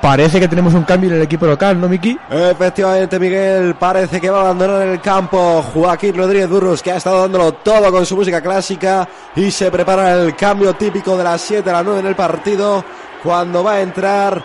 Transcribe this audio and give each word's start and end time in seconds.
Parece 0.00 0.40
que 0.40 0.48
tenemos 0.48 0.72
un 0.72 0.84
cambio 0.84 1.10
en 1.10 1.16
el 1.16 1.22
equipo 1.22 1.46
local, 1.46 1.78
¿no, 1.78 1.86
Miki? 1.86 2.18
Efectivamente, 2.30 3.18
Miguel, 3.18 3.74
parece 3.74 4.18
que 4.18 4.30
va 4.30 4.38
a 4.38 4.40
abandonar 4.42 4.88
el 4.88 5.00
campo 5.00 5.62
Joaquín 5.62 6.16
Rodríguez 6.16 6.48
Burros, 6.48 6.82
que 6.82 6.90
ha 6.90 6.96
estado 6.96 7.20
dándolo 7.20 7.52
todo 7.52 7.92
con 7.92 8.06
su 8.06 8.16
música 8.16 8.40
clásica 8.40 9.06
y 9.36 9.50
se 9.50 9.70
prepara 9.70 10.14
el 10.14 10.34
cambio 10.34 10.72
típico 10.74 11.18
de 11.18 11.24
las 11.24 11.42
7 11.42 11.68
a 11.68 11.74
las 11.74 11.84
9 11.84 12.00
en 12.00 12.06
el 12.06 12.16
partido, 12.16 12.82
cuando 13.22 13.62
va 13.62 13.74
a 13.74 13.80
entrar 13.82 14.42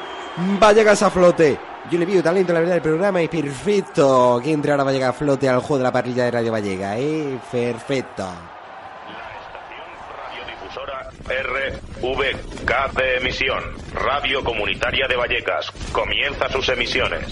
Vallecas 0.59 1.01
a 1.03 1.09
flote. 1.09 1.57
Yo 1.89 1.99
le 1.99 2.05
pido 2.05 2.21
talento 2.21 2.51
la 2.51 2.59
verdad 2.59 2.73
del 2.73 2.83
programa 2.83 3.21
y 3.21 3.29
perfecto 3.29 4.41
que 4.43 4.51
entre 4.51 4.71
ahora 4.71 4.83
Vallecas 4.83 5.09
a 5.09 5.13
flote 5.13 5.47
al 5.47 5.59
juego 5.59 5.77
de 5.77 5.83
la 5.83 5.91
parrilla 5.93 6.25
de 6.25 6.31
Radio 6.31 6.51
Vallega, 6.51 6.97
¿eh? 6.97 7.39
Perfecto. 7.49 8.54
RVK 11.27 12.93
de 12.95 13.17
emisión, 13.17 13.63
Radio 13.93 14.43
Comunitaria 14.43 15.07
de 15.07 15.15
Vallecas, 15.15 15.71
comienza 15.91 16.47
sus 16.49 16.69
emisiones. 16.69 17.25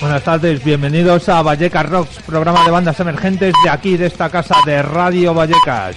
Buenas 0.00 0.24
tardes, 0.24 0.64
bienvenidos 0.64 1.28
a 1.28 1.42
Vallecas 1.42 1.90
Rocks, 1.90 2.22
programa 2.24 2.64
de 2.64 2.70
bandas 2.70 2.98
emergentes 3.00 3.52
de 3.62 3.70
aquí, 3.70 3.98
de 3.98 4.06
esta 4.06 4.30
casa 4.30 4.56
de 4.64 4.82
Radio 4.82 5.34
Vallecas. 5.34 5.96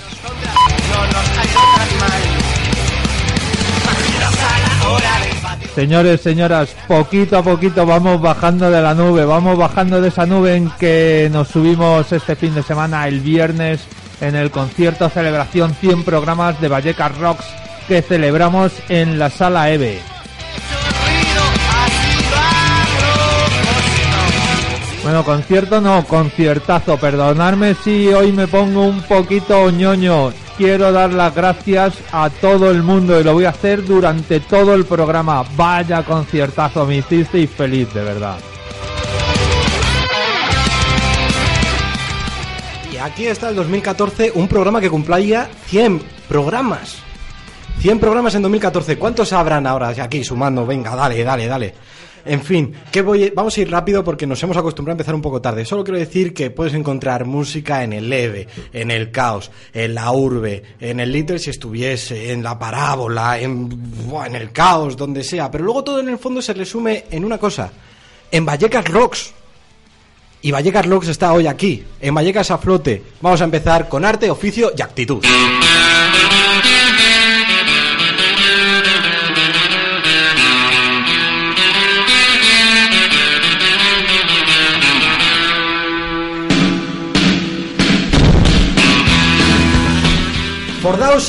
Señores, 5.76 6.22
señoras, 6.22 6.76
poquito 6.88 7.38
a 7.38 7.44
poquito 7.44 7.84
vamos 7.86 8.22
bajando 8.22 8.70
de 8.70 8.80
la 8.80 8.94
nube, 8.94 9.26
vamos 9.26 9.58
bajando 9.58 10.00
de 10.02 10.10
esa 10.10 10.28
nube 10.28 10.56
en 10.56 10.70
que 10.80 11.30
nos 11.32 11.48
subimos 11.48 12.12
este 12.12 12.36
fin 12.36 12.54
de 12.54 12.62
semana, 12.62 13.08
el 13.08 13.22
viernes, 13.22 13.82
en 14.22 14.36
el 14.36 14.52
concierto 14.52 15.10
celebración 15.10 15.74
100 15.74 16.04
programas 16.04 16.62
de 16.62 16.68
Vallecas 16.68 17.18
Rocks 17.18 17.46
que 17.88 18.04
celebramos 18.04 18.72
en 18.88 19.18
la 19.18 19.32
sala 19.32 19.72
EVE. 19.72 20.00
Bueno, 25.02 25.26
concierto 25.26 25.82
no, 25.82 26.06
conciertazo. 26.06 26.98
Perdonadme 26.98 27.74
si 27.74 28.08
hoy 28.08 28.32
me 28.32 28.48
pongo 28.48 28.86
un 28.86 29.02
poquito 29.02 29.70
ñoño. 29.70 30.32
Quiero 30.58 30.92
dar 30.92 31.12
las 31.12 31.34
gracias 31.34 31.96
a 32.12 32.30
todo 32.30 32.70
el 32.70 32.84
mundo 32.84 33.20
y 33.20 33.24
lo 33.24 33.34
voy 33.34 33.46
a 33.46 33.50
hacer 33.50 33.84
durante 33.84 34.40
todo 34.40 34.76
el 34.76 34.86
programa. 34.86 35.44
Vaya 35.56 36.04
conciertazo, 36.04 36.86
me 36.86 36.98
hicisteis 36.98 37.50
feliz, 37.50 37.92
de 37.92 38.04
verdad. 38.04 38.38
Y 42.92 42.98
aquí 42.98 43.26
está 43.26 43.50
el 43.50 43.56
2014, 43.56 44.32
un 44.36 44.48
programa 44.48 44.80
que 44.80 44.92
cumplía 44.92 45.50
100 45.66 46.00
programas. 46.28 46.98
100 47.80 48.00
programas 48.00 48.36
en 48.36 48.44
2014. 48.44 48.98
¿Cuántos 49.00 49.34
habrán 49.34 49.66
ahora 49.66 49.90
aquí 49.90 50.24
sumando? 50.24 50.68
Venga, 50.68 50.96
dale, 50.96 51.24
dale, 51.24 51.48
dale. 51.48 51.74
En 52.26 52.42
fin, 52.42 52.74
vamos 53.36 53.58
a 53.58 53.62
ir 53.62 53.70
rápido 53.70 54.02
porque 54.04 54.26
nos 54.26 54.42
hemos 54.44 54.56
acostumbrado 54.56 54.94
a 54.94 54.98
empezar 54.98 55.14
un 55.14 55.22
poco 55.22 55.42
tarde. 55.42 55.66
Solo 55.66 55.84
quiero 55.84 56.00
decir 56.00 56.34
que 56.34 56.52
puedes 56.52 56.74
encontrar 56.74 57.26
música 57.26 57.84
en 57.84 57.92
el 57.92 58.10
leve, 58.10 58.48
en 58.72 58.92
el 58.92 59.12
caos, 59.12 59.52
en 59.74 59.94
la 59.94 60.10
urbe, 60.12 60.64
en 60.80 61.02
el 61.02 61.12
little 61.12 61.38
si 61.38 61.50
estuviese, 61.50 62.32
en 62.32 62.42
la 62.42 62.58
parábola, 62.58 63.40
en, 63.40 63.70
en 64.26 64.36
el 64.36 64.52
caos, 64.54 64.96
donde 64.96 65.24
sea. 65.24 65.52
Pero 65.52 65.66
luego 65.66 65.84
todo 65.84 66.00
en 66.00 66.08
el 66.08 66.18
fondo 66.18 66.42
se 66.42 66.54
resume 66.54 67.06
en 67.12 67.26
una 67.26 67.38
cosa. 67.38 67.72
En 68.32 68.46
Vallecas 68.46 68.86
Rocks. 68.86 69.34
Y 70.42 70.52
Vallecas 70.52 70.86
Rocks 70.86 71.08
está 71.08 71.34
hoy 71.34 71.48
aquí, 71.48 71.84
en 72.02 72.14
Vallecas 72.14 72.52
a 72.52 72.58
flote. 72.58 73.02
Vamos 73.22 73.42
a 73.42 73.46
empezar 73.46 73.88
con 73.90 74.04
arte, 74.06 74.30
oficio 74.30 74.72
y 74.78 74.82
actitud. 74.82 75.24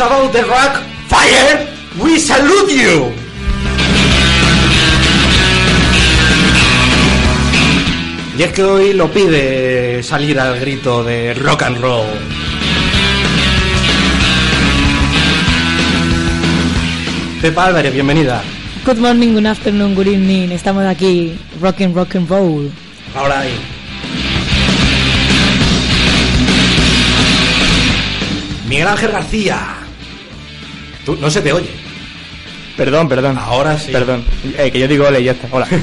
About 0.00 0.32
the 0.32 0.43
rock, 0.43 0.82
fire, 1.06 1.69
we 2.03 2.19
salute 2.19 2.69
you. 2.69 3.12
Y 8.37 8.43
es 8.43 8.53
que 8.53 8.65
hoy 8.65 8.93
lo 8.93 9.09
pide 9.12 10.03
salir 10.03 10.41
al 10.41 10.59
grito 10.59 11.05
de 11.05 11.32
rock 11.34 11.62
and 11.62 11.81
roll. 11.81 12.09
Pepa 17.41 17.66
Álvarez, 17.66 17.93
bienvenida. 17.93 18.43
Good 18.84 18.99
morning, 18.99 19.34
good 19.34 19.47
afternoon, 19.47 19.94
good 19.94 20.09
evening. 20.09 20.50
Estamos 20.50 20.84
aquí, 20.87 21.38
rock 21.61 21.82
and 21.82 21.94
rock 21.94 22.16
and 22.16 22.28
roll. 22.28 22.69
Ahora 23.15 23.41
ahí. 23.41 23.55
Miguel 28.66 28.88
Ángel 28.88 29.12
García. 29.12 29.84
Tú, 31.04 31.16
no 31.20 31.31
se 31.31 31.41
te 31.41 31.53
oye. 31.53 31.70
Perdón, 32.76 33.09
perdón. 33.09 33.38
Ahora 33.38 33.78
sí. 33.78 33.92
Perdón. 33.92 34.25
Eh, 34.59 34.70
que 34.70 34.78
yo 34.78 34.88
digo 34.88 35.06
hola 35.06 35.19
y 35.19 35.25
ya 35.25 35.32
está. 35.32 35.48
Hola. 35.50 35.69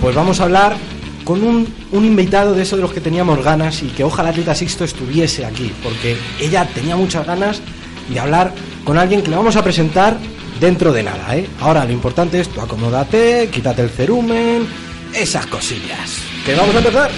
Pues 0.00 0.16
vamos 0.16 0.40
a 0.40 0.42
hablar 0.42 0.76
con 1.24 1.44
un, 1.44 1.72
un 1.92 2.04
invitado 2.04 2.54
de 2.54 2.64
eso 2.64 2.74
de 2.74 2.82
los 2.82 2.92
que 2.92 3.00
teníamos 3.00 3.40
ganas 3.44 3.84
y 3.84 3.86
que 3.86 4.02
ojalá 4.02 4.32
Rita 4.32 4.52
Sixto 4.52 4.82
estuviese 4.82 5.44
aquí, 5.46 5.72
porque 5.80 6.16
ella 6.40 6.66
tenía 6.74 6.96
muchas 6.96 7.24
ganas 7.24 7.60
de 8.08 8.18
hablar 8.18 8.52
con 8.82 8.98
alguien 8.98 9.22
que 9.22 9.30
le 9.30 9.36
vamos 9.36 9.54
a 9.54 9.62
presentar 9.62 10.16
dentro 10.58 10.92
de 10.92 11.04
nada, 11.04 11.36
¿eh? 11.36 11.46
Ahora 11.60 11.84
lo 11.84 11.92
importante 11.92 12.40
es 12.40 12.48
tú 12.48 12.60
acomódate, 12.60 13.48
quítate 13.52 13.82
el 13.82 13.90
cerumen, 13.90 14.66
esas 15.14 15.46
cosillas. 15.46 16.18
¿Que 16.44 16.56
vamos 16.56 16.74
a 16.74 16.78
empezar? 16.78 17.10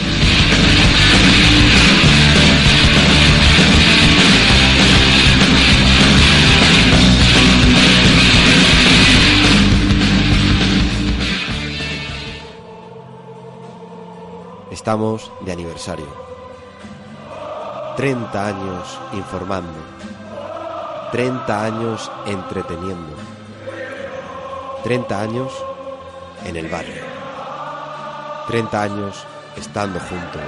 Estamos 14.84 15.32
de 15.40 15.50
aniversario. 15.50 16.06
30 17.96 18.46
años 18.46 19.00
informando. 19.14 19.80
30 21.10 21.64
años 21.64 22.12
entreteniendo. 22.26 23.16
30 24.82 25.20
años 25.22 25.52
en 26.44 26.56
el 26.56 26.68
barrio. 26.68 27.02
30 28.46 28.82
años 28.82 29.24
estando 29.56 29.98
juntos. 30.00 30.42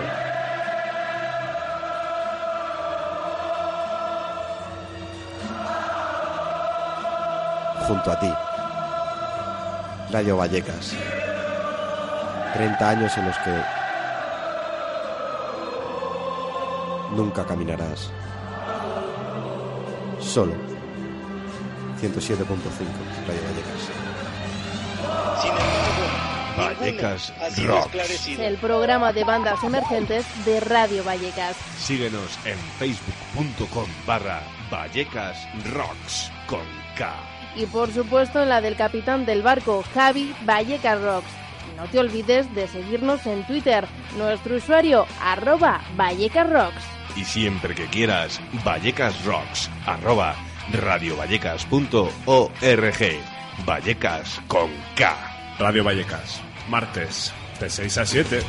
Junto 7.88 8.12
a 8.12 8.20
ti. 8.20 8.32
Radio 10.12 10.36
Vallecas. 10.36 10.92
30 12.52 12.86
años 12.90 13.16
en 13.16 13.28
los 13.28 13.38
que 13.38 13.85
nunca 17.16 17.44
caminarás 17.44 18.10
solo. 20.20 20.54
107.5 22.00 22.44
Radio 23.26 23.42
Vallecas. 23.42 23.90
Vallecas 26.56 27.32
Rocks. 27.64 28.28
El 28.38 28.56
programa 28.58 29.12
de 29.12 29.24
bandas 29.24 29.62
emergentes 29.64 30.26
de 30.44 30.60
Radio 30.60 31.04
Vallecas. 31.04 31.56
Síguenos 31.78 32.38
en 32.44 32.58
facebook.com 32.78 33.88
barra 34.06 34.42
Vallecas 34.70 35.38
Rocks 35.72 36.30
con 36.46 36.60
K. 36.96 37.14
y 37.56 37.66
por 37.66 37.90
supuesto 37.92 38.42
en 38.42 38.50
la 38.50 38.60
del 38.60 38.76
capitán 38.76 39.24
del 39.24 39.42
barco, 39.42 39.82
Javi 39.94 40.34
Vallecas 40.44 41.00
Rocks. 41.00 41.30
Y 41.72 41.76
no 41.76 41.86
te 41.88 41.98
olvides 41.98 42.54
de 42.54 42.68
seguirnos 42.68 43.26
en 43.26 43.46
Twitter, 43.46 43.86
nuestro 44.18 44.56
usuario 44.56 45.06
arroba 45.22 45.80
Vallecas 45.96 46.50
Rocks. 46.50 46.95
Y 47.16 47.24
siempre 47.24 47.74
que 47.74 47.86
quieras, 47.86 48.40
Vallecas 48.64 49.24
Rocks, 49.24 49.70
arroba 49.86 50.36
radiovallecas.org. 50.72 52.10
Vallecas 53.64 54.40
con 54.46 54.70
K. 54.94 55.56
Radio 55.58 55.82
Vallecas, 55.82 56.40
martes, 56.68 57.32
de 57.58 57.70
6 57.70 57.98
a 57.98 58.06
7. 58.06 58.42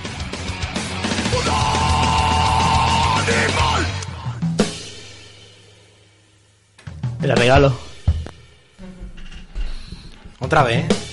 Te 7.22 7.28
la 7.28 7.36
regalo. 7.36 7.74
Otra 10.40 10.64
vez. 10.64 11.07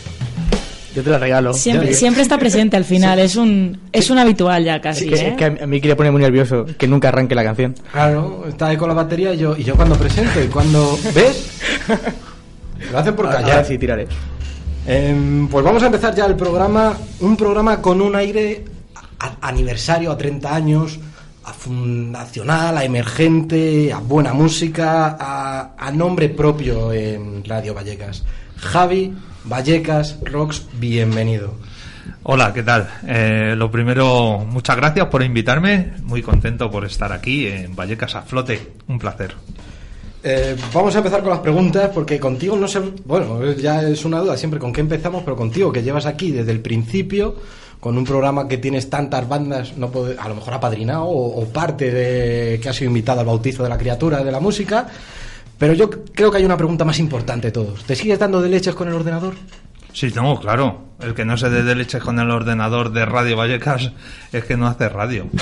Yo 0.94 1.02
te 1.02 1.11
la 1.11 1.19
regalo. 1.19 1.52
Siempre, 1.55 1.91
está 2.23 2.38
presente 2.38 2.76
al 2.76 2.85
final, 2.85 3.19
es 3.19 3.35
un 3.37 3.79
es 3.93 4.11
un 4.11 4.19
habitual 4.19 4.64
ya 4.64 4.81
casi. 4.81 5.12
Es 5.12 5.20
que, 5.20 5.26
¿eh? 5.26 5.29
es 5.31 5.37
que 5.37 5.44
a 5.62 5.67
mí 5.67 5.81
quería 5.81 5.96
poner 5.96 6.12
muy 6.12 6.23
nervioso 6.23 6.64
que 6.79 6.87
nunca 6.87 7.08
arranque 7.08 7.35
la 7.35 7.43
canción. 7.43 7.75
Claro, 7.93 8.44
está 8.49 8.69
ahí 8.69 8.76
con 8.76 8.88
la 8.88 8.94
batería 8.94 9.35
y 9.35 9.38
yo, 9.38 9.56
y 9.56 9.64
yo 9.64 9.75
cuando 9.76 9.96
presento 9.96 10.41
y 10.43 10.46
cuando... 10.49 10.96
¿Ves? 11.14 11.50
Lo 12.93 12.99
hacen 12.99 13.14
por 13.17 13.26
Ahora- 13.26 13.38
callar. 13.38 13.52
ahora 13.56 13.64
sí, 13.69 13.79
tiraré. 13.79 14.06
Em, 14.87 15.49
pues 15.49 15.64
vamos 15.64 15.82
a 15.82 15.87
empezar 15.87 16.14
ya 16.14 16.26
el 16.26 16.37
programa, 16.37 16.96
un 17.20 17.37
programa 17.37 17.81
con 17.81 18.00
un 18.02 18.14
aire 18.14 18.64
a- 19.19 19.49
aniversario 19.49 20.12
a 20.12 20.19
30 20.19 20.55
años, 20.55 21.00
a 21.44 21.52
fundacional, 21.52 22.76
a 22.76 22.85
emergente, 22.85 23.93
a 23.93 23.99
buena 23.99 24.32
música, 24.35 25.17
a, 25.19 25.75
a 25.79 25.91
nombre 25.91 26.29
propio 26.29 26.93
en 26.93 27.43
Radio 27.44 27.75
Vallecas. 27.75 28.23
Javi 28.58 29.12
Vallecas 29.44 30.16
Rocks, 30.22 30.66
bienvenido. 30.78 31.54
Hola, 32.22 32.52
¿qué 32.52 32.62
tal? 32.62 32.88
Eh, 33.06 33.54
lo 33.56 33.70
primero, 33.70 34.38
muchas 34.48 34.76
gracias 34.76 35.06
por 35.08 35.22
invitarme. 35.22 35.92
Muy 36.02 36.22
contento 36.22 36.70
por 36.70 36.84
estar 36.84 37.12
aquí 37.12 37.46
en 37.46 37.74
Vallecas 37.76 38.14
a 38.14 38.22
Flote. 38.22 38.72
Un 38.88 38.98
placer. 38.98 39.34
Eh, 40.22 40.56
vamos 40.72 40.94
a 40.94 40.98
empezar 40.98 41.20
con 41.20 41.30
las 41.30 41.40
preguntas 41.40 41.90
porque 41.92 42.18
contigo 42.18 42.56
no 42.56 42.66
sé, 42.66 42.80
bueno, 43.04 43.52
ya 43.52 43.82
es 43.82 44.06
una 44.06 44.20
duda 44.20 44.38
siempre 44.38 44.58
con 44.58 44.72
qué 44.72 44.80
empezamos, 44.80 45.22
pero 45.22 45.36
contigo 45.36 45.70
que 45.70 45.82
llevas 45.82 46.06
aquí 46.06 46.30
desde 46.30 46.50
el 46.52 46.60
principio, 46.60 47.36
con 47.78 47.98
un 47.98 48.04
programa 48.04 48.48
que 48.48 48.56
tienes 48.56 48.88
tantas 48.88 49.28
bandas, 49.28 49.76
no 49.76 49.90
puede- 49.90 50.16
a 50.18 50.26
lo 50.28 50.36
mejor 50.36 50.54
apadrinado 50.54 51.04
o, 51.04 51.42
o 51.42 51.44
parte 51.48 51.90
de 51.90 52.58
que 52.58 52.68
has 52.70 52.76
sido 52.76 52.88
invitado 52.88 53.20
al 53.20 53.26
bautizo 53.26 53.62
de 53.62 53.68
la 53.68 53.76
criatura 53.76 54.24
de 54.24 54.32
la 54.32 54.40
música, 54.40 54.88
pero 55.64 55.72
yo 55.72 55.88
creo 55.88 56.31
que 56.31 56.37
hay 56.37 56.44
una 56.44 56.58
pregunta 56.58 56.84
más 56.84 56.99
importante 56.99 57.46
de 57.46 57.52
todos. 57.52 57.84
¿Te 57.84 57.96
sigues 57.96 58.19
dando 58.19 58.43
de 58.43 58.50
leches 58.50 58.75
con 58.75 58.87
el 58.87 58.93
ordenador? 58.93 59.32
Sí, 59.94 60.12
no, 60.14 60.38
claro. 60.38 60.88
El 61.00 61.14
que 61.14 61.25
no 61.25 61.38
se 61.38 61.49
dé 61.49 61.62
de 61.62 61.75
leches 61.75 62.02
con 62.02 62.19
el 62.19 62.31
ordenador 62.31 62.93
de 62.93 63.06
Radio 63.06 63.34
Vallecas 63.38 63.90
es 64.31 64.44
que 64.44 64.58
no 64.58 64.66
hace 64.66 64.90
radio. 64.90 65.26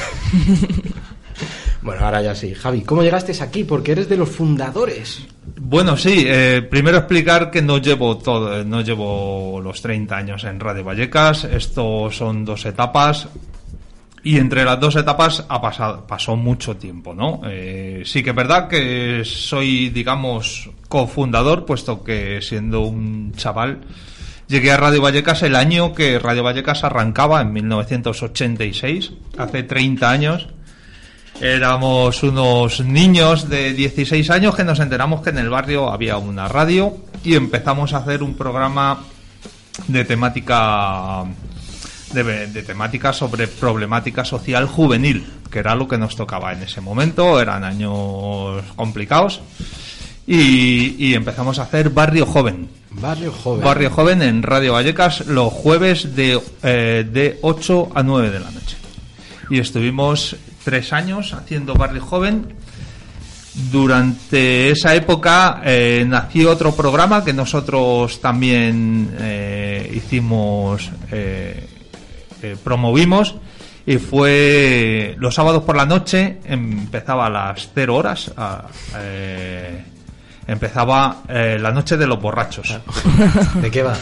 Bueno, 1.81 2.05
ahora 2.05 2.23
ya 2.23 2.33
sí. 2.37 2.55
Javi, 2.55 2.83
¿cómo 2.83 3.03
llegaste 3.03 3.33
aquí? 3.43 3.65
Porque 3.65 3.91
eres 3.91 4.09
de 4.09 4.17
los 4.17 4.29
fundadores. 4.29 5.27
Bueno, 5.61 5.97
sí, 5.97 6.25
eh, 6.29 6.65
primero 6.71 6.99
explicar 6.99 7.51
que 7.51 7.61
no 7.61 7.79
llevo 7.79 8.19
todo, 8.19 8.61
eh, 8.61 8.65
no 8.65 8.83
llevo 8.83 9.61
los 9.61 9.83
30 9.83 10.17
años 10.17 10.45
en 10.45 10.61
Radio 10.61 10.85
Vallecas, 10.85 11.43
esto 11.43 12.09
son 12.13 12.45
dos 12.45 12.67
etapas 12.67 13.27
y 14.25 14.39
entre 14.39 14.65
las 14.65 14.79
dos 14.79 14.97
etapas 14.97 15.45
ha 15.49 15.61
pasado, 15.61 16.07
pasó 16.07 16.37
mucho 16.37 16.77
tiempo, 16.77 17.15
¿no? 17.15 17.41
Eh, 17.45 18.03
sí 18.05 18.23
que 18.23 18.31
es 18.31 18.37
verdad 18.37 18.69
que 18.69 19.23
soy, 19.25 19.91
digamos, 19.91 20.71
cofundador, 20.89 21.65
puesto 21.65 22.05
que 22.05 22.41
siendo 22.41 22.81
un 22.81 23.33
chaval 23.37 23.81
llegué 24.53 24.71
a 24.71 24.77
Radio 24.77 25.01
Vallecas 25.01 25.43
el 25.43 25.57
año 25.57 25.95
que 25.95 26.19
Radio 26.19 26.43
Vallecas 26.43 26.85
arrancaba, 26.85 27.41
en 27.41 27.55
1986, 27.55 29.13
hace 29.39 29.63
30 29.63 30.11
años. 30.11 30.49
Éramos 31.41 32.23
unos 32.23 32.81
niños 32.81 33.49
de 33.49 33.73
16 33.73 34.29
años 34.31 34.55
que 34.55 34.63
nos 34.63 34.79
enteramos 34.79 35.23
que 35.23 35.31
en 35.31 35.39
el 35.39 35.49
barrio 35.49 35.91
había 35.91 36.19
una 36.19 36.49
radio 36.49 36.99
y 37.25 37.35
empezamos 37.35 37.95
a 37.95 37.99
hacer 37.99 38.23
un 38.23 38.35
programa 38.35 39.05
de 39.89 40.05
temática 40.05 41.25
de, 42.13 42.47
de 42.49 42.63
temática 42.63 43.13
sobre 43.13 43.49
problemática 43.49 44.25
social 44.25 44.67
juvenil, 44.67 45.27
que 45.51 45.59
era 45.59 45.75
lo 45.75 45.89
que 45.89 45.99
nos 45.99 46.17
tocaba 46.17 46.53
en 46.53 46.63
ese 46.63 46.81
momento, 46.81 47.41
eran 47.41 47.65
años 47.65 48.63
complicados 48.77 49.41
y, 50.27 50.95
y 51.05 51.15
empezamos 51.15 51.59
a 51.59 51.63
hacer 51.63 51.91
Barrio 51.91 52.27
Joven. 52.27 52.69
Barrio 52.91 53.33
Joven. 53.33 53.65
Barrio 53.65 53.91
Joven 53.91 54.23
en 54.23 54.43
Radio 54.43 54.75
Vallecas 54.75 55.27
los 55.27 55.53
jueves 55.53 56.15
de, 56.15 56.41
eh, 56.63 57.07
de 57.11 57.39
8 57.43 57.91
a 57.95 58.03
9 58.03 58.31
de 58.31 58.41
la 58.41 58.51
noche. 58.51 58.77
Y 59.51 59.59
estuvimos 59.59 60.37
tres 60.65 60.93
años 60.93 61.33
haciendo 61.33 61.75
Barrio 61.75 62.03
Joven. 62.03 62.55
Durante 63.71 64.71
esa 64.71 64.95
época 64.95 65.61
eh, 65.65 66.05
nació 66.07 66.51
otro 66.51 66.75
programa 66.75 67.23
que 67.23 67.35
nosotros 67.35 68.19
también 68.21 69.15
eh, 69.19 69.93
hicimos, 69.95 70.91
promovimos, 72.63 73.37
y 73.87 73.99
fue 73.99 75.15
los 75.19 75.35
sábados 75.35 75.65
por 75.65 75.77
la 75.77 75.87
noche, 75.87 76.39
empezaba 76.45 77.27
a 77.27 77.31
las 77.31 77.71
0 77.75 77.97
horas, 77.97 78.33
eh, 78.97 79.85
empezaba 80.47 81.23
eh, 81.29 81.59
la 81.61 81.73
noche 81.73 81.97
de 81.97 82.07
los 82.07 82.21
borrachos. 82.21 82.79
¿De 83.55 83.71
qué 83.71 83.83
va? 83.83 83.97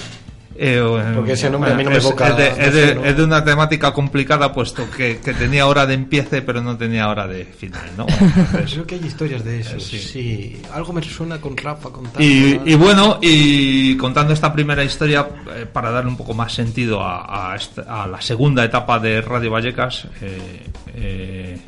Eh, 0.62 1.12
Porque 1.14 1.32
ese 1.32 1.48
nombre 1.48 1.72
a 1.72 1.74
mí 1.74 1.84
no 1.84 1.90
me 1.90 1.96
es, 1.96 2.04
evoca 2.04 2.28
es 2.28 2.36
de, 2.36 2.48
es 2.66 2.74
de- 2.74 3.08
es 3.08 3.16
de 3.16 3.24
una 3.24 3.42
temática 3.42 3.94
complicada, 3.94 4.52
puesto 4.52 4.90
que, 4.90 5.18
que 5.18 5.32
tenía 5.32 5.66
hora 5.66 5.86
de 5.86 5.94
empiece, 5.94 6.42
pero 6.42 6.60
no 6.60 6.76
tenía 6.76 7.08
hora 7.08 7.26
de 7.26 7.46
final, 7.46 7.88
¿no? 7.96 8.04
Entonces, 8.06 8.72
Creo 8.74 8.86
que 8.86 8.94
hay 8.96 9.06
historias 9.06 9.42
de 9.42 9.60
eso. 9.60 9.76
Eh, 9.76 9.80
sí. 9.80 9.98
sí. 9.98 10.62
Algo 10.74 10.92
me 10.92 11.02
suena 11.02 11.40
con 11.40 11.56
Rafa 11.56 11.88
contando. 11.88 12.20
y, 12.22 12.60
y 12.66 12.74
bueno, 12.74 13.18
y 13.22 13.96
contando 13.96 14.34
esta 14.34 14.52
primera 14.52 14.84
historia, 14.84 15.26
eh, 15.56 15.64
para 15.64 15.90
darle 15.90 16.10
un 16.10 16.18
poco 16.18 16.34
más 16.34 16.52
sentido 16.52 17.00
a, 17.02 17.52
a 17.52 17.56
esta- 17.56 18.02
a 18.02 18.06
la 18.06 18.20
segunda 18.20 18.62
etapa 18.62 18.98
de 18.98 19.22
Radio 19.22 19.50
Vallecas, 19.52 20.08
eh, 20.20 20.60
eh, 20.94 21.58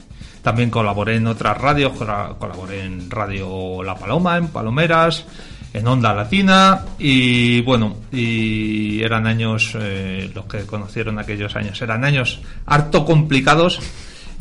también 0.42 0.68
colaboré 0.68 1.16
en 1.16 1.26
otras 1.28 1.56
radios, 1.56 1.92
colaboré 2.38 2.84
en 2.84 3.10
Radio 3.10 3.82
La 3.82 3.94
Paloma, 3.94 4.36
en 4.36 4.48
Palomeras, 4.48 5.24
en 5.72 5.86
Onda 5.86 6.12
Latina, 6.12 6.84
y 6.98 7.62
bueno, 7.62 7.96
y 8.12 9.02
eran 9.02 9.26
años, 9.26 9.76
eh, 9.78 10.30
los 10.34 10.44
que 10.46 10.60
conocieron 10.60 11.18
aquellos 11.18 11.56
años, 11.56 11.80
eran 11.80 12.04
años 12.04 12.40
harto 12.66 13.04
complicados 13.04 13.80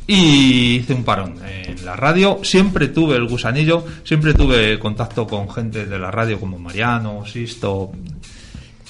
y 0.08 0.76
hice 0.76 0.94
un 0.94 1.04
parón 1.04 1.36
en 1.46 1.86
la 1.86 1.96
radio. 1.96 2.40
Siempre 2.44 2.90
tuve 2.90 3.16
el 3.16 3.28
gusanillo, 3.28 3.86
siempre 4.04 4.34
tuve 4.34 4.78
contacto 4.78 5.26
con 5.26 5.50
gente 5.50 5.86
de 5.86 6.00
la 6.00 6.12
radio 6.12 6.40
como 6.40 6.60
Mariano, 6.60 7.26
Sisto. 7.26 7.92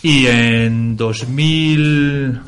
Y 0.02 0.26
en 0.26 0.98
2000, 0.98 2.40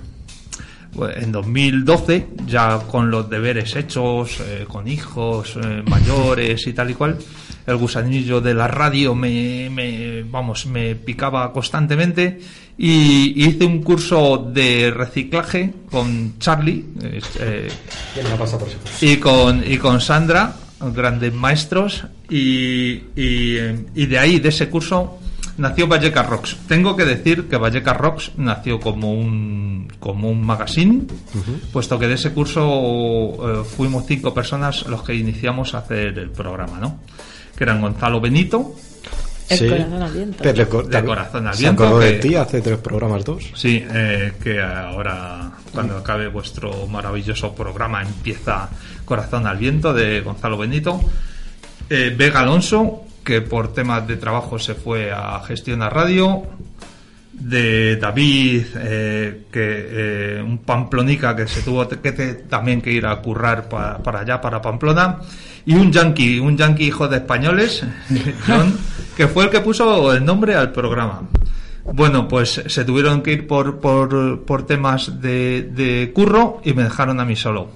bueno, 0.93 1.13
en 1.15 1.31
2012, 1.31 2.27
ya 2.47 2.79
con 2.79 3.11
los 3.11 3.29
deberes 3.29 3.75
hechos, 3.75 4.39
eh, 4.39 4.65
con 4.67 4.87
hijos 4.87 5.55
eh, 5.61 5.83
mayores 5.87 6.65
y 6.65 6.73
tal 6.73 6.89
y 6.89 6.93
cual, 6.95 7.19
el 7.65 7.77
gusanillo 7.77 8.41
de 8.41 8.53
la 8.53 8.67
radio 8.67 9.15
me, 9.15 9.69
me, 9.69 10.23
vamos, 10.23 10.65
me 10.65 10.95
picaba 10.95 11.51
constantemente 11.53 12.39
y 12.77 13.45
hice 13.45 13.65
un 13.65 13.83
curso 13.83 14.37
de 14.51 14.91
reciclaje 14.91 15.73
con 15.91 16.39
Charlie, 16.39 16.85
eh, 17.39 17.69
y 19.01 19.17
con, 19.17 19.63
y 19.65 19.77
con 19.77 20.01
Sandra, 20.01 20.55
grandes 20.93 21.33
maestros, 21.33 22.03
y, 22.29 22.93
y, 23.15 23.57
eh, 23.57 23.85
y 23.93 24.05
de 24.07 24.19
ahí, 24.19 24.39
de 24.39 24.49
ese 24.49 24.69
curso, 24.69 25.19
nació 25.57 25.87
Vallecas 25.87 26.27
Rocks. 26.27 26.57
Tengo 26.67 26.95
que 26.95 27.05
decir 27.05 27.47
que 27.47 27.57
Vallecas 27.57 27.95
Rocks 27.95 28.31
nació 28.37 28.79
como 28.79 29.13
un, 29.13 29.87
como 29.99 30.29
un 30.29 30.43
magazine, 30.43 31.03
puesto 31.71 31.99
que 31.99 32.07
de 32.07 32.15
ese 32.15 32.31
curso 32.31 32.63
eh, 32.63 33.63
fuimos 33.63 34.05
cinco 34.07 34.33
personas 34.33 34.87
los 34.87 35.03
que 35.03 35.13
iniciamos 35.13 35.75
a 35.75 35.79
hacer 35.79 36.17
el 36.17 36.31
programa, 36.31 36.79
¿no? 36.79 36.99
Que 37.57 37.63
eran 37.63 37.81
Gonzalo 37.81 38.19
Benito, 38.21 38.75
El 39.49 39.57
Sí. 39.59 39.67
corazón 39.69 40.01
al 40.01 40.11
viento. 40.13 40.37
Pero 40.41 40.69
co- 40.69 40.83
De 40.83 41.03
corazón 41.03 41.47
al 41.47 41.53
Se 41.53 41.61
viento, 41.63 41.83
acordó 41.83 41.99
de 41.99 42.13
que- 42.13 42.19
ti 42.29 42.35
hace 42.35 42.61
tres 42.61 42.77
programas, 42.79 43.25
dos. 43.25 43.51
Sí, 43.55 43.85
eh, 43.93 44.33
que 44.41 44.61
ahora, 44.61 45.51
cuando 45.73 45.97
acabe 45.97 46.29
vuestro 46.29 46.87
maravilloso 46.87 47.53
programa, 47.53 48.01
empieza 48.01 48.69
Corazón 49.03 49.45
al 49.45 49.57
Viento 49.57 49.93
de 49.93 50.21
Gonzalo 50.21 50.57
Benito. 50.57 50.99
Eh, 51.89 52.15
Vega 52.17 52.39
Alonso, 52.39 53.01
que 53.23 53.41
por 53.41 53.73
temas 53.73 54.07
de 54.07 54.15
trabajo 54.15 54.57
se 54.57 54.75
fue 54.75 55.11
a 55.11 55.41
Gestión 55.45 55.81
a 55.81 55.89
Radio. 55.89 56.43
De 57.33 57.97
David, 57.97 58.65
eh, 58.75 59.45
que 59.51 59.87
eh, 60.39 60.41
un 60.41 60.59
pamplonica 60.59 61.35
que 61.35 61.47
se 61.47 61.61
tuvo 61.61 61.87
que 61.87 62.11
también 62.47 62.81
que 62.81 62.91
ir 62.91 63.05
a 63.05 63.15
currar 63.21 63.67
pa- 63.67 63.97
para 63.97 64.19
allá, 64.21 64.39
para 64.39 64.61
Pamplona, 64.61 65.19
y 65.65 65.73
un 65.75 65.91
yankee, 65.91 66.39
un 66.39 66.55
yankee 66.57 66.85
hijo 66.85 67.07
de 67.07 67.17
españoles, 67.17 67.83
John, 68.47 68.77
que 69.17 69.27
fue 69.27 69.45
el 69.45 69.49
que 69.49 69.61
puso 69.61 70.13
el 70.13 70.23
nombre 70.23 70.55
al 70.55 70.71
programa. 70.71 71.23
Bueno, 71.85 72.27
pues 72.29 72.61
se 72.65 72.85
tuvieron 72.85 73.21
que 73.21 73.33
ir 73.33 73.47
por, 73.47 73.79
por, 73.79 74.43
por 74.45 74.65
temas 74.65 75.19
de, 75.21 75.69
de 75.75 76.11
curro 76.13 76.61
y 76.63 76.73
me 76.73 76.83
dejaron 76.83 77.19
a 77.19 77.25
mí 77.25 77.35
solo. 77.35 77.69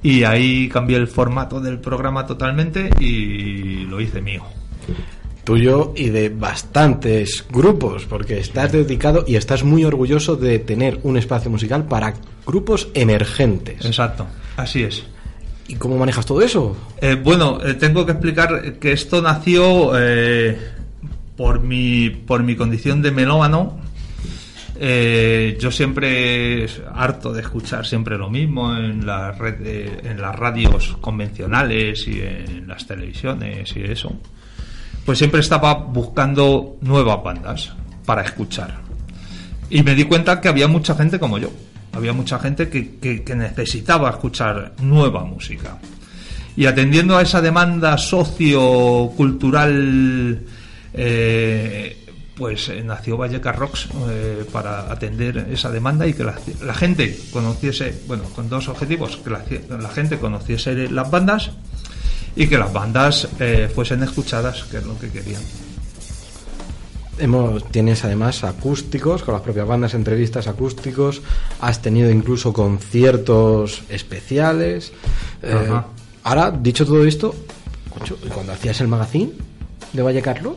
Y 0.00 0.22
ahí 0.22 0.68
cambié 0.68 0.96
el 0.96 1.08
formato 1.08 1.60
del 1.60 1.80
programa 1.80 2.24
totalmente 2.24 2.88
y 3.00 3.84
lo 3.86 4.00
hice 4.00 4.20
mío. 4.22 4.44
Tuyo 5.48 5.94
y 5.96 6.10
de 6.10 6.28
bastantes 6.28 7.42
grupos, 7.50 8.04
porque 8.04 8.38
estás 8.38 8.70
dedicado 8.70 9.24
y 9.26 9.36
estás 9.36 9.64
muy 9.64 9.82
orgulloso 9.82 10.36
de 10.36 10.58
tener 10.58 11.00
un 11.04 11.16
espacio 11.16 11.50
musical 11.50 11.86
para 11.86 12.12
grupos 12.44 12.90
emergentes. 12.92 13.82
Exacto, 13.82 14.26
así 14.58 14.82
es. 14.82 15.06
¿Y 15.66 15.76
cómo 15.76 15.96
manejas 15.96 16.26
todo 16.26 16.42
eso? 16.42 16.76
Eh, 17.00 17.14
bueno, 17.14 17.60
eh, 17.64 17.72
tengo 17.72 18.04
que 18.04 18.12
explicar 18.12 18.74
que 18.78 18.92
esto 18.92 19.22
nació 19.22 19.92
eh, 19.98 20.58
por, 21.34 21.60
mi, 21.60 22.10
por 22.10 22.42
mi 22.42 22.54
condición 22.54 23.00
de 23.00 23.10
melómano. 23.10 23.80
Eh, 24.78 25.56
yo 25.58 25.70
siempre 25.70 26.64
es 26.64 26.82
harto 26.94 27.32
de 27.32 27.40
escuchar 27.40 27.86
siempre 27.86 28.18
lo 28.18 28.28
mismo 28.28 28.76
en, 28.76 29.06
la 29.06 29.32
red 29.32 29.66
en 30.04 30.20
las 30.20 30.36
radios 30.36 30.98
convencionales 31.00 32.06
y 32.06 32.20
en 32.20 32.68
las 32.68 32.86
televisiones 32.86 33.74
y 33.74 33.84
eso. 33.84 34.12
Pues 35.08 35.16
siempre 35.16 35.40
estaba 35.40 35.72
buscando 35.72 36.76
nuevas 36.82 37.24
bandas 37.24 37.72
para 38.04 38.20
escuchar. 38.20 38.74
Y 39.70 39.82
me 39.82 39.94
di 39.94 40.04
cuenta 40.04 40.38
que 40.38 40.48
había 40.48 40.68
mucha 40.68 40.94
gente 40.94 41.18
como 41.18 41.38
yo. 41.38 41.50
Había 41.94 42.12
mucha 42.12 42.38
gente 42.38 42.68
que, 42.68 42.98
que- 42.98 43.34
necesitaba 43.34 44.10
escuchar 44.10 44.74
nueva 44.82 45.24
música. 45.24 45.78
Y 46.58 46.66
atendiendo 46.66 47.16
a 47.16 47.22
esa 47.22 47.40
demanda 47.40 47.96
sociocultural, 47.96 50.42
eh, 50.92 52.04
pues 52.36 52.68
eh, 52.68 52.82
nació 52.84 53.16
Vallecas 53.16 53.56
Rocks 53.56 53.88
eh, 54.10 54.44
para 54.52 54.92
atender 54.92 55.48
esa 55.50 55.70
demanda 55.70 56.06
y 56.06 56.12
que 56.12 56.24
la, 56.24 56.74
gente 56.74 57.18
conociese, 57.32 58.02
bueno, 58.06 58.24
con 58.24 58.50
dos 58.50 58.68
objetivos, 58.68 59.16
que 59.16 59.30
la 59.70 59.88
gente 59.88 60.18
conociese 60.18 60.90
las 60.90 61.10
bandas 61.10 61.52
y 62.36 62.46
que 62.46 62.58
las 62.58 62.72
bandas 62.72 63.28
eh, 63.40 63.70
fuesen 63.74 64.02
escuchadas, 64.02 64.64
que 64.64 64.78
es 64.78 64.86
lo 64.86 64.98
que 64.98 65.10
querían. 65.10 65.42
Hemos, 67.18 67.64
tienes 67.70 68.04
además 68.04 68.44
acústicos, 68.44 69.24
con 69.24 69.34
las 69.34 69.42
propias 69.42 69.66
bandas, 69.66 69.94
entrevistas 69.94 70.46
acústicos, 70.46 71.20
has 71.60 71.82
tenido 71.82 72.10
incluso 72.10 72.52
conciertos 72.52 73.82
especiales. 73.88 74.92
Eh, 75.42 75.80
ahora, 76.22 76.52
dicho 76.52 76.86
todo 76.86 77.04
esto, 77.04 77.34
coño, 77.90 78.16
¿y 78.24 78.28
cuando 78.28 78.52
hacías 78.52 78.80
el 78.80 78.88
magazine 78.88 79.32
de 79.92 80.02
Valle 80.02 80.22
Carlos, 80.22 80.56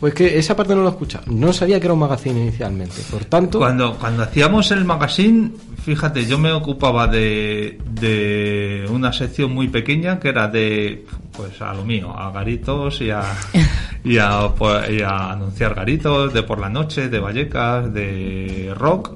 pues 0.00 0.14
que 0.14 0.38
esa 0.38 0.56
parte 0.56 0.74
no 0.74 0.82
lo 0.82 0.88
he 0.88 0.92
escuchado. 0.92 1.24
No 1.26 1.52
sabía 1.52 1.78
que 1.80 1.86
era 1.86 1.94
un 1.94 2.00
magazine 2.00 2.40
inicialmente. 2.40 3.02
Por 3.10 3.24
tanto, 3.24 3.58
Cuando, 3.58 3.94
cuando 3.94 4.22
hacíamos 4.22 4.70
el 4.70 4.84
magazine, 4.84 5.52
fíjate, 5.82 6.26
yo 6.26 6.38
me 6.38 6.52
ocupaba 6.52 7.06
de, 7.06 7.78
de 7.90 8.86
una 8.90 9.12
sección 9.12 9.52
muy 9.52 9.68
pequeña 9.68 10.18
que 10.18 10.28
era 10.28 10.48
de, 10.48 11.06
pues 11.32 11.60
a 11.62 11.72
lo 11.72 11.84
mío, 11.84 12.12
a 12.16 12.30
garitos 12.32 13.00
y 13.00 13.10
a, 13.10 13.22
y 14.04 14.18
a, 14.18 14.48
pues, 14.54 14.90
y 14.90 15.02
a 15.02 15.32
anunciar 15.32 15.74
garitos 15.74 16.32
de 16.32 16.42
por 16.42 16.58
la 16.58 16.68
noche, 16.68 17.08
de 17.08 17.18
Vallecas, 17.20 17.92
de 17.92 18.74
rock 18.76 19.12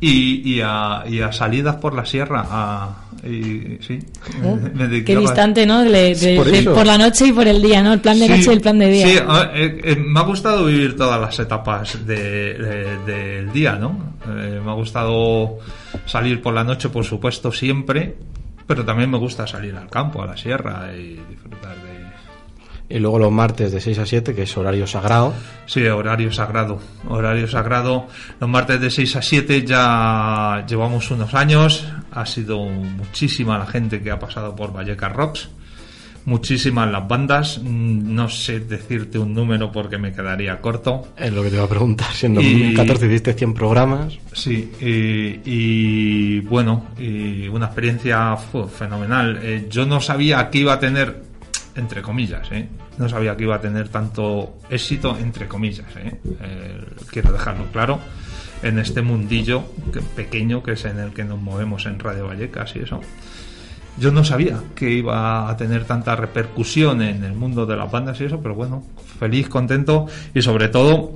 y, 0.00 0.56
y, 0.56 0.60
a, 0.62 1.04
y 1.08 1.20
a 1.20 1.32
salidas 1.32 1.76
por 1.76 1.94
la 1.94 2.04
sierra. 2.04 2.44
A, 2.50 3.01
y, 3.24 3.78
sí, 3.80 3.98
Oh, 4.44 4.56
me 4.74 5.04
Qué 5.04 5.16
distante, 5.16 5.64
¿no? 5.66 5.82
De- 5.84 6.14
de- 6.14 6.36
Por 6.36 6.50
de- 6.50 6.62
por 6.64 6.86
la 6.86 6.98
noche 6.98 7.28
y 7.28 7.32
por 7.32 7.46
el 7.46 7.62
día, 7.62 7.82
¿no? 7.82 7.92
El 7.92 8.00
plan 8.00 8.18
de 8.18 8.26
Sí, 8.26 8.30
noche 8.32 8.50
y 8.50 8.54
el 8.54 8.60
plan 8.60 8.78
de 8.78 8.88
día. 8.90 9.06
Sí, 9.06 9.18
a 9.26 9.32
ver, 9.44 9.50
eh, 9.54 9.80
eh, 9.84 9.96
me 9.96 10.18
ha 10.20 10.22
gustado 10.24 10.64
vivir 10.66 10.96
todas 10.96 11.20
las 11.20 11.38
etapas 11.38 12.04
de- 12.06 12.54
de- 12.54 12.98
del 13.06 13.52
día, 13.52 13.74
¿no? 13.76 14.14
Eh, 14.28 14.60
me 14.64 14.70
ha 14.70 14.74
gustado 14.74 15.58
salir 16.06 16.42
por 16.42 16.52
la 16.54 16.64
noche, 16.64 16.88
por 16.88 17.04
supuesto, 17.04 17.52
siempre, 17.52 18.16
pero 18.66 18.84
también 18.84 19.10
me 19.10 19.18
gusta 19.18 19.46
salir 19.46 19.74
al 19.76 19.88
campo, 19.88 20.22
a 20.22 20.26
la 20.26 20.36
sierra 20.36 20.90
y 20.96 21.20
disfrutar 21.30 21.76
de... 21.76 22.96
y 22.96 22.98
luego 22.98 23.18
los 23.18 23.32
martes 23.32 23.72
de 23.72 23.80
6 23.80 23.98
a 24.00 24.06
7, 24.06 24.34
que 24.34 24.42
es 24.42 24.56
horario 24.56 24.86
sagrado. 24.86 25.32
Sí, 25.66 25.86
horario 25.86 26.30
sagrado. 26.32 26.78
Horario 27.08 27.46
sagrado. 27.48 28.06
Los 28.40 28.50
martes 28.50 28.80
de 28.80 28.90
6 28.90 29.16
a 29.16 29.22
7 29.22 29.64
ya 29.64 30.64
llevamos 30.68 31.10
unos 31.10 31.32
años. 31.34 31.86
Ha 32.14 32.26
sido 32.26 32.58
muchísima 32.64 33.58
la 33.58 33.66
gente 33.66 34.02
que 34.02 34.10
ha 34.10 34.18
pasado 34.18 34.54
por 34.54 34.72
Vallecas 34.72 35.12
Rocks. 35.12 35.48
Muchísimas 36.24 36.88
las 36.90 37.08
bandas. 37.08 37.58
Mm, 37.62 38.14
No 38.14 38.28
sé 38.28 38.60
decirte 38.60 39.18
un 39.18 39.34
número 39.34 39.72
porque 39.72 39.98
me 39.98 40.12
quedaría 40.12 40.60
corto. 40.60 41.08
Es 41.16 41.32
lo 41.32 41.42
que 41.42 41.48
te 41.50 41.56
iba 41.56 41.64
a 41.64 41.68
preguntar. 41.68 42.12
Si 42.12 42.26
en 42.26 42.34
Y- 42.40 42.74
2014 42.74 43.06
hiciste 43.06 43.32
100 43.34 43.54
programas. 43.54 44.18
Sí, 44.32 44.70
y, 44.80 45.40
y, 45.44 46.40
bueno, 46.40 46.86
y 46.98 47.48
una 47.48 47.66
experiencia 47.66 48.36
fenomenal. 48.36 49.40
Eh, 49.42 49.66
yo 49.68 49.84
no 49.84 50.00
sabía 50.00 50.48
que 50.48 50.58
iba 50.58 50.74
a 50.74 50.78
tener, 50.78 51.22
entre 51.74 52.02
comillas, 52.02 52.46
¿eh? 52.52 52.68
no 52.98 53.08
sabía 53.08 53.34
que 53.36 53.42
iba 53.44 53.56
a 53.56 53.60
tener 53.60 53.88
tanto 53.88 54.58
éxito, 54.70 55.16
entre 55.18 55.48
comillas. 55.48 55.86
¿eh? 55.96 56.20
Eh, 56.40 56.80
quiero 57.10 57.32
dejarlo 57.32 57.64
claro, 57.72 57.98
en 58.62 58.78
este 58.78 59.02
mundillo 59.02 59.64
que- 59.92 60.00
pequeño 60.00 60.62
que 60.62 60.72
es 60.72 60.84
en 60.84 60.98
el 60.98 61.12
que 61.12 61.24
nos 61.24 61.40
movemos 61.40 61.86
en 61.86 61.98
Radio 61.98 62.26
Vallecas 62.28 62.74
y 62.76 62.80
eso. 62.80 63.00
Yo 63.98 64.10
no 64.10 64.24
sabía 64.24 64.58
que 64.74 64.90
iba 64.90 65.50
a 65.50 65.56
tener 65.56 65.84
tanta 65.84 66.16
repercusión 66.16 67.02
en 67.02 67.24
el 67.24 67.34
mundo 67.34 67.66
de 67.66 67.76
las 67.76 67.90
bandas 67.90 68.20
y 68.20 68.24
eso, 68.24 68.40
pero 68.40 68.54
bueno, 68.54 68.82
feliz, 69.18 69.48
contento 69.48 70.06
y 70.34 70.40
sobre 70.40 70.68
todo, 70.68 71.12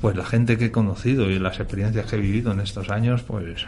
pues 0.00 0.16
la 0.16 0.24
gente 0.24 0.56
que 0.56 0.66
he 0.66 0.70
conocido 0.70 1.28
y 1.30 1.38
las 1.40 1.58
experiencias 1.58 2.06
que 2.06 2.16
he 2.16 2.20
vivido 2.20 2.52
en 2.52 2.60
estos 2.60 2.90
años, 2.90 3.22
pues 3.22 3.66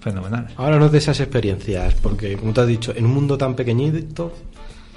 fenomenal. 0.00 0.48
Háblanos 0.56 0.92
de 0.92 0.98
esas 0.98 1.20
experiencias, 1.20 1.94
porque 1.94 2.36
como 2.36 2.52
te 2.52 2.60
has 2.62 2.66
dicho, 2.66 2.92
en 2.94 3.06
un 3.06 3.12
mundo 3.14 3.36
tan 3.38 3.54
pequeñito, 3.54 4.34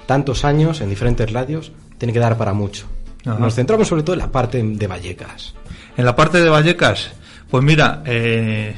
tantos 0.06 0.44
años, 0.44 0.80
en 0.80 0.90
diferentes 0.90 1.30
radios, 1.32 1.72
tiene 1.98 2.12
que 2.12 2.18
dar 2.18 2.36
para 2.36 2.52
mucho. 2.52 2.86
Ajá. 3.24 3.38
Nos 3.38 3.54
centramos 3.54 3.88
sobre 3.88 4.02
todo 4.02 4.14
en 4.14 4.20
la 4.20 4.30
parte 4.32 4.62
de 4.62 4.86
Vallecas. 4.86 5.54
En 5.96 6.04
la 6.04 6.14
parte 6.16 6.40
de 6.42 6.48
Vallecas, 6.50 7.12
pues 7.54 7.62
mira, 7.62 8.02
eh, 8.04 8.74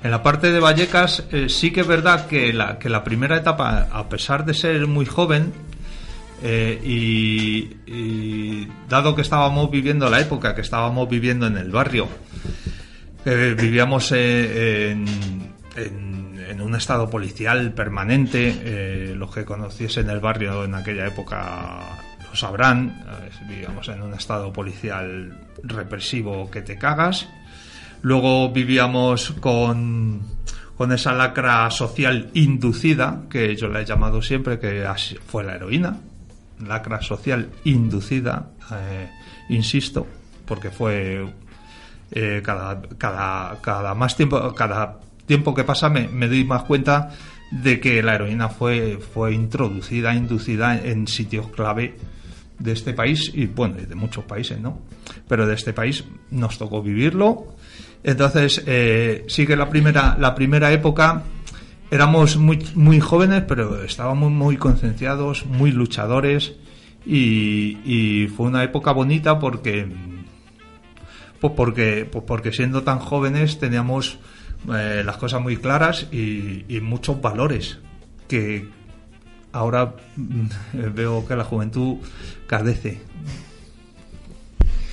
en 0.00 0.10
la 0.12 0.22
parte 0.22 0.52
de 0.52 0.60
Vallecas 0.60 1.24
eh, 1.32 1.48
sí 1.48 1.72
que 1.72 1.80
es 1.80 1.86
verdad 1.88 2.28
que 2.28 2.52
la, 2.52 2.78
que 2.78 2.88
la 2.88 3.02
primera 3.02 3.36
etapa, 3.36 3.88
a 3.90 4.08
pesar 4.08 4.44
de 4.44 4.54
ser 4.54 4.86
muy 4.86 5.06
joven, 5.06 5.52
eh, 6.40 6.80
y, 6.84 8.68
dado 8.88 9.16
que 9.16 9.22
estábamos 9.22 9.72
viviendo 9.72 10.08
la 10.08 10.20
época 10.20 10.54
que 10.54 10.60
estábamos 10.60 11.08
viviendo 11.08 11.48
en 11.48 11.56
el 11.56 11.72
barrio, 11.72 12.06
vivíamos 13.24 14.12
en, 14.12 15.04
en- 15.74 16.60
un 16.60 16.76
estado 16.76 17.10
policial 17.10 17.72
permanente. 17.72 19.14
los 19.16 19.34
que 19.34 19.44
conociesen 19.44 20.08
el 20.10 20.20
barrio 20.20 20.64
en 20.64 20.76
aquella 20.76 21.08
época 21.08 21.80
lo 22.30 22.36
sabrán. 22.36 23.04
vivíamos 23.48 23.88
en 23.88 24.00
un 24.00 24.14
estado 24.14 24.52
policial 24.52 25.36
represivo 25.64 26.48
que 26.52 26.62
te 26.62 26.78
cagas. 26.78 27.26
Luego 28.02 28.52
vivíamos 28.52 29.32
con, 29.40 30.20
con 30.76 30.92
esa 30.92 31.12
lacra 31.12 31.70
social 31.70 32.30
inducida, 32.34 33.22
que 33.30 33.56
yo 33.56 33.68
la 33.68 33.80
he 33.80 33.84
llamado 33.84 34.20
siempre, 34.20 34.58
que 34.58 34.84
fue 35.26 35.44
la 35.44 35.54
heroína. 35.54 35.96
Lacra 36.66 37.00
social 37.00 37.48
inducida, 37.64 38.50
eh, 38.72 39.08
insisto, 39.48 40.06
porque 40.46 40.70
fue 40.70 41.26
eh, 42.10 42.40
cada, 42.44 42.82
cada, 42.98 43.60
cada 43.60 43.94
más 43.94 44.16
tiempo, 44.16 44.52
cada 44.54 44.98
tiempo 45.26 45.54
que 45.54 45.64
pasa 45.64 45.88
me, 45.88 46.08
me 46.08 46.28
doy 46.28 46.44
más 46.44 46.64
cuenta 46.64 47.10
de 47.50 47.80
que 47.80 48.02
la 48.02 48.14
heroína 48.14 48.48
fue, 48.48 48.98
fue 48.98 49.34
introducida, 49.34 50.14
inducida 50.14 50.76
en 50.76 51.06
sitios 51.06 51.48
clave 51.48 51.96
de 52.58 52.72
este 52.72 52.94
país 52.94 53.30
y 53.34 53.46
bueno, 53.46 53.76
y 53.80 53.86
de 53.86 53.94
muchos 53.94 54.24
países, 54.24 54.60
¿no? 54.60 54.80
Pero 55.28 55.46
de 55.46 55.54
este 55.54 55.72
país 55.72 56.04
nos 56.30 56.58
tocó 56.58 56.82
vivirlo. 56.82 57.54
Entonces, 58.04 58.62
eh, 58.66 59.24
sí 59.28 59.46
que 59.46 59.56
la 59.56 59.68
primera, 59.68 60.16
la 60.18 60.34
primera 60.34 60.72
época 60.72 61.22
éramos 61.90 62.36
muy, 62.36 62.58
muy 62.74 63.00
jóvenes, 63.00 63.44
pero 63.46 63.84
estábamos 63.84 64.32
muy 64.32 64.56
concienciados, 64.56 65.46
muy 65.46 65.72
luchadores 65.72 66.54
y, 67.04 68.28
fue 68.36 68.46
una 68.46 68.64
época 68.64 68.92
bonita 68.92 69.38
porque 69.38 69.88
pues 71.40 71.52
porque, 71.56 72.08
pues 72.10 72.24
porque 72.24 72.52
siendo 72.52 72.82
tan 72.82 73.00
jóvenes 73.00 73.58
teníamos 73.58 74.18
eh, 74.72 75.02
las 75.04 75.16
cosas 75.16 75.42
muy 75.42 75.56
claras 75.56 76.06
y, 76.12 76.64
y 76.68 76.80
muchos 76.80 77.20
valores 77.20 77.78
que 78.28 78.68
ahora 79.52 79.94
mm, 80.16 80.46
veo 80.94 81.26
que 81.26 81.36
la 81.36 81.44
juventud 81.44 81.98
carece. 82.46 83.00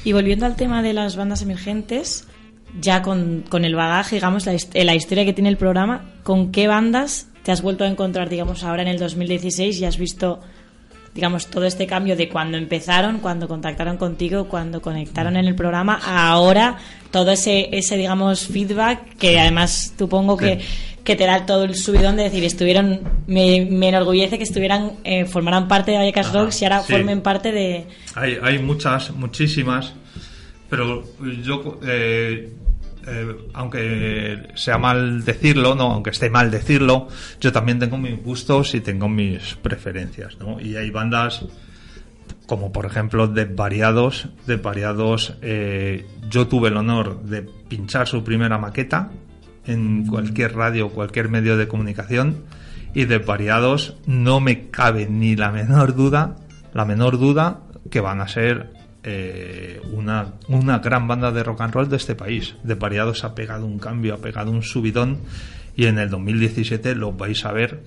Y 0.03 0.13
volviendo 0.13 0.45
al 0.45 0.55
tema 0.55 0.81
de 0.81 0.93
las 0.93 1.15
bandas 1.15 1.41
emergentes, 1.41 2.27
ya 2.79 3.01
con, 3.01 3.43
con 3.49 3.65
el 3.65 3.75
bagaje, 3.75 4.17
digamos, 4.17 4.45
la, 4.45 4.55
la 4.73 4.95
historia 4.95 5.25
que 5.25 5.33
tiene 5.33 5.49
el 5.49 5.57
programa, 5.57 6.11
¿con 6.23 6.51
qué 6.51 6.67
bandas 6.67 7.29
te 7.43 7.51
has 7.51 7.61
vuelto 7.61 7.83
a 7.83 7.88
encontrar, 7.88 8.29
digamos, 8.29 8.63
ahora 8.63 8.81
en 8.81 8.89
el 8.89 8.99
2016 8.99 9.79
y 9.79 9.85
has 9.85 9.97
visto, 9.97 10.39
digamos, 11.15 11.47
todo 11.47 11.65
este 11.65 11.88
cambio 11.88 12.15
de 12.15 12.29
cuando 12.29 12.57
empezaron, 12.57 13.19
cuando 13.19 13.47
contactaron 13.47 13.97
contigo, 13.97 14.47
cuando 14.47 14.81
conectaron 14.81 15.38
en 15.38 15.45
el 15.45 15.55
programa, 15.55 15.99
a 16.03 16.29
ahora 16.29 16.77
todo 17.11 17.31
ese, 17.31 17.69
ese 17.71 17.97
digamos, 17.97 18.47
feedback 18.47 19.15
que 19.17 19.39
además 19.39 19.93
supongo 19.97 20.38
que, 20.38 20.59
que 21.03 21.15
te 21.15 21.25
da 21.25 21.45
todo 21.45 21.63
el 21.63 21.75
subidón 21.75 22.17
de 22.17 22.23
decir, 22.23 22.43
estuvieron, 22.43 23.01
me, 23.25 23.65
me 23.65 23.89
enorgullece 23.89 24.38
que 24.38 24.43
estuvieran, 24.43 24.97
eh, 25.03 25.25
formaran 25.25 25.67
parte 25.67 25.91
de 25.91 25.97
Vallecas 25.97 26.31
Rocks 26.33 26.61
y 26.61 26.65
ahora 26.65 26.83
sí. 26.83 26.93
formen 26.93 27.21
parte 27.21 27.51
de... 27.51 27.88
Hay, 28.15 28.38
hay 28.43 28.59
muchas, 28.59 29.11
muchísimas, 29.11 29.93
pero 30.69 31.03
yo, 31.43 31.79
eh, 31.83 32.53
eh, 33.07 33.35
aunque 33.53 34.49
sea 34.55 34.77
mal 34.77 35.23
decirlo, 35.23 35.75
no, 35.75 35.91
aunque 35.93 36.09
esté 36.09 36.29
mal 36.29 36.51
decirlo, 36.51 37.07
yo 37.39 37.51
también 37.51 37.79
tengo 37.79 37.97
mis 37.97 38.21
gustos 38.21 38.75
y 38.75 38.81
tengo 38.81 39.09
mis 39.09 39.55
preferencias, 39.55 40.37
¿no? 40.39 40.59
Y 40.59 40.75
hay 40.75 40.89
bandas 40.89 41.45
como 42.49 42.71
por 42.71 42.87
ejemplo 42.87 43.27
de 43.27 43.45
variados, 43.45 44.27
eh, 45.41 46.05
yo 46.29 46.47
tuve 46.47 46.69
el 46.69 46.77
honor 46.77 47.21
de 47.21 47.43
pinchar 47.43 48.07
su 48.07 48.23
primera 48.23 48.57
maqueta 48.57 49.11
en 49.67 50.07
cualquier 50.07 50.55
radio, 50.55 50.89
cualquier 50.89 51.29
medio 51.29 51.57
de 51.57 51.67
comunicación 51.67 52.43
y 52.95 53.05
de 53.05 53.19
variados 53.19 53.97
no 54.07 54.39
me 54.39 54.69
cabe 54.69 55.07
ni 55.07 55.35
la 55.35 55.51
menor 55.51 55.95
duda, 55.95 56.37
la 56.73 56.85
menor 56.85 57.19
duda 57.19 57.61
que 57.91 57.99
van 57.99 58.19
a 58.19 58.27
ser 58.27 58.78
eh, 59.03 59.81
una, 59.91 60.33
una 60.47 60.79
gran 60.79 61.07
banda 61.07 61.31
de 61.31 61.43
rock 61.43 61.61
and 61.61 61.73
roll 61.73 61.89
de 61.89 61.97
este 61.97 62.15
país. 62.15 62.55
De 62.63 62.75
variados 62.75 63.23
ha 63.23 63.35
pegado 63.35 63.65
un 63.65 63.79
cambio, 63.79 64.13
ha 64.13 64.17
pegado 64.17 64.51
un 64.51 64.63
subidón 64.63 65.19
y 65.75 65.85
en 65.85 65.97
el 65.99 66.09
2017 66.09 66.95
lo 66.95 67.13
vais 67.13 67.45
a 67.45 67.51
ver 67.51 67.81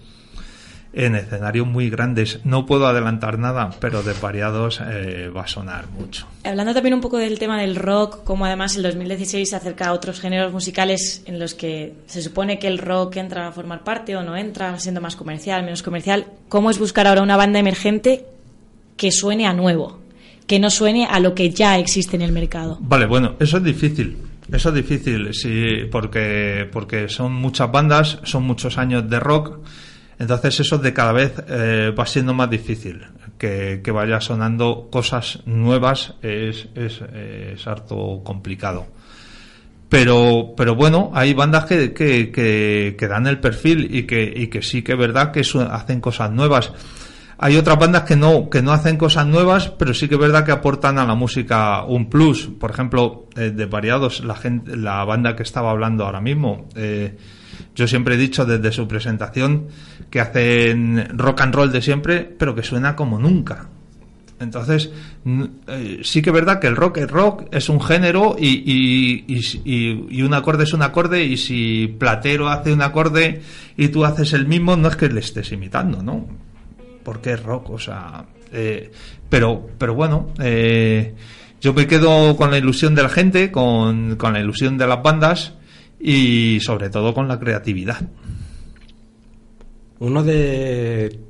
en 0.95 1.15
escenarios 1.15 1.67
muy 1.67 1.91
grandes. 1.91 2.41
No 2.45 2.67
puedo 2.67 2.87
adelantar 2.87 3.39
nada, 3.39 3.71
pero 3.81 4.03
de 4.03 4.13
variados 4.15 4.81
eh, 4.81 5.31
va 5.35 5.43
a 5.43 5.47
sonar 5.47 5.89
mucho. 5.89 6.27
Hablando 6.45 6.75
también 6.75 6.95
un 6.95 7.01
poco 7.01 7.19
del 7.19 7.39
tema 7.39 7.61
del 7.61 7.77
rock, 7.77 8.25
como 8.25 8.45
además 8.45 8.77
el 8.77 8.83
2016 8.83 9.49
se 9.49 9.57
acerca 9.57 9.89
a 9.89 9.93
otros 9.93 10.21
géneros 10.21 10.53
musicales 10.53 11.23
en 11.27 11.39
los 11.39 11.55
que 11.55 11.95
se 12.07 12.23
supone 12.23 12.59
que 12.59 12.69
el 12.69 12.79
rock 12.79 13.17
entra 13.17 13.49
a 13.49 13.53
formar 13.53 13.85
parte 13.85 14.17
o 14.17 14.23
no 14.23 14.37
entra, 14.37 14.79
siendo 14.79 15.01
más 15.01 15.17
comercial, 15.17 15.63
menos 15.65 15.83
comercial. 15.83 16.27
¿Cómo 16.49 16.71
es 16.71 16.79
buscar 16.79 17.07
ahora 17.07 17.23
una 17.23 17.37
banda 17.37 17.59
emergente 17.59 18.27
que 18.97 19.11
suene 19.11 19.47
a 19.47 19.53
nuevo, 19.53 19.99
que 20.47 20.59
no 20.59 20.71
suene 20.71 21.07
a 21.07 21.21
lo 21.21 21.35
que 21.35 21.51
ya 21.51 21.79
existe 21.79 22.17
en 22.17 22.23
el 22.23 22.33
mercado? 22.33 22.79
Vale, 22.81 23.07
bueno, 23.07 23.37
eso 23.41 23.59
es 23.59 23.65
difícil. 23.65 24.17
Eso 24.53 24.69
es 24.71 24.75
difícil, 24.75 25.33
sí, 25.33 25.87
porque, 25.91 26.69
porque 26.71 27.09
son 27.09 27.33
muchas 27.33 27.71
bandas, 27.73 28.19
son 28.25 28.43
muchos 28.43 28.77
años 28.77 29.09
de 29.09 29.19
rock. 29.21 29.61
Entonces 30.19 30.61
eso 30.61 30.79
de 30.79 30.93
cada 30.93 31.13
vez 31.13 31.33
eh, 31.49 31.93
va 31.99 32.05
siendo 32.07 32.35
más 32.35 32.51
difícil. 32.51 33.01
Que, 33.39 33.81
que 33.83 33.91
vaya 33.91 34.21
sonando 34.21 34.89
cosas 34.91 35.41
nuevas 35.47 36.15
es, 36.23 36.69
es, 36.77 37.01
es 37.01 37.67
harto 37.67 38.21
complicado. 38.23 38.87
Pero, 39.89 40.55
pero 40.57 40.75
bueno, 40.75 41.11
hay 41.13 41.35
bandas 41.35 41.67
que, 41.67 41.93
que, 41.93 42.31
que, 42.31 42.97
que 42.99 43.09
dan 43.09 43.27
el 43.27 43.41
perfil 43.41 43.95
y 43.95 44.05
que, 44.05 44.33
y 44.35 44.47
que 44.47 44.63
sí 44.63 44.83
que 44.83 44.93
es 44.93 44.99
verdad 44.99 45.33
que 45.33 45.45
su- 45.45 45.61
hacen 45.61 46.01
cosas 46.01 46.31
nuevas. 46.31 46.73
Hay 47.45 47.57
otras 47.57 47.77
bandas 47.77 48.05
que 48.05 48.15
no, 48.15 48.49
que 48.49 48.63
no 48.63 48.71
hacen 48.73 48.97
cosas 48.97 49.27
nuevas, 49.27 49.69
pero 49.69 49.93
sí 49.95 50.07
que 50.09 50.15
es 50.15 50.21
verdad 50.21 50.45
que 50.47 50.53
aportan 50.53 50.99
a 50.99 51.05
la 51.05 51.17
música 51.17 51.83
un 51.85 52.09
plus. 52.09 52.47
Por 52.47 52.71
ejemplo, 52.71 53.27
eh, 53.35 53.51
de 53.51 53.67
variados, 53.67 54.23
la 54.25 54.37
gente, 54.37 54.77
la 54.77 55.05
banda 55.05 55.35
que 55.35 55.43
estaba 55.43 55.71
hablando 55.73 56.05
ahora 56.05 56.21
mismo. 56.21 56.69
eh, 56.77 57.17
yo 57.75 57.87
siempre 57.89 58.15
he 58.15 58.19
dicho 58.19 58.45
desde 58.45 58.71
su 58.71 58.87
presentación 58.87 59.67
que 60.11 60.21
hacen 60.21 61.09
rock 61.19 61.41
and 61.41 61.55
roll 61.55 61.73
de 61.73 61.83
siempre, 61.83 62.21
pero 62.39 62.55
que 62.55 62.63
suena 62.63 62.95
como 62.95 63.19
nunca. 63.19 63.69
Entonces, 64.41 64.91
eh, 65.69 66.01
sí 66.03 66.21
que 66.23 66.31
es 66.31 66.35
verdad 66.35 66.59
que 66.61 66.67
el 66.67 66.77
rock 66.77 66.99
es 66.99 67.11
rock, 67.11 67.45
es 67.53 67.69
un 67.69 67.81
género 67.81 68.37
y, 68.39 68.47
y, 68.49 69.25
y- 69.65 70.07
y 70.11 70.23
un 70.23 70.35
acorde 70.35 70.65
es 70.65 70.73
un 70.75 70.83
acorde 70.83 71.25
y 71.25 71.37
si 71.37 71.95
Platero 71.99 72.49
hace 72.49 72.73
un 72.73 72.83
acorde 72.83 73.43
y 73.77 73.89
tú 73.89 74.05
haces 74.05 74.33
el 74.33 74.47
mismo, 74.47 74.77
no 74.77 74.89
es 74.89 74.97
que 74.97 75.09
le 75.09 75.21
estés 75.21 75.51
imitando, 75.53 76.03
¿no? 76.03 76.27
Porque 77.05 77.33
es 77.33 77.43
rock, 77.43 77.71
o 77.71 77.79
sea... 77.79 78.25
eh, 78.53 78.91
pero, 79.29 79.69
pero 79.79 79.95
bueno, 79.95 80.29
eh, 80.41 81.15
yo 81.61 81.73
me 81.75 81.87
quedo 81.87 82.37
con 82.37 82.51
la 82.51 82.59
ilusión 82.59 82.95
de 82.95 83.03
la 83.03 83.09
gente, 83.09 83.51
con, 83.51 84.17
con 84.17 84.33
la 84.35 84.41
ilusión 84.41 84.77
de 84.79 84.87
las 84.87 85.03
bandas 85.03 85.55
y 85.99 86.59
sobre 86.61 86.91
todo 86.91 87.15
con 87.15 87.29
la 87.29 87.39
creatividad. 87.39 88.01
Uno 90.01 90.23
de... 90.23 91.21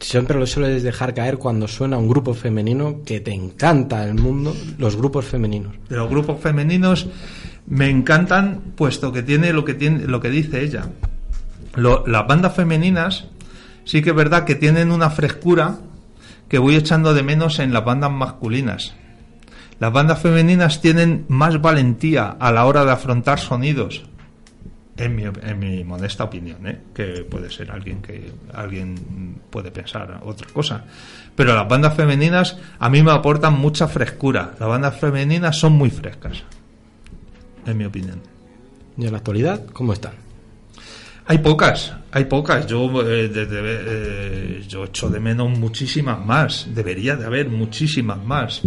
Siempre 0.00 0.38
lo 0.38 0.46
sueles 0.46 0.82
dejar 0.82 1.12
caer 1.12 1.36
cuando 1.36 1.68
suena 1.68 1.98
un 1.98 2.08
grupo 2.08 2.32
femenino 2.32 3.02
que 3.04 3.20
te 3.20 3.32
encanta 3.34 4.02
el 4.06 4.14
mundo, 4.14 4.56
los 4.78 4.96
grupos 4.96 5.26
femeninos. 5.26 5.74
de 5.90 5.96
los 5.96 6.08
grupos 6.08 6.40
femeninos 6.40 7.06
me 7.66 7.90
encantan 7.90 8.72
puesto 8.76 9.12
que 9.12 9.22
tiene 9.22 9.52
lo 9.52 9.62
que 9.62 9.74
tiene 9.74 10.06
lo 10.06 10.18
que 10.18 10.30
dice 10.30 10.62
ella 10.62 10.88
Lo- 11.74 12.06
las 12.06 12.26
bandas 12.26 12.54
femeninas 12.56 13.26
sí 13.84 14.02
que 14.02 14.10
es 14.10 14.16
verdad 14.16 14.44
que 14.44 14.54
tienen 14.54 14.92
una 14.92 15.10
frescura 15.10 15.78
que 16.48 16.58
voy 16.58 16.76
echando 16.76 17.14
de 17.14 17.22
menos 17.22 17.58
en 17.58 17.72
las 17.72 17.84
bandas 17.84 18.10
masculinas 18.10 18.94
las 19.80 19.92
bandas 19.94 20.20
femeninas 20.20 20.82
tienen 20.82 21.24
más 21.28 21.58
valentía 21.60 22.36
a 22.38 22.52
la 22.52 22.66
hora 22.66 22.84
de 22.84 22.92
afrontar 22.92 23.40
sonidos 23.40 24.04
en 24.98 25.16
mi, 25.16 25.24
en 25.24 25.58
mi 25.58 25.82
modesta 25.84 26.24
opinión, 26.24 26.66
¿eh? 26.66 26.78
que 26.94 27.24
puede 27.24 27.50
ser 27.50 27.70
alguien 27.70 28.02
que 28.02 28.30
alguien 28.52 29.40
puede 29.48 29.70
pensar 29.70 30.20
otra 30.22 30.46
cosa. 30.52 30.84
Pero 31.34 31.54
las 31.54 31.66
bandas 31.66 31.96
femeninas 31.96 32.58
a 32.78 32.90
mí 32.90 33.02
me 33.02 33.10
aportan 33.10 33.58
mucha 33.58 33.88
frescura. 33.88 34.54
Las 34.60 34.68
bandas 34.68 35.00
femeninas 35.00 35.56
son 35.58 35.72
muy 35.72 35.88
frescas, 35.88 36.42
en 37.64 37.78
mi 37.78 37.86
opinión. 37.86 38.20
¿Y 38.98 39.06
en 39.06 39.12
la 39.12 39.18
actualidad 39.18 39.64
cómo 39.72 39.94
están? 39.94 40.29
Hay 41.30 41.38
pocas, 41.38 41.94
hay 42.10 42.24
pocas. 42.24 42.66
Yo, 42.66 42.90
eh, 43.02 43.28
desde, 43.28 43.60
eh, 43.62 44.64
yo 44.66 44.86
echo 44.86 45.08
de 45.08 45.20
menos 45.20 45.56
muchísimas 45.56 46.18
más. 46.26 46.66
Debería 46.74 47.14
de 47.14 47.24
haber 47.24 47.48
muchísimas 47.48 48.20
más. 48.24 48.62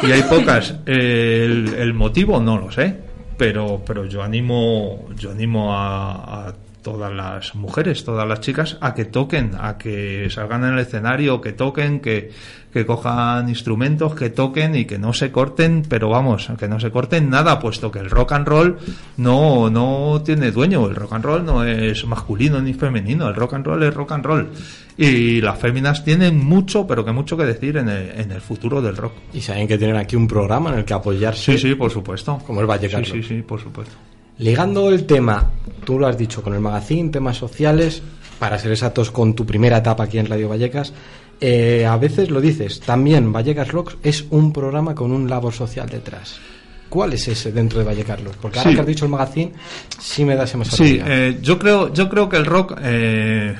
Y 0.00 0.12
hay 0.12 0.22
pocas. 0.22 0.76
El, 0.86 1.74
el 1.76 1.92
motivo 1.92 2.38
no 2.38 2.58
lo 2.58 2.70
sé, 2.70 2.96
pero, 3.36 3.82
pero 3.84 4.04
yo 4.04 4.22
animo, 4.22 5.08
yo 5.16 5.32
animo 5.32 5.74
a, 5.74 6.50
a 6.50 6.54
todas 6.82 7.12
las 7.12 7.54
mujeres, 7.54 8.04
todas 8.04 8.26
las 8.26 8.40
chicas, 8.40 8.78
a 8.80 8.94
que 8.94 9.04
toquen, 9.04 9.52
a 9.58 9.78
que 9.78 10.28
salgan 10.30 10.64
en 10.64 10.74
el 10.74 10.80
escenario, 10.80 11.40
que 11.40 11.52
toquen, 11.52 12.00
que, 12.00 12.30
que 12.72 12.86
cojan 12.86 13.48
instrumentos, 13.48 14.14
que 14.14 14.30
toquen 14.30 14.74
y 14.74 14.84
que 14.84 14.98
no 14.98 15.12
se 15.12 15.30
corten, 15.30 15.82
pero 15.88 16.08
vamos, 16.08 16.50
que 16.58 16.68
no 16.68 16.80
se 16.80 16.90
corten 16.90 17.30
nada, 17.30 17.58
puesto 17.58 17.90
que 17.90 17.98
el 17.98 18.10
rock 18.10 18.32
and 18.32 18.46
roll 18.46 18.78
no, 19.16 19.70
no 19.70 20.22
tiene 20.24 20.50
dueño, 20.50 20.86
el 20.88 20.94
rock 20.94 21.12
and 21.14 21.24
roll 21.24 21.44
no 21.44 21.64
es 21.64 22.04
masculino 22.04 22.60
ni 22.60 22.74
femenino, 22.74 23.28
el 23.28 23.34
rock 23.34 23.54
and 23.54 23.66
roll 23.66 23.82
es 23.82 23.94
rock 23.94 24.12
and 24.12 24.24
roll. 24.24 24.50
Y 24.96 25.40
las 25.40 25.58
féminas 25.58 26.04
tienen 26.04 26.38
mucho, 26.38 26.86
pero 26.86 27.04
que 27.04 27.12
mucho 27.12 27.36
que 27.36 27.44
decir 27.44 27.76
en 27.78 27.88
el, 27.88 28.10
en 28.20 28.32
el 28.32 28.40
futuro 28.40 28.82
del 28.82 28.96
rock. 28.96 29.12
Y 29.32 29.40
saben 29.40 29.66
que 29.66 29.78
tienen 29.78 29.96
aquí 29.96 30.14
un 30.14 30.28
programa 30.28 30.72
en 30.72 30.80
el 30.80 30.84
que 30.84 30.94
apoyarse. 30.94 31.52
Sí, 31.52 31.58
sí, 31.58 31.74
por 31.74 31.90
supuesto. 31.90 32.38
Como 32.46 32.60
el 32.60 32.66
Vallecas 32.66 33.06
Sí, 33.06 33.22
sí, 33.22 33.22
sí, 33.22 33.42
por 33.42 33.60
supuesto. 33.60 33.96
Ligando 34.40 34.88
el 34.88 35.04
tema, 35.04 35.50
tú 35.84 35.98
lo 35.98 36.06
has 36.06 36.16
dicho, 36.16 36.42
con 36.42 36.54
el 36.54 36.60
magazine, 36.60 37.10
temas 37.10 37.36
sociales, 37.36 38.02
para 38.38 38.58
ser 38.58 38.72
exactos, 38.72 39.10
con 39.10 39.34
tu 39.34 39.44
primera 39.44 39.76
etapa 39.76 40.04
aquí 40.04 40.18
en 40.18 40.24
Radio 40.24 40.48
Vallecas, 40.48 40.94
eh, 41.42 41.84
a 41.86 41.98
veces 41.98 42.30
lo 42.30 42.40
dices, 42.40 42.80
también 42.80 43.34
Vallecas 43.34 43.70
Rocks 43.70 43.98
es 44.02 44.24
un 44.30 44.50
programa 44.50 44.94
con 44.94 45.12
un 45.12 45.28
labor 45.28 45.52
social 45.52 45.90
detrás. 45.90 46.40
¿Cuál 46.88 47.12
es 47.12 47.28
ese 47.28 47.52
dentro 47.52 47.80
de 47.80 47.84
Vallecas 47.84 48.22
Rocks? 48.24 48.38
Porque 48.40 48.58
ahora 48.60 48.70
Sí. 48.70 48.74
que 48.76 48.80
has 48.80 48.86
dicho 48.86 49.04
el 49.04 49.10
magazine, 49.10 49.52
sí 49.98 50.24
me 50.24 50.34
da 50.34 50.44
esa 50.44 50.64
Sí, 50.64 50.98
eh, 51.04 51.38
yo 51.42 51.58
creo, 51.58 51.92
yo 51.92 52.08
creo 52.08 52.26
que 52.30 52.38
el 52.38 52.46
rock, 52.46 52.78
eh, 52.82 53.54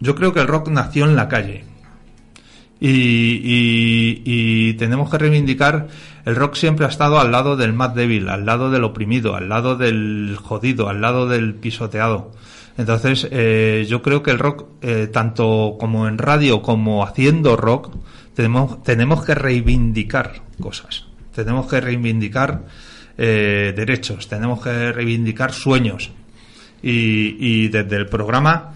yo 0.00 0.14
creo 0.14 0.32
que 0.32 0.40
el 0.40 0.46
rock 0.46 0.68
nació 0.68 1.04
en 1.04 1.16
la 1.16 1.28
calle. 1.28 1.64
Y, 2.80 4.74
tenemos 4.74 5.10
que 5.10 5.18
reivindicar, 5.18 5.88
el 6.24 6.36
rock 6.36 6.54
siempre 6.54 6.86
ha 6.86 6.88
estado 6.88 7.18
al 7.18 7.32
lado 7.32 7.56
del 7.56 7.72
más 7.72 7.94
débil, 7.94 8.28
al 8.28 8.46
lado 8.46 8.70
del 8.70 8.84
oprimido, 8.84 9.34
al 9.34 9.48
lado 9.48 9.76
del 9.76 10.36
jodido, 10.40 10.88
al 10.88 11.00
lado 11.00 11.28
del 11.28 11.54
pisoteado. 11.54 12.32
Entonces, 12.76 13.26
eh, 13.32 13.86
yo 13.88 14.02
creo 14.02 14.22
que 14.22 14.30
el 14.30 14.38
rock, 14.38 14.66
eh, 14.82 15.08
tanto 15.12 15.76
como 15.80 16.06
en 16.06 16.18
radio 16.18 16.62
como 16.62 17.04
haciendo 17.04 17.56
rock, 17.56 17.90
tenemos, 18.34 18.82
tenemos 18.84 19.24
que 19.24 19.34
reivindicar 19.34 20.42
cosas. 20.60 21.06
Tenemos 21.34 21.66
que 21.66 21.80
reivindicar 21.80 22.66
eh, 23.16 23.72
derechos, 23.74 24.28
tenemos 24.28 24.62
que 24.62 24.92
reivindicar 24.92 25.52
sueños. 25.52 26.12
Y 26.80 27.66
desde 27.68 27.96
el 27.96 28.06
programa 28.06 28.74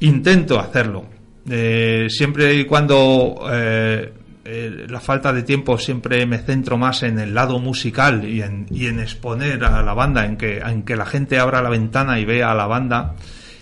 intento 0.00 0.58
hacerlo. 0.58 1.13
Eh, 1.48 2.06
siempre 2.08 2.54
y 2.54 2.64
cuando 2.64 3.46
eh, 3.52 4.12
eh, 4.44 4.86
la 4.88 5.00
falta 5.00 5.32
de 5.32 5.42
tiempo 5.42 5.76
siempre 5.76 6.24
me 6.26 6.38
centro 6.38 6.78
más 6.78 7.02
en 7.02 7.18
el 7.18 7.34
lado 7.34 7.58
musical 7.58 8.26
y 8.26 8.40
en, 8.40 8.66
y 8.70 8.86
en 8.86 9.00
exponer 9.00 9.62
a 9.64 9.82
la 9.82 9.94
banda, 9.94 10.24
en 10.24 10.36
que, 10.36 10.96
la 10.96 11.06
gente 11.06 11.38
abra 11.38 11.62
la 11.62 11.68
ventana 11.68 12.18
y 12.18 12.24
vea 12.24 12.50
a 12.50 12.54
la 12.54 12.66
banda. 12.66 13.14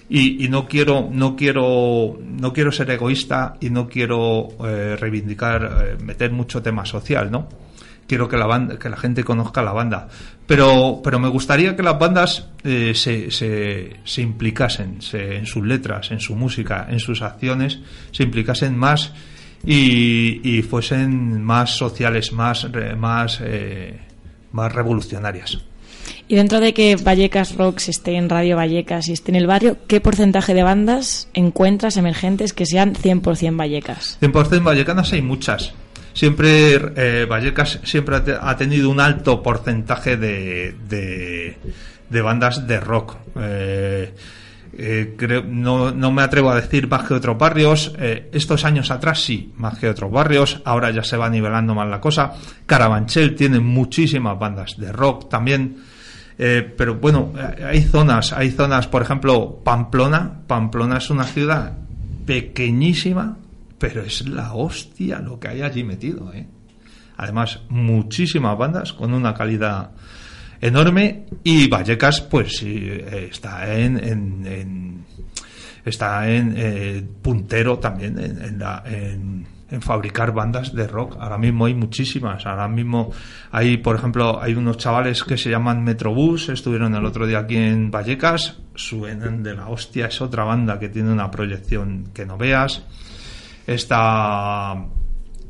Y, 0.09 0.49
no 0.49 0.69
quiero 0.69 1.09
no 1.11 1.37
quiero 1.37 2.19
no 2.23 2.53
quiero 2.53 2.71
ser 2.71 2.91
egoísta 2.91 3.55
y 3.61 3.71
no 3.71 3.89
quiero 3.89 4.49
reivindicar 4.61 5.97
meter 6.05 6.31
mucho 6.33 6.61
tema 6.61 6.85
social 6.85 7.31
no 7.31 7.49
quiero 8.07 8.29
que 8.29 8.37
la 8.37 8.45
banda, 8.45 8.79
que 8.79 8.91
la 8.91 8.99
gente 8.99 9.25
conozca 9.25 9.63
la 9.63 9.73
banda 9.73 10.09
pero 10.47 11.01
me 11.19 11.29
gustaría 11.29 11.75
que 11.75 11.83
las 11.83 11.99
bandas 11.99 12.52
eh, 12.65 12.93
se, 12.95 13.31
se, 13.31 13.97
se 14.05 14.23
implicasen 14.23 15.03
se- 15.03 15.37
en 15.37 15.47
sus 15.47 15.67
letras 15.67 16.11
en 16.11 16.21
su 16.21 16.35
música 16.37 16.87
en 16.91 17.01
sus 17.01 17.23
acciones 17.23 17.81
se 18.13 18.23
implicasen 18.23 18.77
más 18.77 19.13
y, 19.65 20.41
y 20.49 20.63
fuesen 20.63 21.43
más 21.43 21.77
sociales 21.77 22.33
más 22.33 22.69
más 22.97 23.41
eh, 23.43 23.99
más 24.53 24.73
revolucionarias 24.73 25.59
Y 26.29 26.35
dentro 26.37 26.61
de 26.61 26.73
que 26.75 26.97
Vallecas 26.97 27.55
Rocks 27.57 27.89
esté 27.89 28.17
en 28.17 28.29
Radio 28.29 28.57
Vallecas 28.57 29.09
y 29.09 29.13
esté 29.13 29.31
en 29.33 29.37
el 29.37 29.47
barrio, 29.47 29.77
¿qué 29.87 30.01
porcentaje 30.01 30.53
de 30.55 30.63
bandas 30.63 31.29
encuentras 31.35 31.97
emergentes 31.97 32.53
que 32.53 32.67
sean 32.67 32.95
100% 32.95 33.57
Vallecas? 33.57 34.19
100% 34.21 34.63
vallecanas 34.65 35.13
hay 35.13 35.23
muchas. 35.23 35.75
Siempre 36.15 36.75
eh, 36.97 37.27
Vallecas 37.29 37.81
siempre 37.85 38.17
ha 38.17 38.25
te- 38.25 38.37
ha 38.41 38.57
tenido 38.57 38.91
un 38.91 39.01
alto 39.01 39.43
porcentaje 39.43 40.17
de, 40.17 40.75
de, 40.89 41.57
de 42.13 42.21
bandas 42.23 42.67
de 42.67 42.79
rock. 42.81 43.17
Eh, 43.37 44.15
eh, 44.79 45.15
creo- 45.19 45.43
no, 45.45 45.91
no 45.91 46.11
me 46.13 46.23
atrevo 46.23 46.51
a 46.51 46.55
decir 46.57 46.89
más 46.89 47.05
que 47.09 47.15
otros 47.15 47.37
barrios. 47.39 47.93
Eh, 47.99 48.29
estos 48.33 48.65
años 48.65 48.91
atrás 48.91 49.21
sí, 49.23 49.53
más 49.57 49.79
que 49.79 49.89
otros 49.89 50.11
barrios. 50.11 50.61
Ahora 50.65 50.91
ya 50.91 51.03
se 51.03 51.17
va 51.17 51.29
nivelando 51.29 51.75
más 51.75 51.89
la 51.89 52.01
cosa. 52.01 52.33
Carabanchel 52.67 53.35
tiene 53.35 53.59
muchísimas 53.61 54.39
bandas 54.39 54.77
de 54.77 54.93
rock 54.93 55.29
también. 55.29 55.77
Pero 56.35 56.97
bueno, 56.97 57.33
hay 57.65 57.83
zonas, 57.83 58.33
hay 58.33 58.51
zonas, 58.51 58.89
por 58.89 59.03
ejemplo, 59.03 59.61
Pamplona. 59.63 60.41
Pamplona 60.49 60.97
es 60.97 61.09
una 61.09 61.23
ciudad 61.23 61.75
pequeñísima, 62.27 63.37
pero 63.79 64.03
es 64.03 64.27
la 64.29 64.53
hostia 64.55 65.21
lo 65.21 65.39
que 65.39 65.49
hay 65.49 65.63
allí 65.63 65.85
metido. 65.85 66.33
Además, 67.17 67.61
muchísimas 67.69 68.59
bandas 68.59 68.93
con 68.93 69.15
una 69.15 69.35
calidad 69.35 69.91
enorme 70.63 71.25
y 71.45 71.69
Vallecas, 71.69 72.23
pues 72.23 72.63
eh, 72.65 73.29
está 73.31 73.75
en, 73.79 73.99
en- 74.03 74.47
en- 74.47 75.05
está 75.85 76.27
en 76.31 76.55
eh, 76.57 77.05
puntero 77.21 77.79
también 77.79 78.19
en, 78.19 78.59
la- 78.59 78.83
en 78.87 79.47
fabricar 79.81 80.33
bandas 80.35 80.75
de 80.75 80.87
rock. 80.87 81.17
Ahora 81.19 81.39
mismo 81.39 81.65
hay 81.65 81.75
muchísimas. 81.75 82.45
Ahora 82.45 82.69
mismo 82.69 83.11
hay, 83.51 83.79
por 83.79 83.97
ejemplo, 83.97 84.39
hay 84.41 84.55
unos 84.55 84.77
chavales 84.77 85.25
que 85.25 85.39
se 85.39 85.49
llaman 85.49 85.83
Metrobús, 85.83 86.51
estuvieron 86.51 86.95
el 86.95 87.05
otro 87.07 87.27
día 87.27 87.39
aquí 87.39 87.57
en 87.57 87.91
Vallecas, 87.91 88.59
suenan 88.75 89.43
de 89.43 89.55
la 89.55 89.69
hostia, 89.69 90.07
es 90.07 90.21
otra 90.21 90.45
banda 90.45 90.79
que 90.79 90.91
tiene 90.91 91.11
una 91.11 91.31
proyección 91.31 92.11
que 92.13 92.27
no 92.27 92.37
veas. 92.37 92.83
Está 93.67 94.75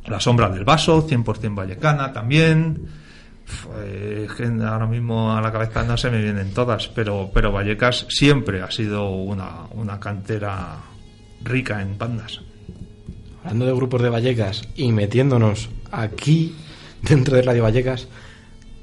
La 0.07 0.21
Sombra 0.21 0.49
del 0.49 0.65
Vaso, 0.65 1.07
100% 1.07 1.55
vallecana 1.57 2.13
también. 2.13 3.02
Eh, 3.77 4.29
que 4.37 4.45
ahora 4.45 4.87
mismo 4.87 5.35
a 5.35 5.41
la 5.41 5.53
cabeza 5.53 5.83
no 5.83 5.97
se 5.97 6.11
me 6.11 6.23
vienen 6.23 6.53
todas, 6.53 6.89
pero, 6.89 7.31
pero 7.33 7.53
Vallecas 7.53 8.07
siempre 8.09 8.63
ha 8.63 8.71
sido 8.71 9.11
una, 9.11 9.67
una 9.73 10.01
cantera 10.01 10.79
rica 11.43 11.83
en 11.83 11.99
bandas. 11.99 12.41
Hablando 13.43 13.67
de 13.67 13.73
grupos 13.73 14.03
de 14.03 14.09
Vallecas 14.09 14.63
y 14.77 14.93
metiéndonos 14.93 15.69
aquí 15.91 16.55
dentro 17.03 17.37
de 17.37 17.43
Radio 17.43 17.65
Vallecas, 17.65 18.09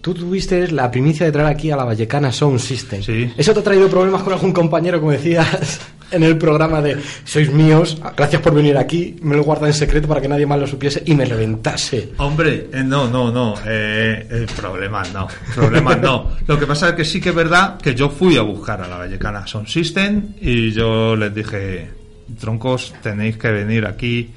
tú 0.01 0.13
tuviste 0.13 0.71
la 0.71 0.91
primicia 0.91 1.25
de 1.25 1.31
traer 1.31 1.47
aquí 1.47 1.71
a 1.71 1.77
la 1.77 1.85
Vallecana 1.85 2.31
Sound 2.31 2.59
System. 2.59 3.01
Sí. 3.01 3.33
¿Eso 3.37 3.53
te 3.53 3.59
ha 3.59 3.63
traído 3.63 3.89
problemas 3.89 4.23
con 4.23 4.33
algún 4.33 4.51
compañero, 4.51 4.99
como 4.99 5.11
decías 5.11 5.79
en 6.11 6.23
el 6.23 6.37
programa 6.37 6.81
de 6.81 6.97
sois 7.23 7.51
míos, 7.51 8.01
gracias 8.15 8.41
por 8.41 8.53
venir 8.53 8.77
aquí, 8.77 9.15
me 9.21 9.35
lo 9.35 9.43
guarda 9.43 9.67
en 9.67 9.73
secreto 9.73 10.07
para 10.07 10.21
que 10.21 10.27
nadie 10.27 10.45
más 10.45 10.59
lo 10.59 10.67
supiese 10.67 11.03
y 11.05 11.13
me 11.13 11.25
reventase? 11.25 12.13
Hombre, 12.17 12.69
eh, 12.71 12.83
no, 12.83 13.07
no, 13.07 13.31
no. 13.31 13.55
Eh, 13.65 14.45
no. 15.13 15.27
Problemas 15.55 16.01
no. 16.01 16.31
Lo 16.47 16.59
que 16.59 16.65
pasa 16.65 16.89
es 16.89 16.95
que 16.95 17.05
sí 17.05 17.19
que 17.21 17.29
es 17.29 17.35
verdad 17.35 17.77
que 17.77 17.95
yo 17.95 18.09
fui 18.09 18.37
a 18.37 18.41
buscar 18.41 18.81
a 18.81 18.87
la 18.87 18.97
Vallecana 18.97 19.45
Sound 19.45 19.67
System 19.67 20.33
y 20.41 20.71
yo 20.71 21.15
les 21.15 21.33
dije, 21.33 21.89
troncos, 22.39 22.93
tenéis 23.01 23.37
que 23.37 23.51
venir 23.51 23.85
aquí 23.85 24.31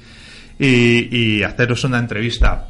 y, 0.59 1.43
haceros 1.43 1.83
una 1.83 1.99
entrevista. 1.99 2.67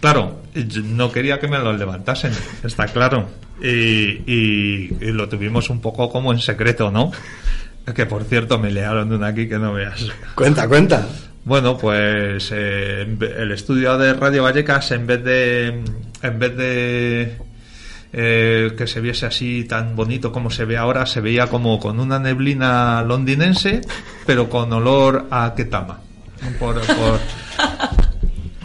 Claro, 0.00 0.42
no 0.84 1.10
quería 1.10 1.40
que 1.40 1.48
me 1.48 1.58
lo 1.58 1.72
levantasen, 1.72 2.32
está 2.62 2.86
claro. 2.86 3.28
Y 3.62 4.88
lo 5.12 5.28
tuvimos 5.28 5.70
un 5.70 5.80
poco 5.80 6.10
como 6.10 6.32
en 6.32 6.38
secreto, 6.40 6.90
¿no? 6.90 7.10
Que 7.92 8.06
por 8.06 8.24
cierto 8.24 8.58
me 8.58 8.70
learon 8.70 9.08
de 9.10 9.16
una 9.16 9.26
aquí 9.28 9.48
que 9.48 9.58
no 9.58 9.72
veas. 9.74 10.06
Cuenta, 10.34 10.66
cuenta. 10.68 11.06
Bueno, 11.44 11.76
pues 11.76 12.50
eh, 12.54 13.02
el 13.36 13.52
estudio 13.52 13.98
de 13.98 14.14
Radio 14.14 14.42
Vallecas, 14.44 14.90
en 14.92 15.06
vez 15.06 15.22
de, 15.22 15.84
en 16.22 16.38
vez 16.38 16.56
de 16.56 17.36
eh, 18.14 18.72
que 18.78 18.86
se 18.86 19.00
viese 19.02 19.26
así 19.26 19.64
tan 19.64 19.94
bonito 19.94 20.32
como 20.32 20.48
se 20.50 20.64
ve 20.64 20.78
ahora, 20.78 21.04
se 21.04 21.20
veía 21.20 21.48
como 21.48 21.78
con 21.78 22.00
una 22.00 22.18
neblina 22.18 23.02
londinense, 23.02 23.82
pero 24.24 24.48
con 24.48 24.72
olor 24.72 25.26
a 25.30 25.52
ketama. 25.54 26.00
Por, 26.58 26.80
por, 26.80 27.20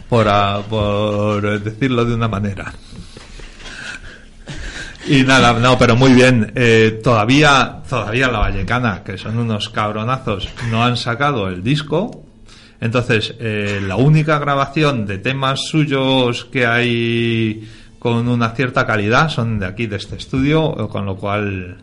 por, 0.08 0.28
a- 0.30 0.62
por 0.62 1.60
decirlo 1.62 2.06
de 2.06 2.14
una 2.14 2.28
manera. 2.30 2.74
Y 5.08 5.24
nada, 5.24 5.54
no, 5.54 5.78
pero 5.78 5.96
muy 5.96 6.14
bien. 6.14 6.52
Eh, 6.56 7.00
todavía, 7.04 7.82
todavía 7.90 8.30
la 8.30 8.40
Vallecana, 8.40 9.04
que 9.04 9.18
son 9.18 9.38
unos 9.38 9.70
cabronazos, 9.70 10.50
no 10.70 10.84
han 10.84 10.98
sacado 10.98 11.48
el 11.48 11.64
disco. 11.64 12.24
Entonces, 12.82 13.36
eh, 13.40 13.82
la 13.86 13.96
única 13.96 14.40
grabación 14.40 15.06
de 15.06 15.18
temas 15.18 15.62
suyos 15.68 16.46
que 16.46 16.66
hay 16.66 17.68
con 17.98 18.28
una 18.28 18.52
cierta 18.52 18.86
calidad 18.86 19.30
son 19.30 19.60
de 19.60 19.66
aquí, 19.66 19.88
de 19.88 19.98
este 19.98 20.16
estudio, 20.16 20.88
con 20.90 21.06
lo 21.06 21.18
cual, 21.18 21.78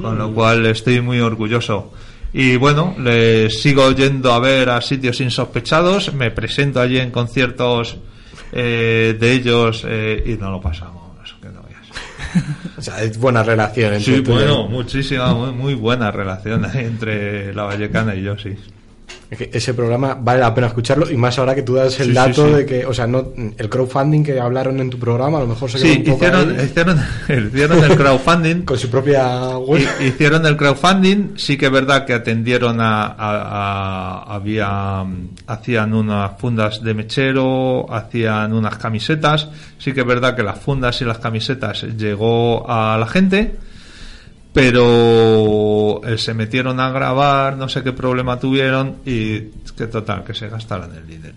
con 0.00 0.16
lo 0.16 0.32
cual 0.32 0.66
estoy 0.66 1.00
muy 1.00 1.20
orgulloso. 1.20 1.92
Y 2.32 2.56
bueno, 2.56 2.94
le 2.98 3.50
sigo 3.50 3.90
yendo 3.92 4.32
a 4.32 4.38
ver 4.38 4.70
a 4.70 4.80
sitios 4.80 5.20
insospechados, 5.20 6.12
me 6.12 6.30
presento 6.30 6.80
allí 6.80 6.98
en 6.98 7.10
conciertos 7.10 7.96
eh, 8.52 9.16
de 9.18 9.32
ellos 9.32 9.84
eh, 9.88 10.22
y 10.26 10.32
no 10.34 10.50
lo 10.50 10.60
pasamos. 10.60 10.95
O 12.76 12.82
sea, 12.82 13.02
es 13.02 13.18
buena 13.18 13.42
relación 13.42 13.94
entre 13.94 14.16
Sí, 14.16 14.20
bueno, 14.20 14.68
muchísima, 14.68 15.32
muy, 15.34 15.52
muy 15.52 15.74
buena 15.74 16.10
relación 16.10 16.64
entre 16.74 17.54
la 17.54 17.64
Vallecana 17.64 18.14
y 18.14 18.22
yo, 18.22 18.38
sí. 18.38 18.56
Ese 19.28 19.74
programa 19.74 20.14
vale 20.14 20.38
la 20.40 20.54
pena 20.54 20.68
escucharlo 20.68 21.10
y 21.10 21.16
más 21.16 21.36
ahora 21.38 21.52
que 21.54 21.62
tú 21.62 21.74
das 21.74 21.98
el 21.98 22.08
Sí, 22.08 22.12
dato 22.12 22.46
sí. 22.46 22.52
de 22.54 22.66
que, 22.66 22.86
o 22.86 22.94
sea, 22.94 23.08
no 23.08 23.32
el 23.58 23.68
crowdfunding 23.68 24.22
que 24.22 24.38
hablaron 24.38 24.78
en 24.78 24.88
tu 24.88 24.98
programa, 25.00 25.38
a 25.38 25.40
lo 25.40 25.48
mejor 25.48 25.68
se 25.68 25.78
quedó 25.80 25.92
un 25.92 26.04
poco 26.04 26.16
hicieron, 26.16 26.58
ahí 26.60 26.64
hicieron, 26.66 27.00
hicieron 27.48 27.84
el 27.84 27.96
crowdfunding. 27.96 28.62
con 28.64 28.78
su 28.78 28.88
propia 28.88 29.58
web. 29.58 29.82
Hi- 30.00 30.04
Hicieron 30.06 30.46
el 30.46 30.56
crowdfunding, 30.56 31.36
sí 31.36 31.56
que 31.56 31.66
es 31.66 31.72
verdad 31.72 32.04
que 32.06 32.14
atendieron 32.14 32.80
a, 32.80 33.02
a- 33.06 33.12
a- 34.28 34.34
había 34.34 35.04
hacían 35.48 35.92
unas 35.94 36.38
fundas 36.38 36.82
de 36.82 36.94
mechero, 36.94 37.92
hacían 37.92 38.52
unas 38.52 38.76
camisetas, 38.78 39.48
sí 39.78 39.92
que 39.92 40.00
es 40.02 40.06
verdad 40.06 40.36
que 40.36 40.42
las 40.44 40.58
fundas 40.58 41.00
y 41.00 41.04
las 41.04 41.18
camisetas 41.18 41.82
llegó 41.82 42.64
a 42.70 42.96
la 42.96 43.06
gente, 43.08 43.56
pero 44.56 46.00
eh, 46.02 46.16
se 46.16 46.32
metieron 46.32 46.80
a 46.80 46.88
grabar, 46.88 47.58
no 47.58 47.68
sé 47.68 47.82
qué 47.82 47.92
problema 47.92 48.40
tuvieron 48.40 48.96
y 49.04 49.50
que 49.76 49.86
total, 49.86 50.24
que 50.24 50.32
se 50.32 50.48
gastaron 50.48 50.96
el 50.96 51.06
dinero. 51.06 51.34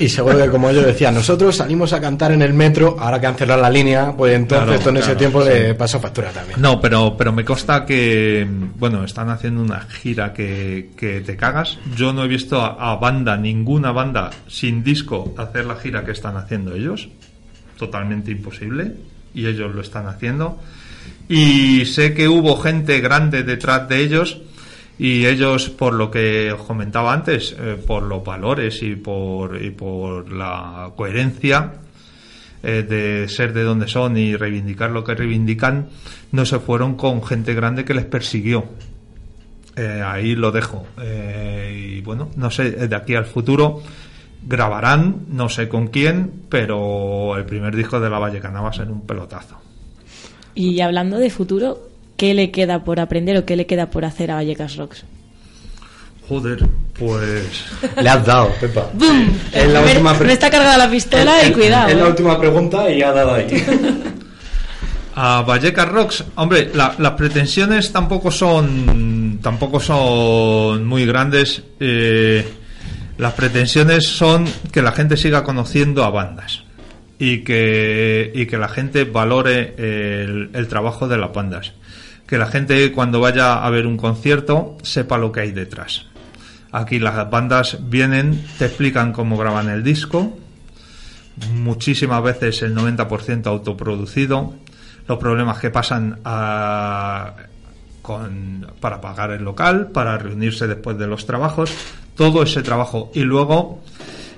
Y, 0.00 0.06
y 0.06 0.08
seguro 0.08 0.38
que 0.38 0.48
como 0.48 0.70
yo 0.70 0.80
decía, 0.80 1.10
nosotros 1.10 1.56
salimos 1.56 1.92
a 1.92 2.00
cantar 2.00 2.32
en 2.32 2.40
el 2.40 2.54
metro, 2.54 2.96
ahora 2.98 3.20
que 3.20 3.26
han 3.26 3.34
cerrado 3.34 3.60
la 3.60 3.68
línea, 3.68 4.14
pues 4.16 4.34
entonces 4.34 4.64
Claro, 4.64 4.78
esto 4.78 4.88
en 4.88 4.96
ese 4.96 5.04
claro, 5.04 5.18
tiempo 5.18 5.42
sí. 5.42 5.50
le 5.50 5.74
pasó 5.74 6.00
factura 6.00 6.30
también. 6.30 6.58
No, 6.58 6.80
pero, 6.80 7.14
pero 7.18 7.34
me 7.34 7.44
consta 7.44 7.84
que, 7.84 8.48
bueno, 8.78 9.04
están 9.04 9.28
haciendo 9.28 9.60
una 9.60 9.82
gira 9.82 10.32
que, 10.32 10.92
que 10.96 11.20
te 11.20 11.36
cagas. 11.36 11.80
Yo 11.94 12.14
no 12.14 12.24
he 12.24 12.28
visto 12.28 12.62
a, 12.62 12.92
a 12.92 12.96
banda, 12.96 13.36
ninguna 13.36 13.92
banda 13.92 14.30
sin 14.48 14.82
disco 14.82 15.34
hacer 15.36 15.66
la 15.66 15.76
gira 15.76 16.02
que 16.02 16.12
están 16.12 16.38
haciendo 16.38 16.74
ellos. 16.74 17.10
Totalmente 17.76 18.30
imposible. 18.30 18.94
Y 19.34 19.46
ellos 19.46 19.74
lo 19.74 19.82
están 19.82 20.06
haciendo. 20.06 20.58
Y 21.28 21.86
sé 21.86 22.14
que 22.14 22.28
hubo 22.28 22.56
gente 22.56 23.00
grande 23.00 23.42
detrás 23.42 23.88
de 23.88 24.00
ellos. 24.00 24.40
Y 24.98 25.26
ellos, 25.26 25.70
por 25.70 25.94
lo 25.94 26.10
que 26.10 26.52
os 26.52 26.62
comentaba 26.62 27.12
antes, 27.12 27.56
eh, 27.58 27.82
por 27.84 28.02
los 28.02 28.22
valores 28.22 28.82
y 28.82 28.94
por, 28.94 29.60
y 29.60 29.70
por 29.70 30.30
la 30.30 30.92
coherencia, 30.94 31.72
eh, 32.62 32.84
de 32.88 33.28
ser 33.28 33.52
de 33.52 33.64
donde 33.64 33.88
son 33.88 34.16
y 34.16 34.36
reivindicar 34.36 34.90
lo 34.90 35.02
que 35.02 35.16
reivindican, 35.16 35.88
no 36.30 36.46
se 36.46 36.60
fueron 36.60 36.94
con 36.94 37.24
gente 37.24 37.54
grande 37.54 37.84
que 37.84 37.94
les 37.94 38.04
persiguió. 38.04 38.66
Eh, 39.74 40.02
ahí 40.04 40.36
lo 40.36 40.52
dejo. 40.52 40.86
Eh, 41.00 41.96
y 41.96 42.00
bueno, 42.02 42.28
no 42.36 42.50
sé, 42.52 42.70
de 42.70 42.94
aquí 42.94 43.16
al 43.16 43.24
futuro, 43.24 43.82
grabarán, 44.46 45.26
no 45.30 45.48
sé 45.48 45.68
con 45.68 45.88
quién, 45.88 46.44
pero 46.48 47.36
el 47.36 47.44
primer 47.46 47.74
disco 47.74 47.98
de 47.98 48.10
La 48.10 48.20
Vallecana 48.20 48.60
va 48.60 48.68
a 48.68 48.72
ser 48.72 48.90
un 48.90 49.06
pelotazo. 49.06 49.60
Y 50.54 50.80
hablando 50.80 51.18
de 51.18 51.30
futuro, 51.30 51.88
¿qué 52.16 52.34
le 52.34 52.50
queda 52.50 52.84
por 52.84 53.00
aprender 53.00 53.36
o 53.36 53.44
qué 53.44 53.56
le 53.56 53.66
queda 53.66 53.90
por 53.90 54.04
hacer 54.04 54.30
a 54.30 54.34
Vallecas 54.36 54.76
Rocks? 54.76 55.04
Joder, 56.28 56.64
pues... 56.98 57.64
Le 58.00 58.08
has 58.08 58.24
dado, 58.24 58.50
Pepa. 58.60 58.88
¡Bum! 58.94 59.28
Es 59.52 59.68
la 59.68 59.80
Me- 59.80 59.86
última 59.92 60.14
pre- 60.16 60.26
me 60.28 60.32
está 60.34 60.50
cargada 60.50 60.78
la 60.78 60.90
pistola 60.90 61.40
Es- 61.42 61.50
y 61.50 61.52
cuidado. 61.52 61.88
Es 61.88 61.96
la 61.96 62.04
¿eh? 62.04 62.08
última 62.10 62.38
pregunta 62.38 62.90
y 62.90 63.02
ha 63.02 63.12
dado 63.12 63.34
ahí. 63.34 63.46
A 65.14 65.42
Vallecas 65.42 65.88
Rocks, 65.88 66.24
hombre, 66.36 66.70
la- 66.74 66.94
las 66.98 67.12
pretensiones 67.12 67.92
tampoco 67.92 68.30
son 68.30 69.38
tampoco 69.42 69.78
son 69.80 70.86
muy 70.86 71.04
grandes. 71.04 71.62
eh, 71.80 72.46
las 73.18 73.34
pretensiones 73.34 74.06
son 74.08 74.46
que 74.72 74.80
la 74.80 74.92
gente 74.92 75.16
siga 75.18 75.44
conociendo 75.44 76.02
a 76.04 76.10
bandas 76.10 76.62
y 77.24 77.44
que 77.44 78.32
y 78.34 78.46
que 78.46 78.58
la 78.58 78.66
gente 78.68 79.04
valore 79.04 79.74
el, 79.78 80.50
el 80.54 80.66
trabajo 80.66 81.06
de 81.06 81.18
las 81.18 81.32
bandas. 81.32 81.72
Que 82.26 82.36
la 82.36 82.46
gente 82.46 82.90
cuando 82.90 83.20
vaya 83.20 83.64
a 83.64 83.70
ver 83.70 83.86
un 83.86 83.96
concierto 83.96 84.76
sepa 84.82 85.18
lo 85.18 85.30
que 85.30 85.40
hay 85.40 85.52
detrás. 85.52 86.06
Aquí 86.72 86.98
las 86.98 87.30
bandas 87.30 87.78
vienen, 87.88 88.42
te 88.58 88.64
explican 88.64 89.12
cómo 89.12 89.36
graban 89.36 89.68
el 89.68 89.84
disco, 89.84 90.36
muchísimas 91.54 92.22
veces 92.22 92.62
el 92.62 92.74
90% 92.74 93.46
autoproducido, 93.46 94.54
los 95.06 95.18
problemas 95.18 95.58
que 95.58 95.70
pasan 95.70 96.18
a- 96.24 97.34
con, 98.00 98.66
para 98.80 99.00
pagar 99.00 99.30
el 99.30 99.44
local, 99.44 99.90
para 99.92 100.18
reunirse 100.18 100.66
después 100.66 100.98
de 100.98 101.06
los 101.06 101.24
trabajos, 101.24 101.72
todo 102.16 102.42
ese 102.42 102.62
trabajo 102.62 103.12
y 103.14 103.20
luego 103.20 103.80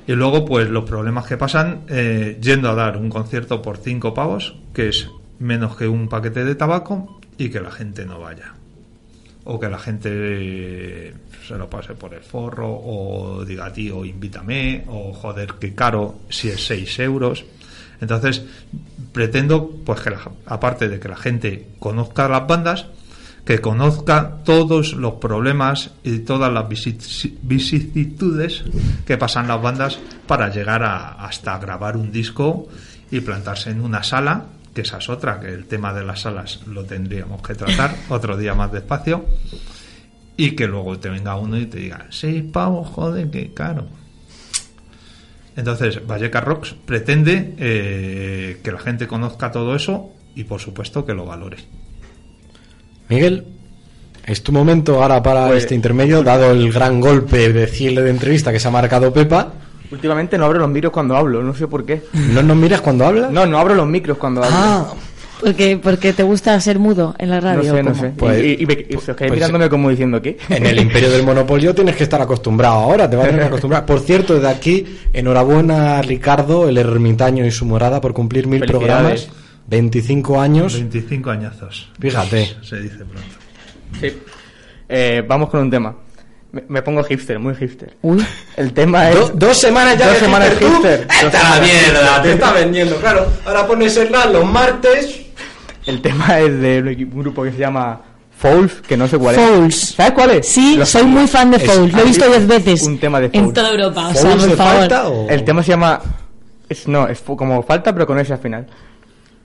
y 0.07 0.13
luego 0.13 0.45
pues 0.45 0.69
los 0.69 0.85
problemas 0.85 1.27
que 1.27 1.37
pasan 1.37 1.83
eh, 1.89 2.39
yendo 2.41 2.69
a 2.71 2.75
dar 2.75 2.97
un 2.97 3.09
concierto 3.11 3.63
por 3.63 3.79
cinco 3.79 4.13
pavos, 4.15 4.55
que 4.75 4.89
es 4.89 5.09
menos 5.39 5.77
que 5.77 5.89
un 5.89 6.09
paquete 6.09 6.45
de 6.45 6.55
tabaco 6.55 7.21
y 7.39 7.49
que 7.51 7.61
la 7.61 7.71
gente 7.71 8.05
no 8.07 8.21
vaya. 8.21 8.55
O 9.45 9.61
que 9.61 9.69
la 9.69 9.79
gente 9.79 10.09
eh, 10.13 11.15
se 11.47 11.57
lo 11.59 11.69
pase 11.69 11.95
por 11.95 12.15
el 12.15 12.23
forro 12.23 12.71
o 12.71 13.45
diga 13.45 13.73
tío 13.73 14.05
invítame 14.05 14.85
o 14.89 15.13
joder 15.13 15.55
qué 15.61 15.75
caro 15.75 16.21
si 16.31 16.49
es 16.49 16.65
6 16.67 16.99
euros 17.01 17.45
entonces 18.01 18.43
pretendo 19.13 19.69
pues 19.85 20.01
que 20.01 20.11
la- 20.11 20.31
aparte 20.47 20.89
de 20.89 20.99
que 20.99 21.09
la 21.09 21.17
gente 21.17 21.69
conozca 21.79 22.27
las 22.29 22.47
bandas 22.47 22.87
que 23.45 23.61
conozca 23.61 24.39
todos 24.45 24.95
los 24.95 25.15
problemas 25.15 25.91
y 26.03 26.21
todas 26.21 26.53
las 26.53 26.65
vici- 26.69 27.37
vicisitudes 27.43 28.65
que 29.07 29.19
pasan 29.19 29.49
las 29.49 29.61
bandas 29.61 29.99
para 30.27 30.49
llegar 30.49 30.83
a, 30.83 31.13
hasta 31.27 31.59
grabar 31.59 31.97
un 31.97 32.11
disco 32.11 32.69
y 33.11 33.21
plantarse 33.21 33.71
en 33.71 33.83
una 33.83 34.03
sala, 34.03 34.47
que 34.75 34.81
esa 34.81 34.99
es 34.99 35.09
otra, 35.11 35.41
que 35.41 35.49
el 35.49 35.67
tema 35.67 35.93
de 35.93 36.05
las 36.05 36.23
salas 36.23 36.61
lo 36.67 36.85
tendríamos 36.85 37.43
que 37.43 37.55
tratar 37.55 37.95
otro 38.09 38.37
día 38.37 38.55
más 38.55 38.73
despacio, 38.73 39.27
y 40.37 40.53
que 40.53 40.67
luego 40.67 40.99
te 40.99 41.11
venga 41.11 41.37
uno 41.37 41.59
y 41.59 41.67
te 41.67 41.79
diga, 41.79 42.07
seis 42.11 42.43
pavos, 42.51 42.89
joder, 42.89 43.31
qué 43.31 43.53
caro. 43.53 43.87
Entonces, 45.57 46.05
Valleca 46.05 46.41
Rocks 46.41 46.75
pretende 46.85 47.55
eh, 47.59 48.61
que 48.65 48.73
la 48.73 48.81
gente 48.81 49.07
conozca 49.07 49.53
todo 49.53 49.77
eso 49.77 50.11
y, 50.35 50.43
por 50.45 50.61
supuesto, 50.61 51.05
que 51.07 51.15
lo 51.15 51.25
valore. 51.27 51.59
Miguel, 53.09 53.45
es 54.27 54.43
tu 54.43 54.53
momento 54.53 55.03
ahora 55.03 55.23
para 55.23 55.49
Pues- 55.49 55.65
este 55.65 55.75
intermedio, 55.75 56.23
dado 56.23 56.51
el 56.51 56.73
gran 56.73 57.01
golpe 57.01 57.53
de 57.53 57.67
cierre 57.67 58.03
de 58.03 58.11
entrevista 58.11 58.53
que 58.53 58.61
se 58.61 58.69
ha 58.69 58.71
marcado 58.71 59.13
Pepa. 59.13 59.53
Últimamente 59.93 60.39
no 60.39 60.47
abro 60.47 60.59
los 60.59 60.71
micros 60.71 60.93
cuando 60.93 61.15
hablo, 61.17 61.43
no 61.43 61.55
sé 61.55 61.69
por 61.69 61.85
qué. 61.85 62.03
¿No 62.33 62.43
nos 62.43 62.57
miras 62.57 62.81
cuando 62.81 63.07
hablas? 63.07 63.31
No, 63.31 63.47
no 63.47 63.59
abro 63.59 63.75
los 63.75 63.87
micros 63.87 64.17
cuando 64.19 64.43
hablo. 64.43 64.57
Ah, 64.59 64.87
Porque, 65.41 65.77
porque 65.81 66.13
te 66.15 66.23
gusta 66.23 66.59
ser 66.61 66.79
mudo 66.79 67.15
en 67.19 67.29
la 67.29 67.37
no 67.37 67.43
radio. 67.43 67.75
sé, 67.75 67.83
no 67.83 67.95
sé. 67.95 68.13
Pues- 68.17 68.43
y, 68.43 68.47
y, 68.65 68.87
y 68.91 68.97
os 68.97 69.05
pues- 69.05 69.31
mirándome 69.31 69.69
como 69.69 69.91
diciendo 69.91 70.23
¿qué? 70.23 70.39
en 70.49 70.65
el 70.67 70.81
imperio 70.81 71.11
del 71.11 71.23
monopolio 71.23 71.75
tienes 71.75 71.95
que 71.97 72.05
estar 72.05 72.21
acostumbrado 72.23 72.75
ahora, 72.77 73.09
te 73.11 73.17
vas 73.17 73.27
a 73.27 73.29
tener 73.29 73.43
que 73.43 73.49
acostumbrar. 73.49 73.85
Por 73.85 74.01
cierto, 74.01 74.35
desde 74.35 74.49
aquí, 74.49 74.87
enhorabuena 75.13 75.99
a 75.99 76.03
Ricardo, 76.03 76.67
el 76.69 76.79
ermitaño 76.79 77.45
y 77.45 77.51
su 77.51 77.67
morada 77.67 78.01
por 78.01 78.15
cumplir 78.15 78.47
mil 78.47 78.65
programas, 78.65 79.29
25 79.67 80.41
años. 80.41 80.75
25 80.75 81.31
añazos. 81.31 81.91
Fíjate. 81.99 82.57
Se 82.63 82.77
dice 82.81 82.99
pronto. 82.99 83.37
Sí. 84.01 84.13
Eh, 84.89 85.25
vamos 85.27 85.49
con 85.51 85.61
un 85.61 85.71
tema. 85.71 85.95
Me, 86.53 86.63
me 86.69 86.83
pongo 86.83 87.03
hipster, 87.03 87.39
muy 87.39 87.55
hipster. 87.57 87.97
Uy. 88.03 88.25
El 88.57 88.73
tema 88.73 89.11
es... 89.11 89.17
Do- 89.17 89.33
dos 89.35 89.59
semanas 89.59 89.99
ya 89.99 90.07
Dos 90.07 90.15
de 90.15 90.21
semanas 90.21 90.51
hipster, 90.59 91.01
Esta 91.11 91.31
semanas 91.31 91.61
mierda, 91.63 92.23
te 92.23 92.33
está 92.33 92.53
vendiendo, 92.53 92.97
claro. 92.97 93.27
Ahora 93.45 93.67
pones 93.67 93.97
el 93.97 94.13
los 94.33 94.45
martes. 94.45 95.21
El 95.87 96.01
tema 96.01 96.39
es 96.41 96.61
de 96.61 97.09
un 97.13 97.21
grupo 97.21 97.43
que 97.43 97.51
se 97.53 97.59
llama 97.59 98.01
Fouls, 98.39 98.83
que 98.87 98.97
no 98.97 99.09
sé 99.09 99.19
cuál 99.19 99.35
Fouls. 99.35 99.75
es. 99.75 99.89
¿Sabes 99.97 100.13
cuál 100.13 100.31
es? 100.31 100.47
Sí, 100.49 100.77
Los- 100.77 100.89
soy 100.89 101.03
muy 101.05 101.27
fan 101.27 101.51
de 101.51 101.57
es- 101.57 101.65
Fouls. 101.65 101.93
Lo 101.93 102.01
he 102.01 102.05
visto 102.05 102.27
diez 102.27 102.47
veces. 102.47 102.83
un 102.83 102.99
tema 102.99 103.19
de 103.21 103.27
En 103.33 103.43
Fouls. 103.45 103.55
toda 103.55 103.71
Europa. 103.71 104.09
O 104.09 104.13
sea, 104.15 104.23
¿Fouls 104.23 104.47
por 104.47 104.57
favor. 104.57 104.75
falta 104.81 105.09
o 105.09 105.29
El 105.29 105.45
tema 105.45 105.63
se 105.63 105.71
llama... 105.71 106.01
Es, 106.69 106.87
no, 106.89 107.09
es 107.09 107.21
como 107.21 107.63
falta, 107.65 107.93
pero 107.93 108.07
con 108.07 108.19
ese 108.19 108.33
al 108.33 108.39
final. 108.39 108.67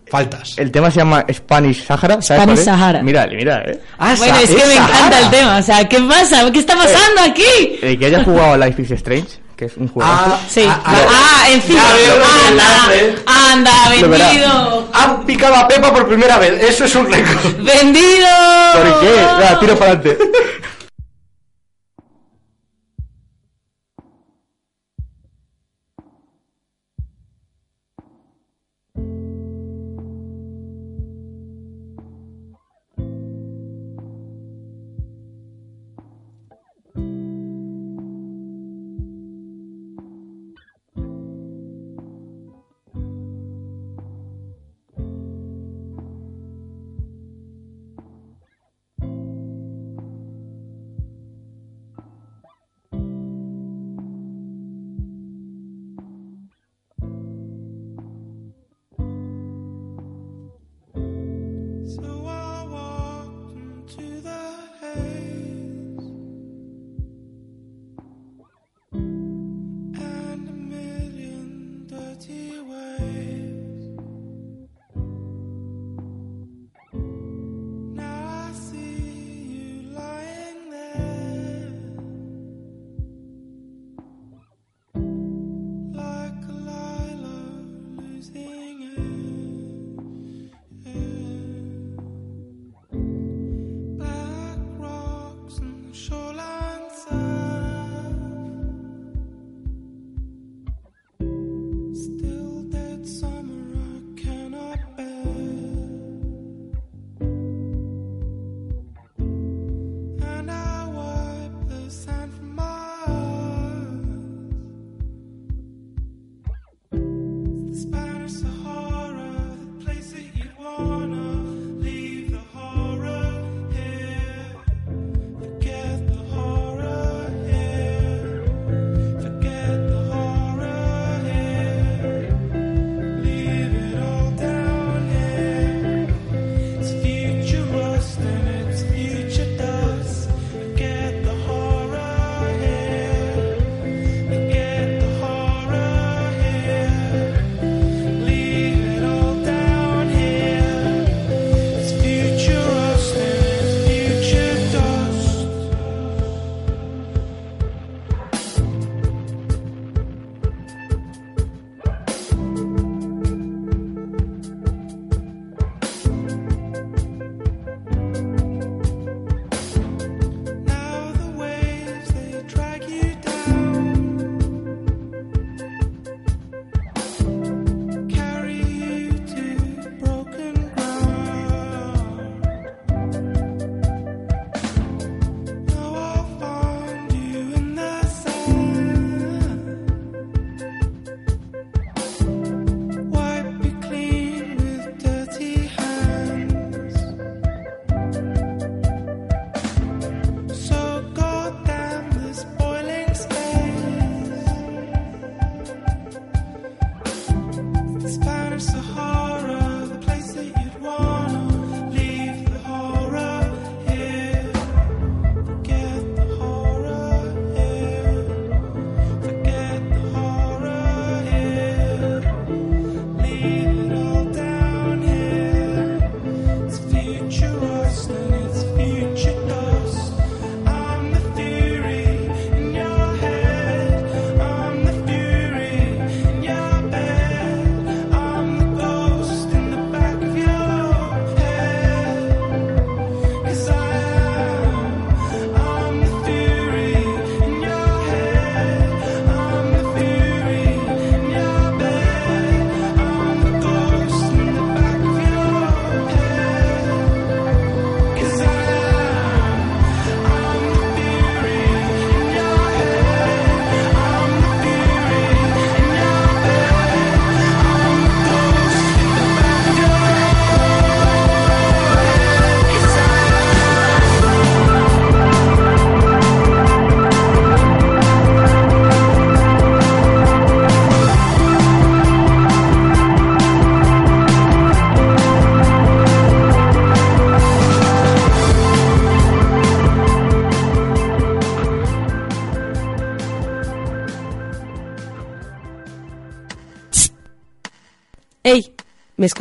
Faltas? 0.09 0.53
El 0.57 0.71
tema 0.71 0.89
se 0.91 0.97
llama 0.99 1.25
Spanish 1.31 1.85
Sahara. 1.85 2.21
¿sabes 2.21 2.43
Spanish? 2.43 2.63
Sahara. 2.65 3.01
Mira, 3.03 3.27
mira, 3.27 3.63
eh. 3.65 3.79
Ah, 3.97 4.13
Bueno, 4.17 4.35
es 4.37 4.49
que 4.49 4.55
me 4.65 4.75
Sahara. 4.75 4.97
encanta 4.97 5.19
el 5.19 5.29
tema. 5.29 5.57
O 5.57 5.61
sea, 5.61 5.87
¿qué 5.87 5.99
pasa? 6.01 6.51
¿Qué 6.51 6.59
está 6.59 6.75
pasando 6.75 7.21
aquí? 7.21 7.79
El 7.81 7.97
que 7.99 8.05
haya 8.07 8.23
jugado 8.23 8.53
a 8.53 8.57
Life 8.57 8.81
is 8.81 8.91
Strange, 8.91 9.27
que 9.55 9.65
es 9.65 9.77
un 9.77 9.87
juego. 9.87 10.09
Ah, 10.11 10.37
Sí. 10.49 10.63
ah, 10.67 10.81
Ah, 10.85 10.95
ah, 11.09 11.49
en 11.51 11.61
fin. 11.61 11.75
ya 11.75 11.93
veo 11.93 12.17
lo 12.17 12.25
que 12.25 13.11
Anda, 13.51 13.71
anda, 13.85 13.89
vendido. 13.89 14.89
Han 14.93 15.25
picado 15.25 15.55
a 15.55 15.67
Pepa 15.67 15.93
por 15.93 16.07
primera 16.07 16.37
vez, 16.39 16.63
eso 16.63 16.85
es 16.85 16.95
un 16.95 17.11
récord. 17.11 17.55
Vendido. 17.57 18.27
¿Por 18.73 18.99
qué? 19.01 19.09
Venga, 19.09 19.59
tiro 19.59 19.75
para 19.77 19.91
adelante. 19.91 20.17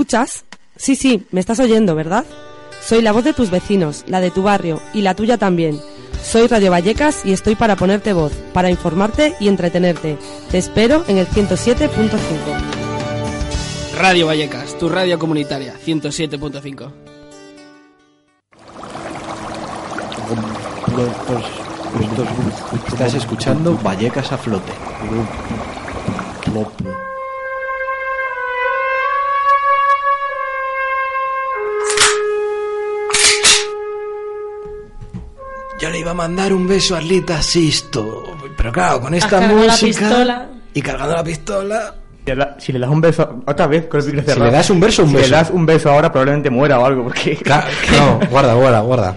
escuchas? 0.09 0.47
Sí, 0.77 0.97
sí, 0.97 1.27
me 1.33 1.41
estás 1.41 1.61
oyendo, 1.61 1.95
¿verdad? 1.95 2.25
Soy 2.81 3.03
la 3.03 3.13
voz 3.13 3.25
de 3.25 3.35
tus 3.35 3.51
vecinos, 3.51 4.05
la 4.07 4.21
de 4.21 4.31
tu 4.31 4.43
barrio 4.43 4.81
y 4.95 5.03
la 5.03 5.15
tuya 5.15 5.37
también. 5.37 5.79
Soy 6.23 6.47
Radio 6.47 6.71
Vallecas 6.71 7.27
y 7.27 7.33
estoy 7.33 7.57
para 7.57 7.77
ponerte 7.77 8.15
voz, 8.15 8.33
para 8.55 8.71
informarte 8.71 9.35
y 9.39 9.49
entretenerte. 9.49 10.17
Te 10.51 10.57
espero 10.57 11.05
en 11.09 11.19
el 11.19 11.27
107.5. 11.27 12.19
Radio 13.99 14.27
Vallecas, 14.29 14.79
tu 14.79 14.89
radio 14.89 15.19
comunitaria, 15.19 15.75
107.5. 15.85 16.91
Estás 22.89 23.13
escuchando 23.13 23.79
Vallecas 23.83 24.33
a 24.33 24.39
flote. 24.39 24.73
Le 35.99 36.03
iba 36.03 36.13
a 36.13 36.15
mandar 36.15 36.53
un 36.53 36.67
beso 36.69 36.95
a 36.95 36.99
Arlita 36.99 37.43
Sisto, 37.43 38.37
pero 38.57 38.71
claro, 38.71 39.01
con 39.01 39.15
esta 39.15 39.29
cargado 39.31 39.55
la 39.65 39.73
música 39.73 40.49
y 40.73 40.81
cargando 40.81 41.15
la 41.17 41.25
pistola. 41.25 41.95
Si 42.25 42.31
le 42.31 42.37
da- 42.37 42.57
Si 42.61 42.73
le 42.73 42.79
das 42.79 42.89
un 42.91 43.01
beso 43.01 43.43
otra 43.47 43.67
vez 43.67 43.87
con 43.89 44.01
el 44.01 44.07
micro 44.07 44.23
cerrado. 44.23 44.51
le 44.51 44.57
das 44.57 44.71
un 44.71 44.79
beso, 44.81 45.03
un 45.03 45.09
si 45.09 45.15
beso. 45.17 45.29
le 45.31 45.37
das 45.37 45.51
un 45.51 45.67
beso 45.67 45.91
ahora 45.91 46.13
probablemente 46.13 46.51
muera 46.51 46.79
o 46.79 46.85
algo 46.85 47.03
porque 47.05 47.37
No, 47.99 48.21
guarda, 48.31 48.55
guarda, 48.55 48.81
guarda. 48.81 49.15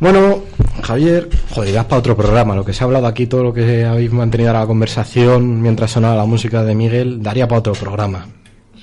Bueno, 0.00 0.42
Javier, 0.82 1.28
joder, 1.54 1.72
das 1.74 1.84
para 1.86 1.98
otro 2.00 2.14
programa. 2.16 2.54
Lo 2.54 2.64
que 2.64 2.72
se 2.74 2.84
ha 2.84 2.86
hablado 2.86 3.06
aquí, 3.06 3.26
todo 3.26 3.42
lo 3.44 3.52
que 3.54 3.84
habéis 3.86 4.12
mantenido 4.12 4.50
ahora 4.50 4.60
la 4.60 4.66
conversación 4.66 5.60
mientras 5.62 5.90
sonaba 5.90 6.16
la 6.16 6.24
música 6.26 6.62
de 6.64 6.74
Miguel, 6.74 7.22
daría 7.22 7.48
para 7.48 7.60
otro 7.60 7.72
programa. 7.72 8.26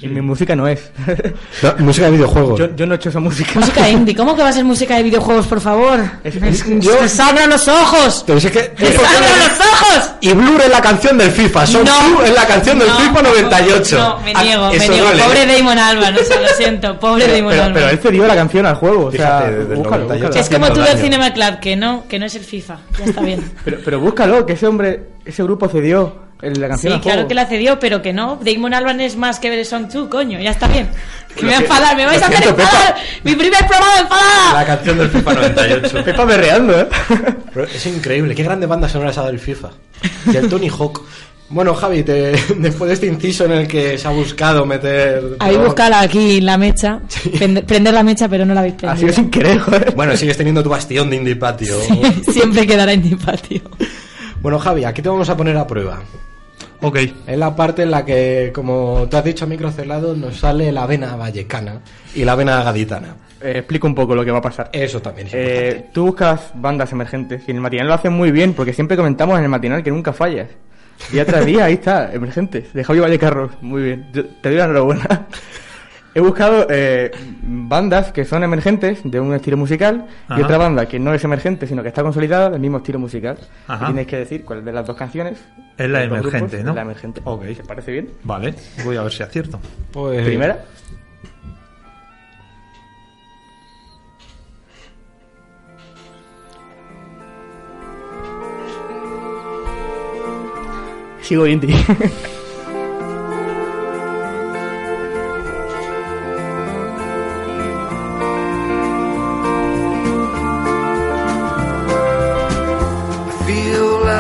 Y 0.02 0.08
mi 0.08 0.22
música 0.22 0.56
no 0.56 0.68
es. 0.68 0.92
No, 1.64 1.74
música 1.80 2.06
de 2.08 2.12
videojuegos. 2.14 2.60
Yo, 2.60 2.76
yo 2.76 2.86
no 2.86 2.94
he 2.94 2.98
hecho 2.98 3.10
esa 3.10 3.20
música. 3.20 3.52
Música 3.60 3.90
indie, 3.90 4.16
¿cómo 4.16 4.36
que 4.36 4.42
va 4.44 4.50
a 4.50 4.54
ser 4.54 4.66
música 4.66 4.98
de 4.98 5.04
videojuegos, 5.04 5.48
por 5.48 5.62
favor? 5.62 6.00
Es- 6.24 6.36
Es 6.36 6.64
que 6.64 6.80
yo- 6.82 7.08
¡Se 7.08 7.22
abran 7.22 7.50
los 7.50 7.68
ojos! 7.68 8.24
Pero 8.28 8.38
es 8.40 8.46
que- 8.52 8.74
¡Se 8.78 8.88
abran 8.98 9.40
los 9.40 9.60
ojos! 9.60 10.12
Y 10.22 10.34
Blur 10.34 10.62
es 10.62 10.70
la 10.70 10.82
canción 10.82 11.18
del 11.18 11.32
FIFA, 11.32 11.66
Son 11.66 11.86
No. 11.86 11.92
Blue 12.10 12.22
es 12.24 12.34
la 12.34 12.46
canción 12.46 12.78
del 12.80 12.88
No, 12.90 12.96
FIFA 13.00 13.22
98. 13.22 13.98
No, 13.98 14.20
me 14.20 14.34
Ah, 14.36 14.44
niego, 14.44 14.70
me 14.72 14.78
niego. 14.80 15.06
duele. 15.08 15.24
Pobre 15.24 15.46
Damon 15.58 15.80
Albarn, 15.80 16.16
o 16.18 16.24
sea, 16.24 16.42
lo 16.42 16.48
siento, 16.50 17.00
pobre 17.00 17.28
Damon 17.28 17.50
pero, 17.52 17.64
Albarn. 17.64 17.74
pero 17.74 17.90
él 17.90 18.00
cedió 18.00 18.28
la 18.28 18.36
canción 18.36 18.66
al 18.66 18.76
juego. 18.76 19.06
O 19.06 19.12
sea, 19.12 19.38
Fíjate, 19.40 19.52
desde 19.52 19.72
el 19.72 19.78
búscalo, 19.78 20.04
98. 20.06 20.28
búscalo. 20.28 20.42
es 20.42 20.50
como 20.50 20.74
tú 20.74 20.82
del. 20.92 20.98
Cinema 21.06 21.34
Club, 21.34 21.60
que 21.60 21.76
no, 21.76 22.04
que 22.10 22.20
no 22.20 22.26
es 22.26 22.36
el 22.36 22.44
FIFA. 22.44 22.78
Ya 23.00 23.06
está 23.06 23.22
bien. 23.22 23.52
Pero, 23.66 23.78
pero 23.86 24.00
búscalo, 24.00 24.46
que 24.46 24.54
ese 24.54 24.68
hombre, 24.68 25.04
ese 25.26 25.44
grupo 25.44 25.68
cedió 25.68 26.16
el- 26.42 26.54
la 26.60 26.68
Sí, 26.68 26.70
canción 26.70 26.94
al 26.94 27.02
claro 27.02 27.16
juego. 27.18 27.28
que 27.30 27.36
la 27.36 27.46
cedió, 27.48 27.80
pero 27.80 28.02
que 28.02 28.14
no. 28.14 28.40
Damon 28.44 28.74
Albarn 28.74 29.02
es 29.02 29.16
más 29.18 29.40
que 29.40 29.64
Song 29.66 29.88
2, 29.92 30.08
coño, 30.10 30.40
ya 30.40 30.52
está 30.52 30.68
bien. 30.68 30.88
Que 31.36 31.42
me 31.42 31.48
voy 31.50 31.56
a 31.56 31.60
enfadar, 31.62 31.98
me 31.98 32.06
vais 32.06 32.22
a 32.22 32.28
hacer 32.28 32.44
siento, 32.44 32.62
enfadar. 32.62 32.96
Mi 33.24 33.36
primer 33.36 33.60
programa 33.68 34.00
enfadada. 34.02 34.54
La 34.54 34.66
canción 34.66 34.98
del 34.98 35.10
FIFA 35.10 35.34
98. 35.34 36.04
Pepa 36.06 36.26
berreando, 36.26 36.80
¿eh? 36.80 36.88
Pero 37.54 37.66
es 37.66 37.86
increíble, 37.88 38.34
qué 38.36 38.44
grandes 38.44 38.70
bandas 38.70 38.92
sonoras 38.92 39.18
ha 39.18 39.22
dado 39.22 39.34
el 39.34 39.40
FIFA. 39.40 39.70
Y 40.32 40.38
el 40.38 40.48
Tony 40.50 40.70
Hawk. 40.70 41.02
Bueno, 41.48 41.76
Javi, 41.76 42.04
te- 42.04 42.32
después 42.58 42.88
de 42.88 42.94
este 42.96 43.06
inciso 43.06 43.46
en 43.46 43.52
el 43.52 43.68
que 43.68 43.98
se 44.00 44.08
ha 44.08 44.12
buscado 44.12 44.66
meter... 44.66 45.36
Habéis 45.40 45.60
buscado 45.60 45.94
aquí 45.96 46.42
la 46.42 46.58
mecha, 46.58 47.02
prende- 47.34 47.64
prender 47.64 47.94
la 47.94 48.02
mecha, 48.02 48.28
pero 48.28 48.46
no 48.46 48.54
la 48.56 48.62
habéis 48.62 48.74
Ha 48.76 48.78
prendido. 48.78 49.10
sido 49.10 49.14
sin 49.14 49.30
querer. 49.30 49.62
Bueno, 49.96 50.18
sigues 50.18 50.38
teniendo 50.38 50.64
tu 50.64 50.70
bastión 50.70 51.10
de 51.10 51.18
indie 51.18 51.36
patio. 51.36 51.78
Siempre 52.32 52.66
quedará 52.66 52.96
mi 52.96 53.14
patio. 53.16 53.62
Bueno, 54.46 54.60
Javi, 54.60 54.84
aquí 54.86 55.02
te 55.02 55.10
vamos 55.10 55.28
a 55.28 55.36
poner 55.36 55.58
a 55.58 55.66
prueba. 55.66 56.04
Ok. 56.82 57.00
Es 57.26 57.36
la 57.36 57.56
parte 57.56 57.82
en 57.82 57.90
la 57.90 58.06
que, 58.06 58.52
como 58.54 59.08
tú 59.10 59.18
has 59.18 59.24
dicho 59.24 59.46
a 59.46 59.48
micro 59.48 59.72
cerrado, 59.72 60.16
nos 60.16 60.38
sale 60.38 60.72
la 60.72 60.86
vena 60.86 61.16
vallecana 61.16 61.82
y 62.14 62.24
la 62.24 62.36
vena 62.36 62.62
gaditana. 62.62 63.16
Eh, 63.42 63.54
explico 63.56 63.88
un 63.88 63.96
poco 63.96 64.14
lo 64.14 64.24
que 64.24 64.30
va 64.30 64.38
a 64.38 64.42
pasar. 64.44 64.70
Eso 64.72 65.02
también 65.02 65.26
es 65.30 65.34
Eh, 65.34 65.90
tú 65.92 66.06
buscas 66.06 66.52
bandas 66.54 66.92
emergentes 66.92 67.42
y 67.48 67.50
en 67.50 67.58
el 67.58 67.64
matinal 67.64 67.88
lo 67.88 67.96
hacen 67.96 68.14
muy 68.14 68.30
bien 68.30 68.54
porque 68.54 68.72
siempre 68.72 68.96
comentamos 68.96 69.36
en 69.40 69.46
el 69.46 69.50
matinal 69.50 69.82
que 69.82 69.90
nunca 69.90 70.14
fallas. 70.14 70.50
Día 71.12 71.26
tras 71.26 71.44
día, 71.44 71.66
ahí 71.66 71.74
está, 71.74 72.14
emergentes, 72.14 72.72
de 72.72 72.84
Javi 72.84 73.00
Vallecarros. 73.00 73.50
Muy 73.62 73.82
bien, 73.82 74.12
Yo 74.14 74.26
te 74.26 74.50
doy 74.50 74.60
la 74.60 74.66
enhorabuena. 74.66 75.26
He 76.18 76.22
buscado 76.22 76.66
eh, 76.70 77.12
bandas 77.44 78.14
que 78.14 78.24
son 78.24 78.42
emergentes 78.42 79.02
de 79.04 79.20
un 79.20 79.34
estilo 79.34 79.58
musical 79.58 80.08
y 80.30 80.42
otra 80.42 80.58
banda 80.58 80.86
que 80.86 80.98
no 80.98 81.14
es 81.14 81.22
emergente 81.26 81.68
sino 81.68 81.84
que 81.84 81.90
está 81.90 82.04
consolidada 82.04 82.52
del 82.52 82.62
mismo 82.62 82.78
estilo 82.78 83.00
musical. 83.00 83.38
Ajá. 83.68 83.88
Tienes 83.88 84.08
que 84.08 84.16
decir 84.20 84.46
cuál 84.46 84.64
de 84.64 84.72
las 84.72 84.88
dos 84.88 84.96
canciones 84.96 85.44
Es 85.78 85.90
la 85.90 86.06
emergente, 86.06 86.38
grupos, 86.38 86.64
¿no? 86.64 86.70
es 86.70 86.76
la 86.76 86.82
emergente. 86.84 87.22
Ok. 87.26 87.44
¿Te 87.58 87.64
parece 87.66 87.92
bien? 87.92 88.12
Vale, 88.24 88.56
voy 88.86 88.96
a 88.96 89.04
ver 89.04 89.12
si 89.12 89.24
acierto. 89.24 89.60
Pues, 89.92 90.26
Primera. 90.26 90.64
Sigo 101.22 101.46
indie. 101.46 101.76
feel 101.76 102.12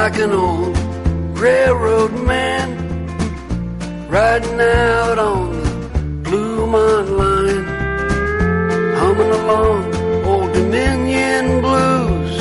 like 0.06 0.20
an 0.20 0.34
old 0.34 0.78
railroad 1.40 2.14
man 2.32 2.68
riding 4.08 4.60
out 4.62 5.18
on 5.18 5.64
the 5.64 6.30
Blue 6.30 6.68
Mont 6.68 7.10
line, 7.10 7.66
humming 9.00 9.32
along 9.42 9.80
old 10.24 10.54
Dominion 10.54 11.60
blues. 11.66 12.34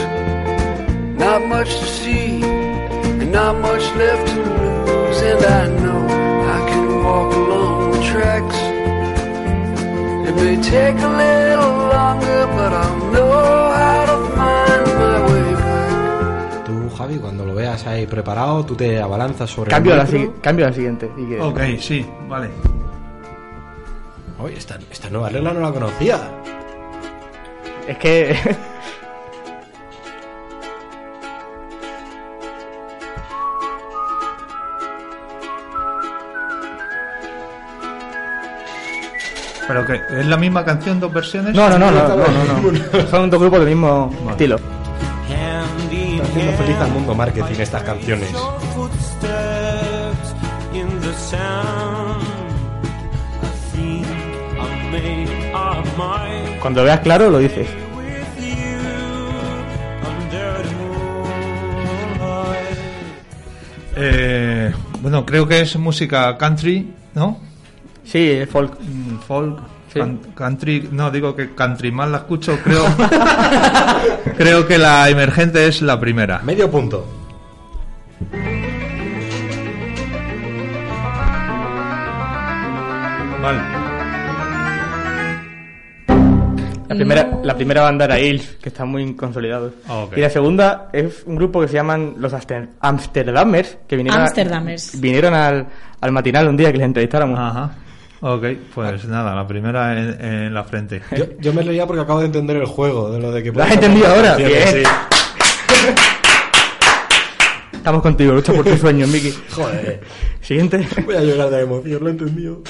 Not 1.24 1.40
much 1.46 1.70
to 1.80 1.86
see 1.86 2.42
and 2.42 3.32
not 3.32 3.56
much 3.68 3.84
left 4.00 4.26
to 4.32 4.40
lose, 4.60 5.20
and 5.30 5.42
I 5.62 5.64
know 5.82 6.02
I 6.56 6.60
can 6.70 6.86
walk 7.02 7.32
along 7.34 7.92
the 7.92 8.02
tracks. 8.12 8.58
It 10.28 10.34
may 10.36 10.56
take 10.60 10.98
a 11.10 11.12
little 11.24 11.76
longer, 11.96 12.40
but 12.58 12.72
I'll 12.74 13.12
know 13.12 13.63
Javi, 17.04 17.18
cuando 17.18 17.44
lo 17.44 17.54
veas 17.54 17.86
ahí 17.86 18.06
preparado, 18.06 18.64
tú 18.64 18.74
te 18.74 18.98
abalanzas 18.98 19.50
sobre 19.50 19.70
cambio, 19.70 19.92
a 19.92 19.96
el 19.96 20.02
la, 20.04 20.06
sigui- 20.08 20.40
cambio 20.40 20.64
a 20.64 20.68
la 20.70 20.74
siguiente. 20.74 21.10
y 21.18 21.26
que- 21.28 21.38
Ok, 21.40 21.60
sí, 21.78 22.06
vale. 22.30 22.48
Oye, 24.38 24.56
esta, 24.56 24.78
esta 24.90 25.10
nueva 25.10 25.28
regla 25.28 25.52
no 25.52 25.60
la 25.60 25.70
conocía. 25.70 26.18
Es 27.86 27.98
que. 27.98 28.34
¿Pero 39.66 39.86
que 39.86 39.94
¿Es 40.20 40.26
la 40.26 40.36
misma 40.36 40.64
canción, 40.64 41.00
dos 41.00 41.12
versiones? 41.12 41.54
No, 41.54 41.68
no, 41.70 41.78
no, 41.78 41.90
no, 41.90 42.08
no, 42.08 42.16
no, 42.16 42.72
no. 42.72 43.06
Son 43.08 43.30
dos 43.30 43.40
grupos 43.40 43.60
del 43.60 43.68
mismo 43.68 44.10
estilo. 44.30 44.56
Haciendo 46.34 46.58
feliz 46.58 46.76
al 46.78 46.90
mundo 46.90 47.14
marketing 47.14 47.60
estas 47.60 47.84
canciones. 47.84 48.28
Cuando 56.60 56.80
lo 56.80 56.84
veas 56.86 56.98
claro, 57.00 57.30
lo 57.30 57.38
dices. 57.38 57.68
Eh, 63.94 64.72
bueno, 65.02 65.24
creo 65.24 65.46
que 65.46 65.60
es 65.60 65.76
música 65.76 66.36
country, 66.36 66.92
¿no? 67.14 67.38
Sí, 68.04 68.28
es 68.28 68.48
folk. 68.48 68.76
Mm, 68.80 69.18
folk. 69.20 69.73
Sí. 69.94 70.00
country, 70.34 70.88
no 70.92 71.10
digo 71.10 71.34
que 71.36 71.54
country 71.54 71.90
más 71.92 72.08
la 72.10 72.18
escucho, 72.18 72.58
creo. 72.62 72.84
creo 74.36 74.66
que 74.66 74.76
la 74.78 75.08
emergente 75.08 75.66
es 75.68 75.80
la 75.82 75.98
primera. 76.00 76.40
Medio 76.44 76.70
punto. 76.70 77.06
Vale. 83.42 83.60
La 86.88 86.94
primera, 86.96 87.38
la 87.42 87.54
primera 87.56 87.82
banda 87.82 88.04
era 88.04 88.20
Ilf, 88.20 88.56
que 88.60 88.68
están 88.68 88.88
muy 88.88 89.14
consolidados. 89.16 89.72
Ah. 89.88 90.06
Y 90.14 90.20
la 90.20 90.30
segunda 90.30 90.88
es 90.92 91.24
un 91.26 91.34
grupo 91.36 91.60
que 91.60 91.68
se 91.68 91.74
llaman 91.74 92.14
los 92.18 92.32
Amster- 92.32 92.68
Amsterdamers, 92.80 93.78
que 93.88 93.96
vinieron, 93.96 94.20
a- 94.22 94.66
vinieron 94.98 95.34
al, 95.34 95.66
al 96.00 96.12
matinal 96.12 96.48
un 96.48 96.56
día 96.56 96.70
que 96.70 96.78
les 96.78 96.86
entrevistáramos. 96.86 97.38
Ajá. 97.38 97.70
Ok, 98.26 98.42
pues 98.74 99.04
ah. 99.04 99.08
nada, 99.08 99.34
la 99.34 99.46
primera 99.46 100.00
en, 100.00 100.54
la 100.54 100.64
frente. 100.64 101.02
Yo, 101.40 101.52
me 101.52 101.60
reía 101.60 101.86
porque 101.86 102.00
acabo 102.00 102.20
de 102.20 102.24
entender 102.24 102.56
el 102.56 102.64
juego, 102.64 103.10
de 103.10 103.20
lo 103.20 103.30
de 103.30 103.42
que... 103.42 103.52
¿La 103.52 103.64
has 103.64 103.72
entendido 103.72 104.06
ahora? 104.06 104.36
Bien. 104.36 104.82
Estamos 107.74 108.00
contigo, 108.00 108.32
lucha 108.32 108.54
por 108.54 108.64
tus 108.64 108.80
sueños, 108.80 109.10
Miki. 109.10 109.30
Joder. 109.50 110.00
Siguiente. 110.40 110.88
Voy 111.04 111.16
a 111.16 111.20
llorar 111.20 111.50
de 111.50 111.60
emoción, 111.60 112.02
lo 112.02 112.08
he 112.08 112.12
entendido. 112.12 112.62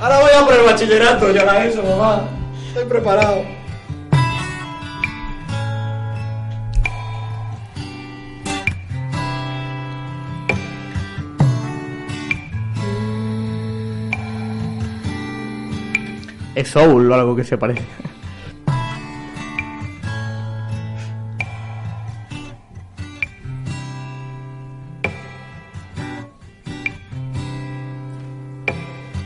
Ahora 0.00 0.18
voy 0.18 0.30
a 0.36 0.44
por 0.44 0.54
el 0.54 0.64
bachillerato, 0.64 1.30
ya 1.30 1.44
la 1.44 1.64
eso, 1.64 1.80
mamá. 1.84 2.28
Estoy 2.66 2.86
preparado. 2.86 3.44
Es 16.56 16.68
Soul 16.68 17.12
o 17.12 17.14
algo 17.14 17.36
que 17.36 17.44
se 17.44 17.58
parece. 17.58 17.82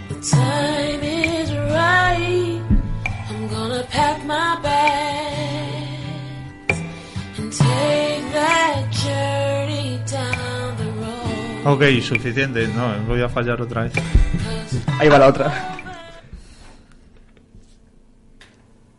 The 0.08 0.14
time 0.28 1.02
is 1.04 1.52
right. 1.70 2.60
I'm 3.30 3.46
gonna 3.48 3.84
pack 3.88 4.24
my 4.24 4.58
bags 4.60 5.62
and 7.38 7.52
take 7.52 8.24
that 8.32 8.90
journey 8.90 10.00
down 10.10 10.76
the 10.78 10.90
road. 10.98 11.64
Ok, 11.64 12.02
suficiente. 12.02 12.66
No, 12.74 12.92
voy 13.06 13.20
a 13.22 13.28
fallar 13.28 13.62
otra 13.62 13.84
vez. 13.84 13.92
Ahí 14.98 15.08
va 15.08 15.18
la 15.20 15.28
otra. 15.28 15.79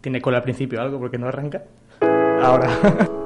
Tiene 0.02 0.22
cola 0.22 0.38
al 0.38 0.43
principio 0.43 0.82
algo 0.82 0.99
porque 0.99 1.18
no 1.18 1.28
arranca. 1.28 1.64
Ahora. 2.41 2.68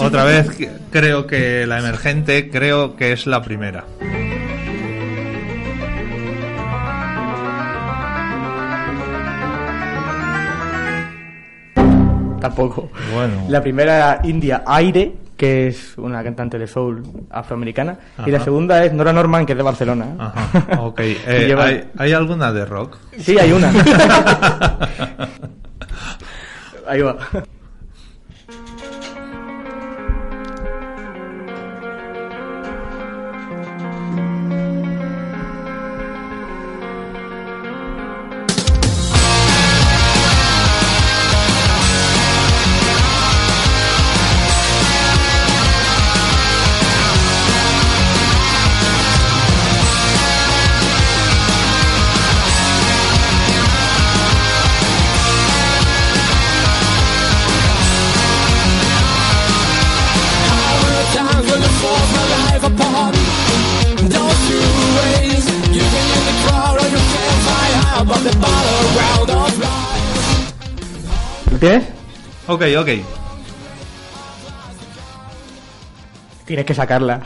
otra 0.00 0.24
vez 0.24 0.48
creo 0.90 1.26
que 1.26 1.66
la 1.66 1.78
emergente, 1.78 2.50
creo 2.50 2.96
que 2.96 3.12
es 3.12 3.26
la 3.26 3.42
primera. 3.42 3.84
Tampoco. 12.40 12.90
Bueno. 13.12 13.44
La 13.48 13.60
primera 13.62 13.96
era 13.96 14.20
India 14.24 14.62
Aire, 14.66 15.12
que 15.36 15.68
es 15.68 15.92
una 15.98 16.22
cantante 16.24 16.58
de 16.58 16.66
soul 16.66 17.02
afroamericana. 17.30 17.98
Y 18.26 18.30
la 18.30 18.40
segunda 18.40 18.82
es 18.84 18.92
Nora 18.94 19.12
Norman, 19.12 19.44
que 19.44 19.52
es 19.52 19.56
de 19.58 19.62
Barcelona. 19.62 20.06
Ajá, 20.18 20.80
ok. 20.80 21.00
Eh, 21.00 21.44
Lleva- 21.48 21.64
¿hay, 21.66 21.84
hay 21.98 22.12
alguna 22.12 22.50
de 22.52 22.64
rock? 22.64 22.96
Sí, 23.18 23.38
hay 23.38 23.52
una. 23.52 23.70
Ahí 26.88 27.02
va. 27.02 27.16
Life. 71.60 71.68
¿Lo 71.68 71.68
tienes? 71.68 71.84
Ok, 72.46 72.62
ok. 72.78 72.88
Tienes 76.46 76.66
que 76.66 76.74
sacarla. 76.74 77.20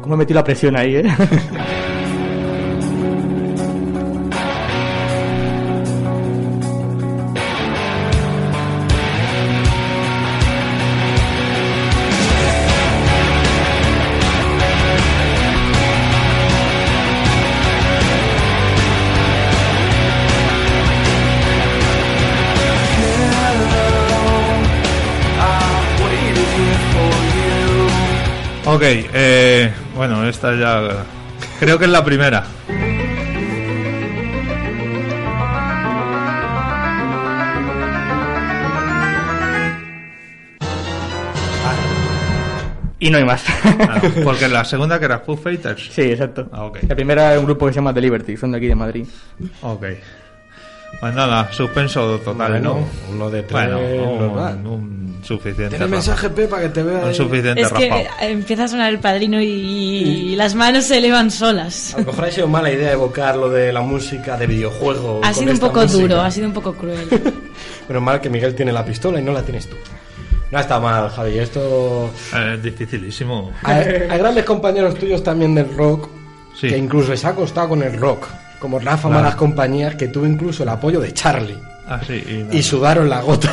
¿Cómo 0.00 0.14
he 0.14 0.18
metido 0.18 0.38
la 0.40 0.44
presión 0.44 0.76
ahí, 0.76 0.96
eh? 0.96 1.04
Ok, 28.74 28.82
eh, 28.82 29.72
bueno, 29.94 30.28
esta 30.28 30.52
ya... 30.56 31.04
Creo 31.60 31.78
que 31.78 31.84
es 31.84 31.90
la 31.92 32.04
primera. 32.04 32.42
Y 42.98 43.10
no 43.10 43.18
hay 43.18 43.24
más. 43.24 43.44
Ah, 43.48 44.02
porque 44.24 44.48
la 44.48 44.64
segunda 44.64 44.98
que 44.98 45.04
era 45.04 45.20
Foo 45.20 45.36
Fighters. 45.36 45.90
Sí, 45.92 46.02
exacto. 46.02 46.48
Ah, 46.50 46.64
ok. 46.64 46.78
La 46.88 46.96
primera 46.96 47.32
es 47.32 47.38
un 47.38 47.44
grupo 47.44 47.66
que 47.66 47.74
se 47.74 47.76
llama 47.76 47.94
The 47.94 48.00
Liberty, 48.00 48.36
son 48.36 48.50
de 48.50 48.58
aquí 48.58 48.66
de 48.66 48.74
Madrid. 48.74 49.06
Ok. 49.62 49.84
Pues 51.04 51.14
nada, 51.16 51.52
suspenso 51.52 52.18
total, 52.20 52.52
Bueno, 52.52 52.74
¿no? 53.10 53.14
uno 53.14 53.30
de 53.30 53.42
tres, 53.42 53.52
Bueno, 53.68 53.78
un, 53.78 54.18
normal. 54.20 54.66
un 54.66 55.16
suficiente. 55.22 55.76
Tiene 55.76 55.86
mensaje 55.86 56.30
Pepa 56.30 56.60
que 56.60 56.70
te 56.70 56.82
vea. 56.82 57.04
Un 57.04 57.14
suficiente 57.14 57.60
Es 57.60 57.70
que 57.72 58.06
empieza 58.22 58.64
a 58.64 58.68
sonar 58.68 58.90
el 58.90 59.00
padrino 59.00 59.38
y, 59.38 59.46
y 59.46 60.36
las 60.36 60.54
manos 60.54 60.84
se 60.86 60.96
elevan 60.96 61.30
solas. 61.30 61.92
A 61.94 61.98
lo 62.00 62.06
mejor 62.06 62.24
ha 62.24 62.30
sido 62.30 62.48
mala 62.48 62.72
idea 62.72 62.92
evocar 62.92 63.36
lo 63.36 63.50
de 63.50 63.70
la 63.70 63.82
música 63.82 64.38
de 64.38 64.46
videojuego. 64.46 65.20
Ha 65.22 65.32
con 65.32 65.34
sido 65.34 65.52
un 65.52 65.58
poco 65.58 65.82
música. 65.82 66.00
duro, 66.02 66.20
ha 66.22 66.30
sido 66.30 66.46
un 66.46 66.54
poco 66.54 66.72
cruel. 66.72 67.06
Pero 67.86 68.00
mal 68.00 68.18
que 68.22 68.30
Miguel 68.30 68.54
tiene 68.54 68.72
la 68.72 68.82
pistola 68.82 69.20
y 69.20 69.22
no 69.22 69.32
la 69.32 69.42
tienes 69.42 69.68
tú. 69.68 69.76
No 70.50 70.58
está 70.58 70.80
mal, 70.80 71.10
Javi. 71.10 71.38
Esto. 71.38 72.10
Es 72.34 72.62
dificilísimo. 72.62 73.52
Hay, 73.62 73.84
hay 74.08 74.18
grandes 74.18 74.44
compañeros 74.46 74.94
tuyos 74.94 75.22
también 75.22 75.54
del 75.54 75.76
rock 75.76 76.08
Sí. 76.58 76.68
que 76.68 76.78
incluso 76.78 77.10
les 77.10 77.22
ha 77.26 77.34
costado 77.34 77.68
con 77.70 77.82
el 77.82 77.98
rock. 77.98 78.26
Como 78.64 78.78
Rafa 78.78 79.08
Claro. 79.08 79.22
Malas 79.22 79.36
Compañías, 79.36 79.94
que 79.94 80.08
tuvo 80.08 80.24
incluso 80.24 80.62
el 80.62 80.70
apoyo 80.70 80.98
de 80.98 81.12
Charlie. 81.12 81.58
Ah, 81.86 82.00
sí, 82.06 82.24
y, 82.26 82.32
nada. 82.44 82.54
Y 82.54 82.62
sudaron 82.62 83.10
la 83.10 83.20
gota. 83.20 83.52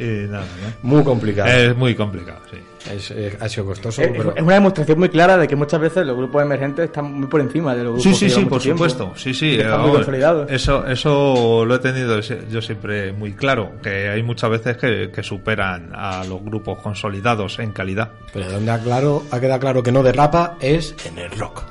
Y 0.00 0.26
nada, 0.28 0.44
¿no? 0.82 0.88
Muy 0.90 1.04
complicado. 1.04 1.48
Es 1.48 1.76
muy 1.76 1.94
complicado, 1.94 2.38
sí. 2.50 2.56
Es, 2.90 3.12
eh, 3.12 3.36
ha 3.38 3.48
sido 3.48 3.66
costoso, 3.66 4.02
Es, 4.02 4.08
pero. 4.10 4.34
es 4.34 4.42
una 4.42 4.54
demostración 4.54 4.98
muy 4.98 5.08
clara 5.08 5.36
de 5.36 5.46
que 5.46 5.54
muchas 5.54 5.78
veces 5.80 6.04
los 6.04 6.16
grupos 6.16 6.42
emergentes 6.42 6.86
están 6.86 7.12
muy 7.12 7.28
por 7.28 7.40
encima 7.42 7.76
de 7.76 7.84
los 7.84 7.92
grupos 7.92 8.02
Sí, 8.02 8.10
que 8.10 8.16
sí, 8.16 8.26
llevan 8.28 8.42
sí, 8.44 8.48
por 8.50 8.60
tiempo. 8.62 8.88
supuesto. 8.88 9.12
Sí, 9.16 9.34
sí. 9.34 9.50
Que 9.50 9.54
eh, 9.54 9.58
están 9.58 9.70
muy 9.72 9.78
vamos, 9.90 9.96
consolidados. 9.98 10.50
Eso, 10.50 10.84
eso 10.86 11.64
lo 11.64 11.74
he 11.76 11.78
tenido 11.78 12.18
yo 12.18 12.60
siempre 12.60 13.12
muy 13.12 13.34
claro, 13.34 13.70
que 13.82 14.08
hay 14.08 14.22
muchas 14.24 14.50
veces 14.50 14.76
que, 14.76 15.12
que 15.14 15.22
superan 15.22 15.92
a 15.94 16.24
los 16.24 16.42
grupos 16.42 16.80
consolidados 16.80 17.60
en 17.60 17.70
calidad. 17.70 18.10
Pero 18.32 18.50
donde 18.50 18.72
ha, 18.72 18.78
claro, 18.80 19.22
ha 19.30 19.38
quedado 19.38 19.60
claro 19.60 19.82
que 19.84 19.92
no 19.92 20.02
derrapa 20.02 20.56
es 20.60 20.96
en 21.04 21.18
el 21.18 21.30
rock. 21.38 21.62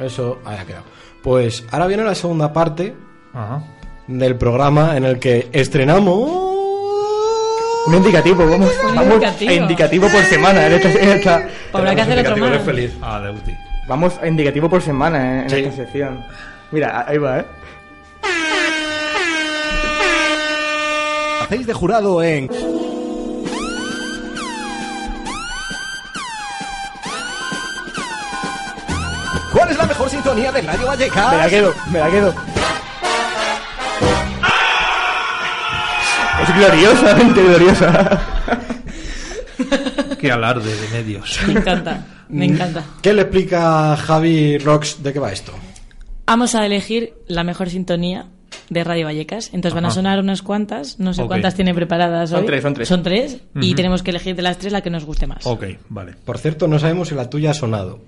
Eso 0.00 0.38
haya 0.46 0.64
quedado. 0.64 0.84
Pues 1.24 1.64
ahora 1.72 1.86
viene 1.88 2.04
la 2.04 2.14
segunda 2.14 2.52
parte 2.52 2.94
Ajá. 3.32 3.62
del 4.06 4.36
programa 4.36 4.96
en 4.96 5.04
el 5.04 5.18
que 5.18 5.48
estrenamos. 5.52 6.30
Un 7.86 7.94
indicativo, 7.94 8.48
vamos, 8.48 8.70
Un 8.88 8.94
vamos 8.94 9.14
indicativo. 9.14 9.50
a 9.50 9.54
indicativo 9.54 10.08
por 10.08 10.22
semana 10.24 10.66
en 10.66 10.72
esta, 10.74 10.90
en 10.92 11.08
esta- 11.08 11.48
Habrá 11.72 11.94
que 11.94 12.00
hacer 12.02 12.18
otro 12.26 12.36
más. 12.36 12.62
feliz. 12.62 12.92
Ah, 13.02 13.20
de 13.20 13.30
Uti. 13.30 13.52
Vamos 13.88 14.14
a 14.22 14.26
indicativo 14.28 14.68
por 14.70 14.80
semana 14.82 15.40
eh, 15.40 15.42
en 15.44 15.50
Sí. 15.50 15.56
esta 15.56 15.76
sección. 15.76 16.24
Mira, 16.70 17.04
ahí 17.08 17.18
va, 17.18 17.40
¿eh? 17.40 17.44
Hacéis 21.42 21.66
de 21.66 21.72
jurado 21.74 22.22
en 22.22 22.48
sintonía 30.24 30.52
de 30.52 30.62
Radio 30.62 30.86
Vallecas? 30.86 31.32
Me 31.32 31.38
la 31.38 31.48
quedo, 31.50 31.74
me 31.92 31.98
la 31.98 32.10
quedo. 32.10 32.34
Es 36.42 36.56
gloriosamente 36.56 37.42
gloriosa. 37.46 38.20
Qué 40.18 40.32
alarde 40.32 40.74
de 40.74 40.88
medios. 40.88 41.38
Me 41.46 41.52
encanta, 41.60 42.06
me 42.30 42.44
encanta. 42.46 42.84
¿Qué 43.02 43.12
le 43.12 43.22
explica 43.22 43.96
Javi 43.96 44.56
Rox 44.58 45.02
de 45.02 45.12
qué 45.12 45.18
va 45.18 45.30
esto? 45.32 45.52
Vamos 46.26 46.54
a 46.54 46.64
elegir 46.64 47.12
la 47.28 47.44
mejor 47.44 47.68
sintonía 47.68 48.26
de 48.70 48.82
Radio 48.82 49.04
Vallecas. 49.06 49.50
Entonces 49.52 49.74
van 49.74 49.84
a 49.84 49.90
sonar 49.90 50.20
unas 50.20 50.40
cuantas, 50.40 50.98
no 50.98 51.12
sé 51.12 51.24
cuántas 51.26 51.54
tiene 51.54 51.74
preparadas 51.74 52.30
Son 52.30 52.40
hoy. 52.40 52.46
tres, 52.46 52.62
son 52.62 52.72
tres. 52.74 52.88
Son 52.88 53.02
tres 53.02 53.40
y 53.60 53.74
tenemos 53.74 54.02
que 54.02 54.10
elegir 54.10 54.34
de 54.34 54.42
las 54.42 54.56
tres 54.56 54.72
la 54.72 54.80
que 54.80 54.88
nos 54.90 55.04
guste 55.04 55.26
más. 55.26 55.46
Ok, 55.46 55.64
vale. 55.90 56.14
Por 56.24 56.38
cierto, 56.38 56.66
no 56.66 56.78
sabemos 56.78 57.08
si 57.08 57.14
la 57.14 57.28
tuya 57.28 57.50
ha 57.50 57.54
sonado. 57.54 58.00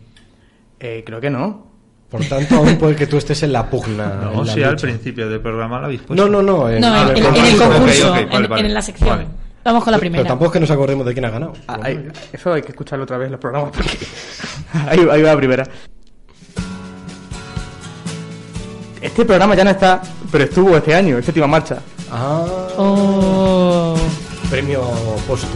Eh, 0.81 1.03
creo 1.07 1.21
que 1.21 1.29
no. 1.31 1.76
Por 2.11 2.25
tanto, 2.25 2.57
aún 2.57 2.77
puede 2.77 2.95
que 2.97 3.07
tú 3.07 3.17
estés 3.19 3.43
en 3.43 3.53
la 3.53 3.69
pugna. 3.69 4.07
No, 4.23 4.41
en 4.41 4.47
la 4.47 4.53
si 4.55 4.63
al 4.63 4.77
principio 4.77 5.29
del 5.29 5.41
programa 5.41 5.81
la 5.81 5.87
habéis 5.87 6.03
puesto. 6.03 6.29
No, 6.29 6.31
no, 6.31 6.43
no. 6.43 6.71
En, 6.71 6.81
No, 6.81 7.11
en, 7.11 7.17
en- 7.19 7.25
en 7.27 7.45
el 7.47 7.57
concurso, 7.59 8.17
en, 8.17 8.33
en 8.67 8.75
la 8.75 8.83
sección. 8.83 9.27
Vamos 9.65 9.83
con 9.83 9.93
la 9.93 9.99
primera. 9.99 10.23
Pero 10.23 10.29
tampoco 10.29 10.47
es 10.47 10.53
que 10.53 10.61
nos 10.61 10.71
acordemos 10.71 11.05
de 11.05 11.13
quién 11.13 11.25
ha 11.25 11.31
ganado. 11.31 11.53
Ah, 11.67 11.81
hay- 11.83 12.09
eso 12.33 12.53
hay 12.53 12.63
que 12.63 12.69
escucharlo 12.69 13.03
otra 13.03 13.19
vez 13.19 13.31
los 13.31 13.41
programas. 13.41 13.73
porque- 13.75 13.99
ahí, 14.89 15.01
ahí 15.11 15.23
va 15.23 15.31
la 15.31 15.37
primera. 15.37 15.65
Este 19.01 19.25
programa 19.25 19.55
ya 19.55 19.65
no 19.65 19.71
está, 19.71 20.01
pero 20.31 20.45
estuvo 20.45 20.77
este 20.77 20.95
año, 20.95 21.17
en 21.17 21.23
séptima 21.23 21.47
marcha. 21.47 21.79
Ah. 22.11 22.45
Oh. 22.77 23.97
Premio 24.51 24.83
póstumo. 25.27 25.53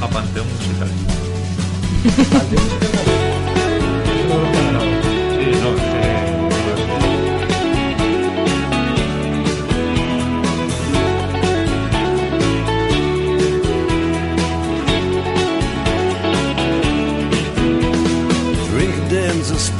A 0.00 0.08
Panteón 0.08 0.46
Musical. 0.48 0.88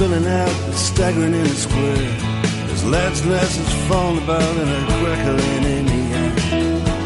Spilling 0.03 0.27
out, 0.27 0.49
staggering 0.75 1.35
in 1.35 1.45
the 1.45 1.55
square. 1.55 1.97
There's 2.67 2.85
lads' 2.85 3.21
glasses 3.21 3.89
falling 3.89 4.23
about 4.23 4.43
and 4.43 4.71
a 4.71 4.81
crackling 4.99 5.65
in 5.65 5.87
the 5.87 6.03
air. 6.17 6.33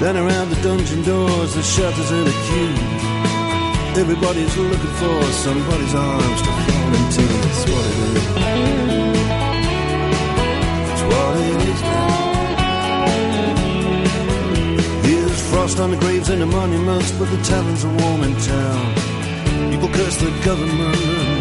Then 0.01 0.17
around 0.17 0.51
the 0.51 0.61
dungeon 0.63 1.03
doors, 1.03 1.55
the 1.55 1.63
shutters 1.63 2.11
in 2.11 2.27
a 2.27 2.37
queue. 2.47 2.96
Everybody's 3.99 4.55
looking 4.59 4.95
for 5.01 5.23
somebody's 5.33 5.95
arms 5.95 6.43
to 6.43 6.49
fall 6.67 6.95
into. 7.01 7.23
That's 7.23 7.65
what 7.71 7.87
it 7.87 7.99
is. 8.17 8.25
That's 10.87 11.03
what 11.11 11.37
it 11.41 11.61
is 11.73 11.81
now. 11.81 12.17
Here's 15.03 15.41
frost 15.51 15.81
on 15.81 15.91
the 15.93 15.97
graves 15.97 16.29
and 16.29 16.43
the 16.43 16.47
monuments, 16.47 17.11
but 17.13 17.31
the 17.31 17.39
taverns 17.43 17.85
are 17.87 17.97
warm 18.03 18.23
in 18.23 18.37
town. 18.37 18.95
People 19.71 19.89
curse 19.89 20.17
the 20.19 20.31
government 20.45 20.97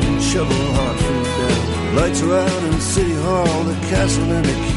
and 0.05 0.23
shovel 0.23 0.55
hard 0.77 0.97
food 0.97 1.25
down. 1.25 1.95
Lights 1.97 2.21
are 2.21 2.35
out 2.35 2.63
in 2.63 2.79
City 2.79 3.15
Hall, 3.15 3.63
the 3.63 3.75
castle 3.87 4.31
and 4.31 4.45
the. 4.45 4.74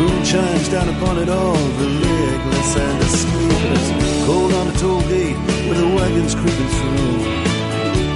Moon 0.00 0.24
shines 0.24 0.68
down 0.70 0.88
upon 0.88 1.18
it 1.18 1.28
all, 1.28 1.54
the 1.80 1.88
legless 2.04 2.76
and 2.76 2.96
the 3.02 3.08
sleepless. 3.22 3.86
Cold 4.26 4.52
on 4.54 4.66
the 4.68 4.76
toll 4.78 5.00
gate 5.12 5.36
with 5.68 5.78
the 5.78 5.88
wagons 5.96 6.34
creeping 6.34 6.70
through. 6.78 7.18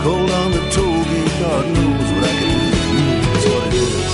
Cold 0.03 0.31
on 0.31 0.51
the 0.57 0.63
toll 0.75 1.03
gate, 1.11 1.33
God 1.45 1.65
knows 1.75 2.09
what 2.15 2.25
I 2.25 2.33
can 2.41 2.57
do. 2.65 2.71
That's 3.33 3.47
what 3.53 3.67
it 3.69 3.75
is. 3.75 4.13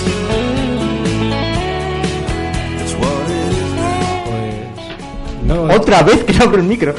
That's 2.79 2.95
what 3.01 3.25
it 3.31 3.53
is 3.63 3.71
now. 5.47 5.55
No, 5.55 5.57
Otra 5.77 6.03
vez 6.03 6.25
que 6.27 6.33
no 6.35 6.45
abro 6.45 6.59
el 6.61 6.67
micro. 6.67 6.95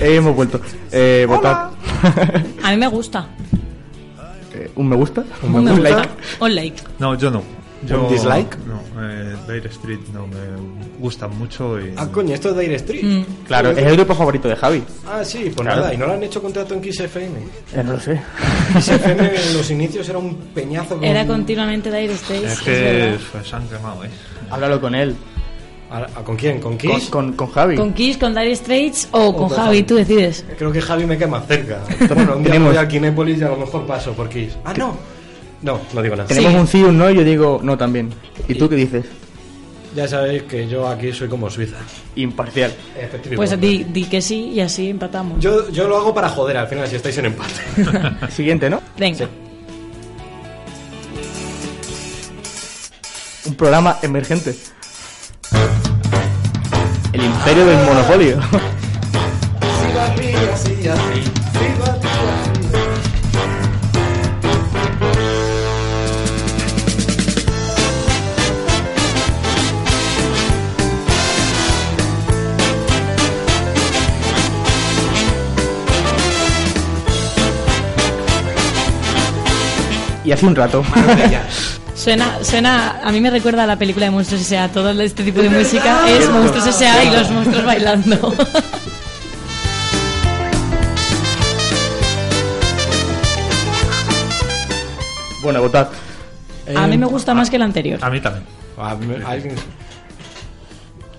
Eh, 0.00 0.16
hemos 0.16 0.34
vuelto. 0.34 0.60
Eh, 0.92 1.24
votar. 1.28 1.70
A 2.64 2.70
mí 2.70 2.76
me 2.76 2.88
gusta. 2.88 3.28
Eh, 4.54 4.70
¿Un 4.74 4.88
me 4.88 4.96
gusta? 4.96 5.24
Un 5.42 5.52
me 5.52 5.58
Un 5.60 5.68
gusta. 5.68 5.82
like. 5.90 6.08
Un 6.40 6.54
like. 6.54 6.82
No, 6.98 7.14
yo 7.14 7.30
no. 7.30 7.42
Yo, 7.86 8.02
¿Un 8.02 8.08
dislike? 8.08 8.56
Dire 9.46 9.68
Street 9.68 10.00
no 10.12 10.26
me 10.26 10.36
gustan 10.98 11.36
mucho 11.38 11.80
y... 11.80 11.92
Ah, 11.96 12.08
coño, 12.10 12.34
esto 12.34 12.50
es 12.50 12.58
Dire 12.58 12.74
Street. 12.76 13.02
Mm. 13.04 13.24
Claro, 13.46 13.70
es 13.70 13.78
el 13.78 13.96
grupo 13.96 14.14
favorito 14.14 14.48
de 14.48 14.56
Javi. 14.56 14.82
Ah, 15.06 15.24
sí, 15.24 15.44
pues 15.44 15.56
Claro. 15.56 15.80
nada. 15.82 15.94
¿Y 15.94 15.96
no 15.96 16.06
le 16.06 16.12
han 16.14 16.22
hecho 16.22 16.42
contrato 16.42 16.74
en 16.74 16.80
Kiss 16.80 17.00
FM? 17.00 17.38
Eh, 17.74 17.82
no 17.84 17.92
lo 17.94 18.00
sé. 18.00 18.20
Kiss 18.74 18.88
FM 18.88 19.26
en 19.48 19.56
los 19.56 19.70
inicios 19.70 20.08
era 20.08 20.18
un 20.18 20.34
peñazo. 20.54 20.96
con- 20.96 21.04
Era 21.04 21.26
continuamente 21.26 21.90
Dire 21.90 22.14
Straits. 22.16 22.52
Es 22.52 22.60
que 22.60 22.70
verdad. 22.70 23.18
pues, 23.32 23.48
se 23.48 23.56
han 23.56 23.68
quemado, 23.68 24.04
¿eh? 24.04 24.10
Háblalo 24.50 24.80
con 24.80 24.94
él. 24.94 25.14
Ahora, 25.88 26.08
¿Con 26.24 26.34
quién? 26.36 26.60
¿Con 26.60 26.76
Kiss? 26.76 27.04
con, 27.10 27.34
con 27.34 27.48
Javi. 27.52 27.76
¿Con 27.76 27.92
Kiss, 27.92 28.16
con 28.16 28.34
Dire 28.34 28.56
Straits 28.56 29.08
o, 29.12 29.32
con, 29.32 29.48
con 29.48 29.56
Javi? 29.56 29.66
Javi. 29.66 29.82
Tú 29.84 29.94
decides. 29.94 30.44
Creo 30.58 30.72
que 30.72 30.80
Javi 30.82 31.06
me 31.06 31.16
queda 31.16 31.28
más 31.28 31.46
cerca. 31.46 31.78
Bueno, 32.12 32.36
un 32.36 32.42
día 32.42 32.52
Tenemos- 32.54 32.74
voy 32.74 32.76
a 32.84 32.88
Kinépolis 32.88 33.38
y 33.40 33.44
a 33.44 33.48
lo 33.50 33.56
mejor 33.56 33.86
paso 33.86 34.12
por 34.12 34.28
Kiss. 34.28 34.56
Ah, 34.64 34.74
no. 34.76 34.96
No, 35.62 35.80
no 35.94 36.02
digo 36.02 36.14
nada. 36.16 36.28
Tenemos 36.28 36.54
un 36.54 36.66
sí 36.66 36.78
y 36.80 36.82
un 36.82 36.98
no 36.98 37.08
y 37.08 37.14
yo 37.16 37.24
digo 37.24 37.60
no 37.62 37.78
también. 37.78 38.10
¿Y 38.48 38.54
tú 38.56 38.68
qué 38.68 38.74
dices? 38.76 39.04
Ya 39.96 40.06
sabéis 40.06 40.42
que 40.42 40.68
yo 40.68 40.86
aquí 40.86 41.10
soy 41.10 41.26
como 41.26 41.48
Suiza. 41.48 41.78
Imparcial. 42.16 42.70
Efectivamente. 42.94 43.36
Pues 43.36 43.58
di, 43.58 43.84
di 43.84 44.04
que 44.04 44.20
sí 44.20 44.50
y 44.50 44.60
así 44.60 44.90
empatamos. 44.90 45.40
Yo, 45.40 45.70
yo 45.70 45.88
lo 45.88 45.96
hago 45.96 46.12
para 46.12 46.28
joder 46.28 46.58
al 46.58 46.68
final 46.68 46.86
si 46.86 46.96
estáis 46.96 47.16
en 47.16 47.24
empate. 47.26 47.54
Siguiente, 48.30 48.68
¿no? 48.68 48.82
Venga. 48.98 49.26
Un 53.46 53.54
programa 53.54 53.96
emergente. 54.02 54.54
El 57.14 57.24
imperio 57.24 57.64
del 57.64 57.86
monopolio. 57.86 58.38
y 80.26 80.32
hace 80.32 80.44
un 80.44 80.54
rato. 80.56 80.82
Suena, 81.94 82.42
suena, 82.42 83.00
a 83.02 83.12
mí 83.12 83.20
me 83.20 83.30
recuerda 83.30 83.62
a 83.62 83.66
la 83.66 83.78
película 83.78 84.06
de 84.06 84.10
Monstruos 84.10 84.42
S.A. 84.42 84.68
Todo 84.68 84.90
este 85.00 85.22
tipo 85.22 85.40
de 85.40 85.48
música 85.48 86.00
es 86.18 86.28
Monstruos 86.28 86.66
S.A. 86.66 87.04
y 87.04 87.10
los 87.10 87.30
monstruos 87.30 87.64
bailando. 87.64 88.16
bueno, 95.42 95.62
votad. 95.62 95.88
A 96.74 96.88
mí 96.88 96.98
me 96.98 97.06
gusta 97.06 97.32
más 97.32 97.48
que 97.48 97.54
el 97.56 97.62
anterior. 97.62 97.98
A 98.02 98.10
mí 98.10 98.20
también. 98.20 98.44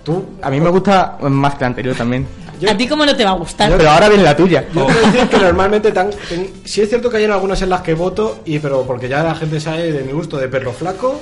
¿Tú? 0.04 0.26
A 0.42 0.50
mí 0.50 0.60
me 0.60 0.70
gusta 0.70 1.18
más 1.22 1.56
que 1.56 1.62
la 1.62 1.68
anterior 1.68 1.96
también. 1.96 2.28
¿A 2.70 2.76
ti 2.78 2.88
cómo 2.88 3.06
no 3.06 3.16
te 3.16 3.24
va 3.24 3.32
a 3.32 3.36
gustar? 3.36 3.72
Pero 3.78 3.90
ahora 3.90 4.08
viene 4.10 4.24
la 4.24 4.36
tuya. 4.36 4.66
Yo 4.74 4.86
tengo 4.86 4.88
que 5.02 5.08
decir 5.08 5.28
que 5.30 5.38
normalmente 5.38 5.92
tan, 5.92 6.10
ten- 6.30 6.52
sí 6.66 6.82
es 6.82 6.90
cierto 6.90 7.10
que 7.10 7.18
hay 7.18 7.24
en 7.26 7.32
algunas 7.32 7.62
en 7.62 7.70
las 7.70 7.82
que 7.82 7.94
voto, 7.94 8.40
y 8.46 8.60
pero 8.60 8.84
porque 8.84 9.08
ya 9.10 9.24
la 9.24 9.36
gente 9.36 9.60
sabe 9.60 9.92
de 9.92 10.04
mi 10.04 10.12
gusto 10.14 10.38
de 10.38 10.48
Perro 10.48 10.74
Flaco, 10.74 11.22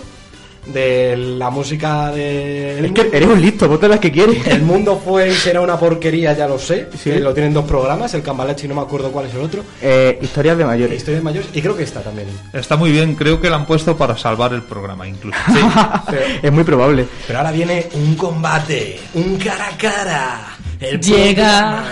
de 0.66 1.16
la 1.16 1.52
música 1.52 2.10
de... 2.12 2.84
Es 2.88 2.92
que 2.92 3.10
eres 3.14 3.28
un 3.30 3.40
listo, 3.40 3.68
vota 3.70 3.88
las 3.88 4.00
que 4.00 4.12
quieres. 4.12 4.48
El 4.48 4.64
mundo 4.64 5.00
fue 5.04 5.30
y 5.30 5.34
será 5.34 5.62
una 5.62 5.78
porquería, 5.78 6.34
ya 6.34 6.48
lo 6.48 6.58
sé. 6.58 6.88
que 7.04 7.20
lo 7.20 7.36
tienen 7.36 7.54
dos 7.54 7.66
programas, 7.66 8.12
el 8.16 8.24
Cambalache 8.24 8.66
y 8.66 8.70
no 8.70 8.74
me 8.76 8.82
acuerdo 8.82 9.12
cuál 9.12 9.28
es 9.28 9.36
el 9.36 9.42
otro. 9.42 9.64
Eh, 9.80 10.18
historias 10.24 10.58
de 10.58 10.66
mayores. 10.66 10.98
Historias 10.98 11.22
mayores, 11.24 11.50
y 11.54 11.62
creo 11.62 11.78
que 11.78 11.84
está 11.84 12.02
también. 12.02 12.28
Está 12.52 12.78
muy 12.78 12.92
bien, 12.92 13.14
creo 13.14 13.40
que 13.40 13.48
la 13.52 13.58
han 13.58 13.68
puesto 13.68 13.96
para 13.96 14.18
salvar 14.18 14.54
el 14.54 14.64
programa 14.64 15.08
incluso. 15.08 15.38
es 16.42 16.52
muy 16.52 16.64
probable. 16.64 17.06
Pero 17.28 17.38
ahora 17.40 17.52
viene 17.52 17.88
un 17.94 18.16
combate, 18.16 19.00
un 19.14 19.38
cara 19.38 19.68
a 19.68 19.78
cara. 19.78 20.55
El 20.80 21.00
Llega. 21.00 21.84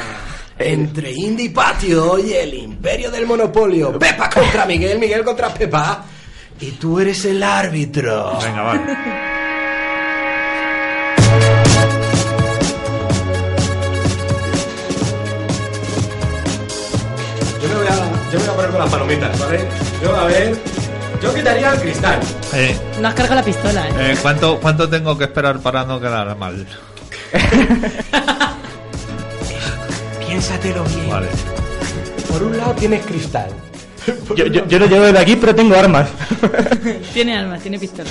entre 0.59 1.11
Indie 1.11 1.49
Patio 1.49 2.17
y 2.19 2.33
el 2.33 2.53
Imperio 2.53 3.09
del 3.11 3.25
Monopolio. 3.25 3.97
Pepa 3.97 4.29
contra 4.29 4.65
Miguel, 4.65 4.99
Miguel 4.99 5.23
contra 5.23 5.53
Pepa. 5.53 6.03
Y 6.59 6.71
tú 6.71 6.99
eres 6.99 7.25
el 7.25 7.41
árbitro. 7.43 8.37
Venga, 8.41 8.61
vale. 8.61 8.81
Yo 17.61 17.69
me 17.69 17.75
voy 17.75 17.87
a, 17.87 17.95
yo 18.31 18.39
me 18.39 18.45
voy 18.45 18.47
a 18.47 18.55
poner 18.55 18.71
con 18.71 18.79
las 18.79 18.89
palomitas, 18.89 19.39
¿vale? 19.39 19.59
Yo, 20.01 20.15
a 20.15 20.25
ver. 20.25 20.57
Yo 21.21 21.33
quitaría 21.33 21.71
el 21.71 21.79
cristal. 21.79 22.19
Eh, 22.53 22.77
No 22.99 23.07
has 23.07 23.13
cargado 23.13 23.35
la 23.35 23.43
pistola, 23.45 23.87
¿eh? 23.87 23.91
eh, 24.11 24.15
¿cuánto, 24.21 24.59
¿Cuánto 24.59 24.89
tengo 24.89 25.17
que 25.17 25.23
esperar 25.23 25.59
para 25.59 25.85
no 25.85 26.01
quedar 26.01 26.35
mal? 26.37 26.67
Piénsatelo 30.33 30.83
bien. 30.85 31.09
Vale. 31.11 31.27
Por 32.27 32.41
un 32.41 32.57
lado 32.57 32.73
tienes 32.73 33.05
cristal. 33.05 33.51
Yo, 34.35 34.47
yo, 34.47 34.67
yo 34.67 34.79
no 34.79 34.87
llevo 34.87 35.05
de 35.05 35.19
aquí, 35.19 35.35
pero 35.35 35.53
tengo 35.53 35.75
armas. 35.75 36.09
Tiene 37.13 37.37
armas, 37.37 37.61
tiene 37.61 37.77
pistola. 37.79 38.09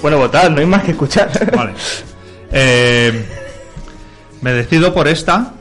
Bueno, 0.00 0.18
votad, 0.18 0.48
no 0.48 0.60
hay 0.60 0.66
más 0.66 0.84
que 0.84 0.92
escuchar. 0.92 1.30
Vale. 1.56 1.74
Eh, 2.52 3.26
me 4.40 4.52
decido 4.52 4.94
por 4.94 5.08
esta. 5.08 5.52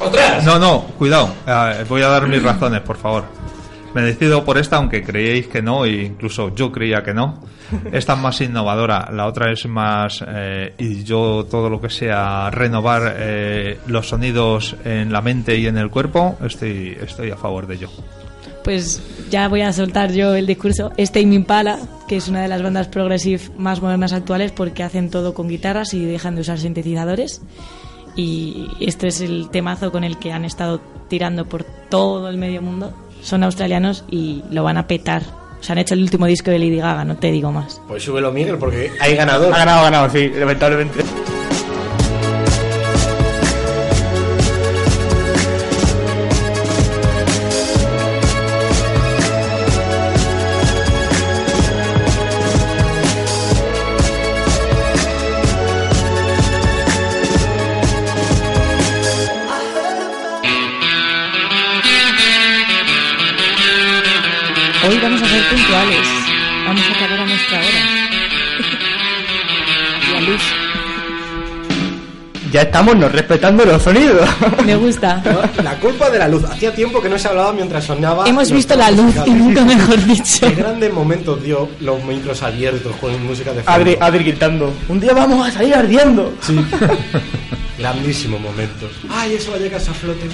¿Otras? 0.00 0.44
No, 0.44 0.58
no, 0.58 0.82
cuidado. 0.98 1.32
Eh, 1.46 1.84
voy 1.88 2.02
a 2.02 2.08
dar 2.08 2.26
mis 2.26 2.42
razones, 2.42 2.82
por 2.82 2.98
favor. 2.98 3.24
Me 3.98 4.04
decido 4.04 4.44
por 4.44 4.58
esta, 4.58 4.76
aunque 4.76 5.02
creíais 5.02 5.48
que 5.48 5.60
no, 5.60 5.84
e 5.84 6.04
incluso 6.04 6.54
yo 6.54 6.70
creía 6.70 7.02
que 7.02 7.12
no. 7.12 7.42
Esta 7.90 8.12
es 8.12 8.18
más 8.20 8.40
innovadora, 8.40 9.10
la 9.12 9.26
otra 9.26 9.50
es 9.50 9.66
más. 9.66 10.24
eh, 10.24 10.72
y 10.78 11.02
yo, 11.02 11.44
todo 11.50 11.68
lo 11.68 11.80
que 11.80 11.90
sea 11.90 12.48
renovar 12.48 13.16
eh, 13.18 13.80
los 13.88 14.08
sonidos 14.08 14.76
en 14.84 15.12
la 15.12 15.20
mente 15.20 15.58
y 15.58 15.66
en 15.66 15.78
el 15.78 15.90
cuerpo, 15.90 16.38
estoy, 16.44 16.96
estoy 17.02 17.32
a 17.32 17.36
favor 17.36 17.66
de 17.66 17.74
ello. 17.74 17.90
Pues 18.62 19.02
ya 19.30 19.48
voy 19.48 19.62
a 19.62 19.72
soltar 19.72 20.12
yo 20.12 20.32
el 20.36 20.46
discurso. 20.46 20.92
Este 20.96 21.20
Impala, 21.20 21.80
que 22.06 22.18
es 22.18 22.28
una 22.28 22.42
de 22.42 22.46
las 22.48 22.62
bandas 22.62 22.86
progressive 22.86 23.42
más 23.58 23.82
modernas 23.82 24.12
actuales 24.12 24.52
porque 24.52 24.84
hacen 24.84 25.10
todo 25.10 25.34
con 25.34 25.48
guitarras 25.48 25.92
y 25.92 26.04
dejan 26.04 26.36
de 26.36 26.42
usar 26.42 26.60
sintetizadores. 26.60 27.42
Y 28.18 28.68
este 28.80 29.06
es 29.06 29.20
el 29.20 29.48
temazo 29.48 29.92
con 29.92 30.02
el 30.02 30.18
que 30.18 30.32
han 30.32 30.44
estado 30.44 30.80
tirando 31.06 31.44
por 31.44 31.62
todo 31.62 32.28
el 32.28 32.36
medio 32.36 32.60
mundo. 32.60 32.92
Son 33.22 33.44
australianos 33.44 34.04
y 34.10 34.42
lo 34.50 34.64
van 34.64 34.76
a 34.76 34.88
petar. 34.88 35.22
O 35.60 35.62
sea, 35.62 35.74
han 35.74 35.78
hecho 35.78 35.94
el 35.94 36.02
último 36.02 36.26
disco 36.26 36.50
de 36.50 36.58
Lady 36.58 36.78
Gaga, 36.78 37.04
no 37.04 37.16
te 37.16 37.30
digo 37.30 37.52
más. 37.52 37.80
Pues 37.86 38.02
súbelo, 38.02 38.32
Miguel, 38.32 38.58
porque 38.58 38.90
hay 39.00 39.14
ganador. 39.14 39.54
Ha 39.54 39.58
ganado, 39.58 39.80
ha 39.80 39.84
ganado, 39.84 40.10
sí, 40.10 40.32
lamentablemente. 40.34 41.04
Ya 72.58 72.62
estamos 72.62 72.96
no 72.96 73.08
respetando 73.08 73.64
los 73.64 73.80
sonidos. 73.80 74.28
Me 74.66 74.74
gusta. 74.74 75.22
La 75.62 75.78
culpa 75.78 76.10
de 76.10 76.18
la 76.18 76.26
luz. 76.26 76.42
Hacía 76.42 76.74
tiempo 76.74 77.00
que 77.00 77.08
no 77.08 77.16
se 77.16 77.28
hablaba 77.28 77.52
mientras 77.52 77.84
sonaba. 77.84 78.28
Hemos 78.28 78.50
visto 78.50 78.74
la 78.74 78.90
luz 78.90 79.14
y 79.26 79.30
nunca 79.30 79.64
mejor 79.64 80.04
dicho. 80.04 80.40
Qué 80.40 80.56
grandes 80.56 80.92
momentos 80.92 81.40
dio 81.40 81.68
los 81.78 82.02
micros 82.02 82.42
abiertos 82.42 82.96
con 82.96 83.24
música 83.24 83.52
de 83.52 83.62
fondo. 83.62 83.70
Adri, 83.70 83.96
Adri 84.00 84.24
gritando. 84.24 84.74
Un 84.88 84.98
día 84.98 85.12
vamos 85.12 85.46
a 85.46 85.52
salir 85.52 85.72
ardiendo. 85.72 86.34
Sí. 86.40 86.58
Grandísimos 87.78 88.40
momentos. 88.40 88.90
Ay, 89.08 89.34
eso 89.34 89.52
Vallecas 89.52 89.88
a 89.88 89.94
flote. 89.94 90.26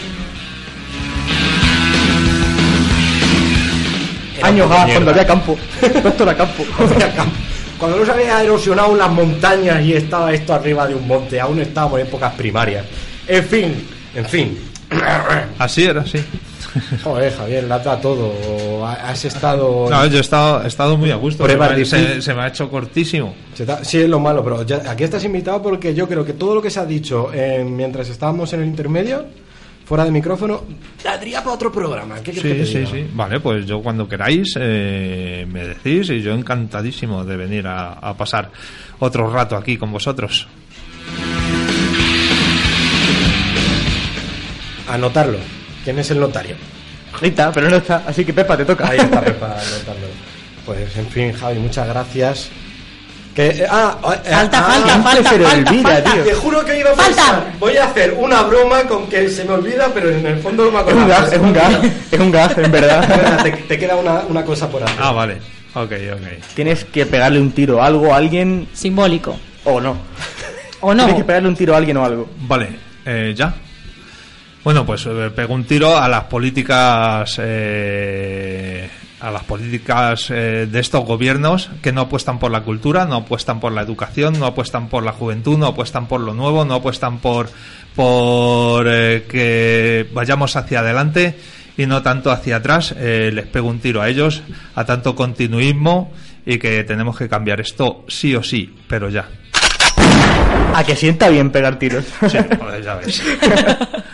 Era 4.38 4.48
Años 4.48 4.64
un 4.64 4.72
poco 4.72 4.80
más, 4.80 4.90
cuando 4.92 5.10
había 5.10 5.26
campo. 5.26 5.58
Esto 5.82 6.22
era 6.22 6.34
campo. 6.34 6.64
Había 6.78 7.14
campo. 7.14 7.36
Cuando 7.84 7.98
no 8.00 8.06
se 8.06 8.12
había 8.12 8.42
erosionado 8.42 8.96
las 8.96 9.10
montañas 9.10 9.84
y 9.84 9.92
estaba 9.92 10.32
esto 10.32 10.54
arriba 10.54 10.86
de 10.86 10.94
un 10.94 11.06
monte, 11.06 11.38
aún 11.38 11.60
estábamos 11.60 12.00
en 12.00 12.06
épocas 12.06 12.32
primarias. 12.32 12.82
En 13.28 13.44
fin, 13.44 13.86
en 14.14 14.24
fin. 14.24 14.58
Así 15.58 15.84
era, 15.84 16.02
sí. 16.06 16.18
Joder, 17.04 17.30
Javier, 17.36 17.64
lata 17.64 18.00
todo. 18.00 18.86
Has 18.86 19.22
estado. 19.26 19.86
No, 19.90 20.06
yo 20.06 20.16
he 20.16 20.20
estado, 20.22 20.64
he 20.64 20.68
estado 20.68 20.96
muy 20.96 21.10
a 21.10 21.16
gusto. 21.16 21.46
Se 21.46 21.56
me, 21.58 22.22
se- 22.22 22.32
me 22.34 22.40
ha 22.40 22.48
hecho 22.48 22.70
cortísimo. 22.70 23.34
Sí, 23.82 24.00
es 24.00 24.08
lo 24.08 24.18
malo, 24.18 24.42
pero 24.42 24.62
ya- 24.62 24.82
aquí 24.88 25.04
estás 25.04 25.22
invitado 25.24 25.60
porque 25.62 25.94
yo 25.94 26.08
creo 26.08 26.24
que 26.24 26.32
todo 26.32 26.54
lo 26.54 26.62
que 26.62 26.70
se 26.70 26.80
ha 26.80 26.86
dicho 26.86 27.30
eh, 27.34 27.64
mientras 27.68 28.08
estábamos 28.08 28.50
en 28.54 28.60
el 28.62 28.66
intermedio, 28.66 29.26
fuera 29.84 30.04
de 30.04 30.10
micrófono, 30.10 30.62
daría 31.02 31.42
para 31.42 31.54
otro 31.56 31.70
programa. 31.72 32.16
¿Qué 32.16 32.32
quieres 32.32 32.42
que 32.42 32.54
te 32.60 32.66
Sí, 32.66 32.72
sí, 32.72 32.78
diga? 32.78 32.90
sí. 32.90 33.06
Vale, 33.14 33.40
pues 33.40 33.66
yo 33.66 33.82
cuando 33.82 34.08
queráis 34.08 34.54
eh, 34.58 35.46
me 35.50 35.66
decís 35.68 36.08
y 36.10 36.22
yo 36.22 36.32
encantadísimo 36.34 37.24
de 37.24 37.36
venir 37.36 37.66
a, 37.66 37.92
a 37.92 38.16
pasar 38.16 38.50
otro 38.98 39.30
rato 39.30 39.56
aquí 39.56 39.76
con 39.76 39.92
vosotros. 39.92 40.46
Anotarlo. 44.88 45.38
¿Quién 45.82 45.98
es 45.98 46.10
el 46.10 46.20
notario? 46.20 46.56
Rita, 47.20 47.50
pero 47.52 47.70
no 47.70 47.76
está. 47.76 48.02
Así 48.06 48.24
que 48.24 48.32
Pepa, 48.32 48.56
te 48.56 48.64
toca. 48.64 48.88
Ahí 48.88 48.98
está, 48.98 49.20
Pepa, 49.22 49.46
anotarlo. 49.52 50.06
Pues 50.66 50.96
en 50.96 51.06
fin, 51.08 51.32
Javi, 51.32 51.58
muchas 51.58 51.86
gracias. 51.88 52.50
Que, 53.34 53.48
eh, 53.48 53.66
ah, 53.68 53.96
eh, 54.24 54.30
Falta, 54.30 54.58
ah, 54.58 54.62
falta, 54.70 54.94
ah, 54.94 55.02
falta, 55.02 55.30
falta, 55.30 55.52
olvida, 55.70 55.88
falta. 55.88 56.12
tío. 56.12 56.22
Te 56.22 56.34
juro 56.34 56.64
que 56.64 56.72
he 56.72 56.78
ido 56.80 56.90
a 56.90 56.94
Falta. 56.94 57.44
Voy 57.58 57.76
a 57.76 57.84
hacer 57.86 58.14
una 58.16 58.42
broma 58.42 58.82
con 58.84 59.08
que 59.08 59.28
se 59.28 59.44
me 59.44 59.52
olvida, 59.54 59.88
pero 59.92 60.08
en 60.10 60.24
el 60.24 60.38
fondo 60.38 60.64
no 60.66 60.70
me 60.70 60.76
Es 60.78 60.82
acuerdo. 60.82 61.00
un 61.02 61.08
gas, 61.08 61.32
es 61.32 61.38
un 61.40 61.52
gas. 61.52 61.74
Es 62.12 62.20
un 62.20 62.30
gas, 62.30 62.58
en 62.58 62.70
verdad. 62.70 63.38
te, 63.42 63.50
te 63.52 63.78
queda 63.78 63.96
una, 63.96 64.20
una 64.28 64.44
cosa 64.44 64.68
por 64.70 64.84
hacer. 64.84 64.96
Ah, 65.00 65.10
vale. 65.10 65.38
Ok, 65.74 65.90
ok. 66.12 66.54
Tienes 66.54 66.84
que 66.84 67.06
pegarle 67.06 67.40
un 67.40 67.50
tiro 67.50 67.82
a 67.82 67.86
algo, 67.86 68.14
a 68.14 68.18
alguien. 68.18 68.68
Simbólico. 68.72 69.36
O 69.64 69.80
no. 69.80 69.96
O 70.80 70.94
no. 70.94 71.02
Tienes 71.04 71.22
que 71.22 71.24
pegarle 71.26 71.48
un 71.48 71.56
tiro 71.56 71.74
a 71.74 71.78
alguien 71.78 71.96
o 71.96 72.04
algo. 72.04 72.30
Vale, 72.42 72.68
eh, 73.04 73.34
ya. 73.36 73.52
Bueno, 74.62 74.86
pues 74.86 75.04
eh, 75.06 75.30
pego 75.34 75.54
un 75.54 75.64
tiro 75.64 75.98
a 75.98 76.08
las 76.08 76.24
políticas 76.24 77.34
eh, 77.42 78.88
a 79.20 79.30
las 79.30 79.44
políticas 79.44 80.30
eh, 80.30 80.68
de 80.70 80.80
estos 80.80 81.04
gobiernos 81.04 81.70
que 81.82 81.92
no 81.92 82.02
apuestan 82.02 82.38
por 82.38 82.50
la 82.50 82.62
cultura, 82.62 83.04
no 83.06 83.16
apuestan 83.16 83.60
por 83.60 83.72
la 83.72 83.82
educación, 83.82 84.38
no 84.38 84.46
apuestan 84.46 84.88
por 84.88 85.02
la 85.02 85.12
juventud, 85.12 85.56
no 85.56 85.66
apuestan 85.66 86.06
por 86.06 86.20
lo 86.20 86.34
nuevo, 86.34 86.64
no 86.64 86.74
apuestan 86.74 87.18
por 87.18 87.48
por 87.94 88.86
eh, 88.88 89.24
que 89.28 90.08
vayamos 90.12 90.56
hacia 90.56 90.80
adelante 90.80 91.38
y 91.76 91.86
no 91.86 92.02
tanto 92.02 92.30
hacia 92.30 92.56
atrás. 92.56 92.94
Eh, 92.96 93.30
les 93.32 93.46
pego 93.46 93.68
un 93.68 93.78
tiro 93.78 94.02
a 94.02 94.08
ellos, 94.08 94.42
a 94.74 94.84
tanto 94.84 95.14
continuismo 95.14 96.12
y 96.44 96.58
que 96.58 96.84
tenemos 96.84 97.16
que 97.16 97.28
cambiar 97.28 97.60
esto 97.60 98.04
sí 98.08 98.34
o 98.34 98.42
sí, 98.42 98.74
pero 98.88 99.08
ya. 99.08 99.28
A 100.74 100.84
que 100.84 100.96
sienta 100.96 101.28
bien 101.28 101.50
pegar 101.50 101.78
tiros. 101.78 102.04
Sí, 102.28 102.38
joder, 102.58 102.82
ya 102.82 102.96
ves. 102.96 103.22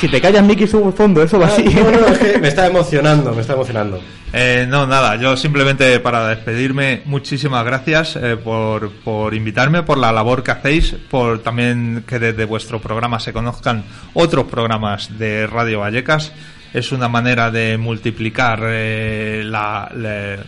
Si 0.00 0.08
te 0.08 0.20
callas, 0.20 0.44
Mickey, 0.44 0.66
subo 0.66 0.88
el 0.88 0.94
fondo, 0.94 1.22
eso 1.22 1.38
va 1.38 1.46
así. 1.46 1.64
No, 1.64 1.90
no, 1.90 2.06
es 2.08 2.18
que 2.18 2.38
me 2.40 2.48
está 2.48 2.66
emocionando, 2.66 3.32
me 3.32 3.40
está 3.40 3.54
emocionando. 3.54 4.00
Eh, 4.32 4.66
no, 4.68 4.86
nada, 4.86 5.16
yo 5.16 5.36
simplemente 5.36 5.98
para 6.00 6.28
despedirme, 6.28 7.00
muchísimas 7.06 7.64
gracias 7.64 8.16
eh, 8.16 8.36
por, 8.36 8.90
por 8.90 9.32
invitarme, 9.32 9.82
por 9.84 9.96
la 9.96 10.12
labor 10.12 10.42
que 10.42 10.50
hacéis, 10.50 10.94
por 11.10 11.38
también 11.38 12.04
que 12.06 12.18
desde 12.18 12.44
vuestro 12.44 12.78
programa 12.80 13.20
se 13.20 13.32
conozcan 13.32 13.84
otros 14.12 14.46
programas 14.46 15.18
de 15.18 15.46
Radio 15.46 15.80
Vallecas. 15.80 16.32
Es 16.74 16.92
una 16.92 17.08
manera 17.08 17.50
de 17.50 17.78
multiplicar 17.78 18.60
eh, 18.64 19.42
la, 19.46 19.90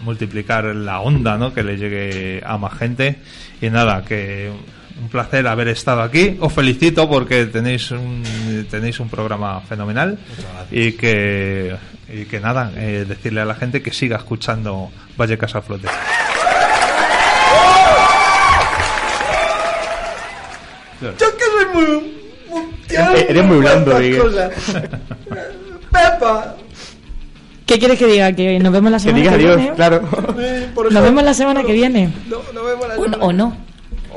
multiplicar 0.03 0.65
la 0.65 1.01
onda, 1.01 1.39
¿no? 1.39 1.55
Que 1.55 1.63
le 1.63 1.79
llegue 1.79 2.43
a 2.45 2.59
más 2.59 2.77
gente. 2.77 3.21
Y 3.63 3.71
nada, 3.71 4.05
que 4.05 4.51
un 5.01 5.09
placer 5.09 5.47
haber 5.47 5.69
estado 5.69 6.03
aquí. 6.03 6.37
Os 6.41 6.53
felicito 6.53 7.09
porque 7.09 7.47
tenéis 7.47 7.91
un, 7.91 8.23
tenéis 8.71 9.01
un 9.01 9.09
programa 9.09 9.61
fenomenal 9.61 10.19
y 10.71 10.93
que, 10.93 11.77
y 12.13 12.25
que 12.25 12.41
nada, 12.41 12.73
eh, 12.77 13.05
decirle 13.09 13.41
a 13.41 13.45
la 13.45 13.55
gente 13.55 13.83
que 13.83 13.93
siga 13.93 14.17
escuchando 14.17 14.91
Vallecas 15.17 15.55
a 15.55 15.63
flote. 15.63 15.89
Yo 21.01 21.11
que 21.17 21.45
soy 21.45 21.67
muy. 21.75 21.85
muy- 22.49 22.63
Eres- 22.89 23.31
eres 23.31 23.45
muy 23.45 23.59
blando, 23.59 23.99
Miguel. 23.99 24.23
Pepa. 25.93 26.55
¿Qué 27.67 27.79
quieres 27.79 27.99
que 27.99 28.07
diga? 28.07 28.33
Que 28.33 28.59
nos 28.59 28.73
vemos 28.73 28.91
la 28.91 28.97
Que 28.97 29.03
semana 29.05 29.19
digas 29.21 29.35
que 29.37 29.45
adiós, 29.45 29.57
viene. 29.59 29.75
claro. 29.77 30.01
Por 30.75 30.87
eso- 30.87 30.95
Nos 30.95 31.03
vemos 31.03 31.23
la 31.23 31.35
semana 31.35 31.63
que 31.63 31.73
viene. 31.73 32.11
No, 32.29 32.39
no 32.55 32.65
vemos 32.65 32.89
la 32.89 32.95
semana- 32.95 33.17
o 33.21 33.33
no. 33.33 33.57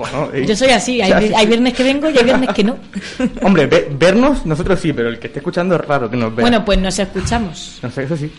O 0.01 0.07
no, 0.11 0.33
eh. 0.33 0.45
Yo 0.45 0.55
soy 0.55 0.69
así. 0.69 1.01
Hay, 1.01 1.11
O 1.13 1.19
sea, 1.19 1.27
sí. 1.27 1.33
hay 1.35 1.45
viernes 1.47 1.73
que 1.73 1.83
vengo 1.83 2.09
y 2.09 2.17
hay 2.17 2.23
viernes 2.23 2.49
que 2.53 2.63
no. 2.63 2.77
Hombre, 3.43 3.67
ve- 3.67 3.89
vernos, 3.97 4.45
nosotros 4.45 4.79
sí, 4.79 4.93
pero 4.93 5.09
el 5.09 5.19
que 5.19 5.27
esté 5.27 5.39
escuchando 5.39 5.75
es 5.75 5.81
raro 5.81 6.09
que 6.09 6.17
nos 6.17 6.35
vea. 6.35 6.43
Bueno, 6.43 6.63
pues 6.65 6.79
nos 6.79 6.97
escuchamos. 6.99 7.79
No 7.81 7.89
sé, 7.91 8.03
eso 8.03 8.17
sí. 8.17 8.31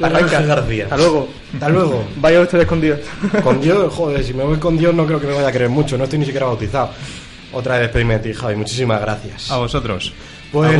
Arranca 0.00 0.40
García. 0.42 0.84
Hasta 0.84 0.96
luego. 0.96 1.28
Hasta 1.54 1.68
luego. 1.68 2.04
Vaya 2.16 2.40
ustedes 2.40 2.62
escondidos. 2.64 3.00
Con 3.44 3.60
Dios, 3.60 3.92
joder, 3.94 4.24
si 4.24 4.34
me 4.34 4.42
voy 4.42 4.58
con 4.58 4.76
Dios 4.76 4.94
no 4.94 5.06
creo 5.06 5.20
que 5.20 5.26
me 5.28 5.34
vaya 5.34 5.48
a 5.48 5.52
creer 5.52 5.70
mucho, 5.70 5.96
no 5.96 6.04
estoy 6.04 6.18
ni 6.18 6.24
siquiera 6.24 6.46
bautizado. 6.46 6.90
Otra 7.52 7.74
vez 7.74 7.82
despedirme 7.82 8.18
de 8.18 8.30
ti, 8.30 8.32
Javi, 8.34 8.56
muchísimas 8.56 9.00
gracias. 9.00 9.50
A 9.50 9.58
vosotros. 9.58 10.12
Pues. 10.50 10.70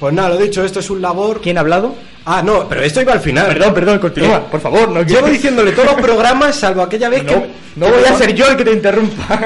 Pues 0.00 0.12
nada, 0.12 0.30
lo 0.30 0.36
dicho, 0.38 0.64
esto 0.64 0.80
es 0.80 0.90
un 0.90 1.00
labor. 1.00 1.40
¿Quién 1.40 1.56
ha 1.56 1.60
hablado? 1.60 1.94
Ah, 2.26 2.42
no, 2.42 2.66
pero 2.68 2.82
esto 2.82 3.00
iba 3.02 3.12
al 3.12 3.20
final. 3.20 3.46
Perdón, 3.48 3.74
perdón, 3.74 3.98
continúa, 3.98 4.36
Eh, 4.38 4.42
por 4.50 4.60
favor. 4.60 4.88
No, 4.88 5.02
Llevo 5.02 5.26
diciéndole 5.28 5.72
todos 5.72 5.92
los 5.92 6.00
programas, 6.00 6.56
salvo 6.56 6.82
aquella 6.82 7.08
vez 7.08 7.22
que. 7.24 7.34
no 7.76 7.86
voy 7.88 8.04
a 8.04 8.16
ser 8.16 8.34
yo 8.34 8.46
el 8.48 8.56
que 8.56 8.64
te 8.64 8.72
interrumpa. 8.72 9.40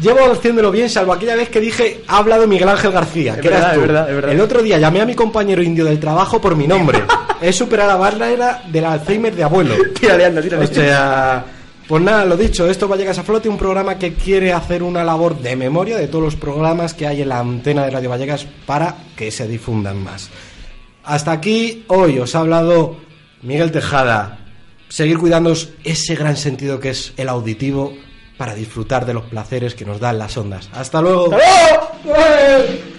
Llevo 0.00 0.30
haciéndolo 0.32 0.70
bien, 0.70 0.90
salvo 0.90 1.12
aquella 1.14 1.36
vez 1.36 1.48
que 1.48 1.58
dije 1.60 2.02
ha 2.08 2.18
hablado 2.18 2.46
Miguel 2.46 2.68
Ángel 2.68 2.92
García, 2.92 3.34
Es 3.34 3.40
que 3.40 3.48
eras 3.48 3.60
verdad, 3.60 3.74
tú. 3.74 3.80
es 3.80 3.86
verdad, 3.86 4.08
es 4.10 4.14
verdad. 4.16 4.32
El 4.32 4.40
otro 4.40 4.62
día 4.62 4.78
llamé 4.78 5.00
a 5.00 5.06
mi 5.06 5.14
compañero 5.14 5.62
indio 5.62 5.84
del 5.86 5.98
trabajo 5.98 6.40
por 6.40 6.54
mi 6.56 6.66
nombre. 6.66 7.02
He 7.40 7.52
superado 7.52 7.88
la 7.90 7.96
barrera 7.96 8.62
del 8.68 8.84
Alzheimer 8.84 9.34
de 9.34 9.44
abuelo. 9.44 9.74
Tírale, 9.98 10.24
anda, 10.26 10.40
tírale. 10.42 10.64
O 10.64 10.68
sea, 10.68 11.44
pues 11.88 12.02
nada, 12.02 12.24
lo 12.24 12.36
dicho, 12.36 12.68
esto 12.68 12.88
va 12.88 12.96
a 12.96 13.10
a 13.10 13.22
flote, 13.22 13.48
un 13.48 13.58
programa 13.58 13.98
que 13.98 14.14
quiere 14.14 14.52
hacer 14.52 14.82
una 14.82 15.04
labor 15.04 15.38
de 15.38 15.54
memoria 15.54 15.96
de 15.96 16.08
todos 16.08 16.24
los 16.24 16.36
programas 16.36 16.94
que 16.94 17.06
hay 17.06 17.22
en 17.22 17.28
la 17.28 17.38
antena 17.38 17.84
de 17.84 17.90
Radio 17.90 18.10
Vallecas 18.10 18.46
para 18.66 18.96
que 19.16 19.30
se 19.30 19.46
difundan 19.46 20.02
más. 20.02 20.30
Hasta 21.04 21.30
aquí, 21.30 21.84
hoy 21.86 22.18
os 22.18 22.34
ha 22.34 22.40
hablado 22.40 22.96
Miguel 23.42 23.70
Tejada. 23.70 24.40
Seguir 24.88 25.18
cuidándoos 25.18 25.70
ese 25.84 26.16
gran 26.16 26.36
sentido 26.36 26.80
que 26.80 26.90
es 26.90 27.12
el 27.16 27.28
auditivo 27.28 27.94
para 28.36 28.54
disfrutar 28.54 29.06
de 29.06 29.14
los 29.14 29.24
placeres 29.24 29.74
que 29.74 29.84
nos 29.84 30.00
dan 30.00 30.18
las 30.18 30.36
ondas. 30.36 30.68
Hasta 30.72 31.00
luego. 31.00 31.32
¡Hasta 31.32 31.98
luego! 32.04 32.18
¡Eh! 32.18 32.95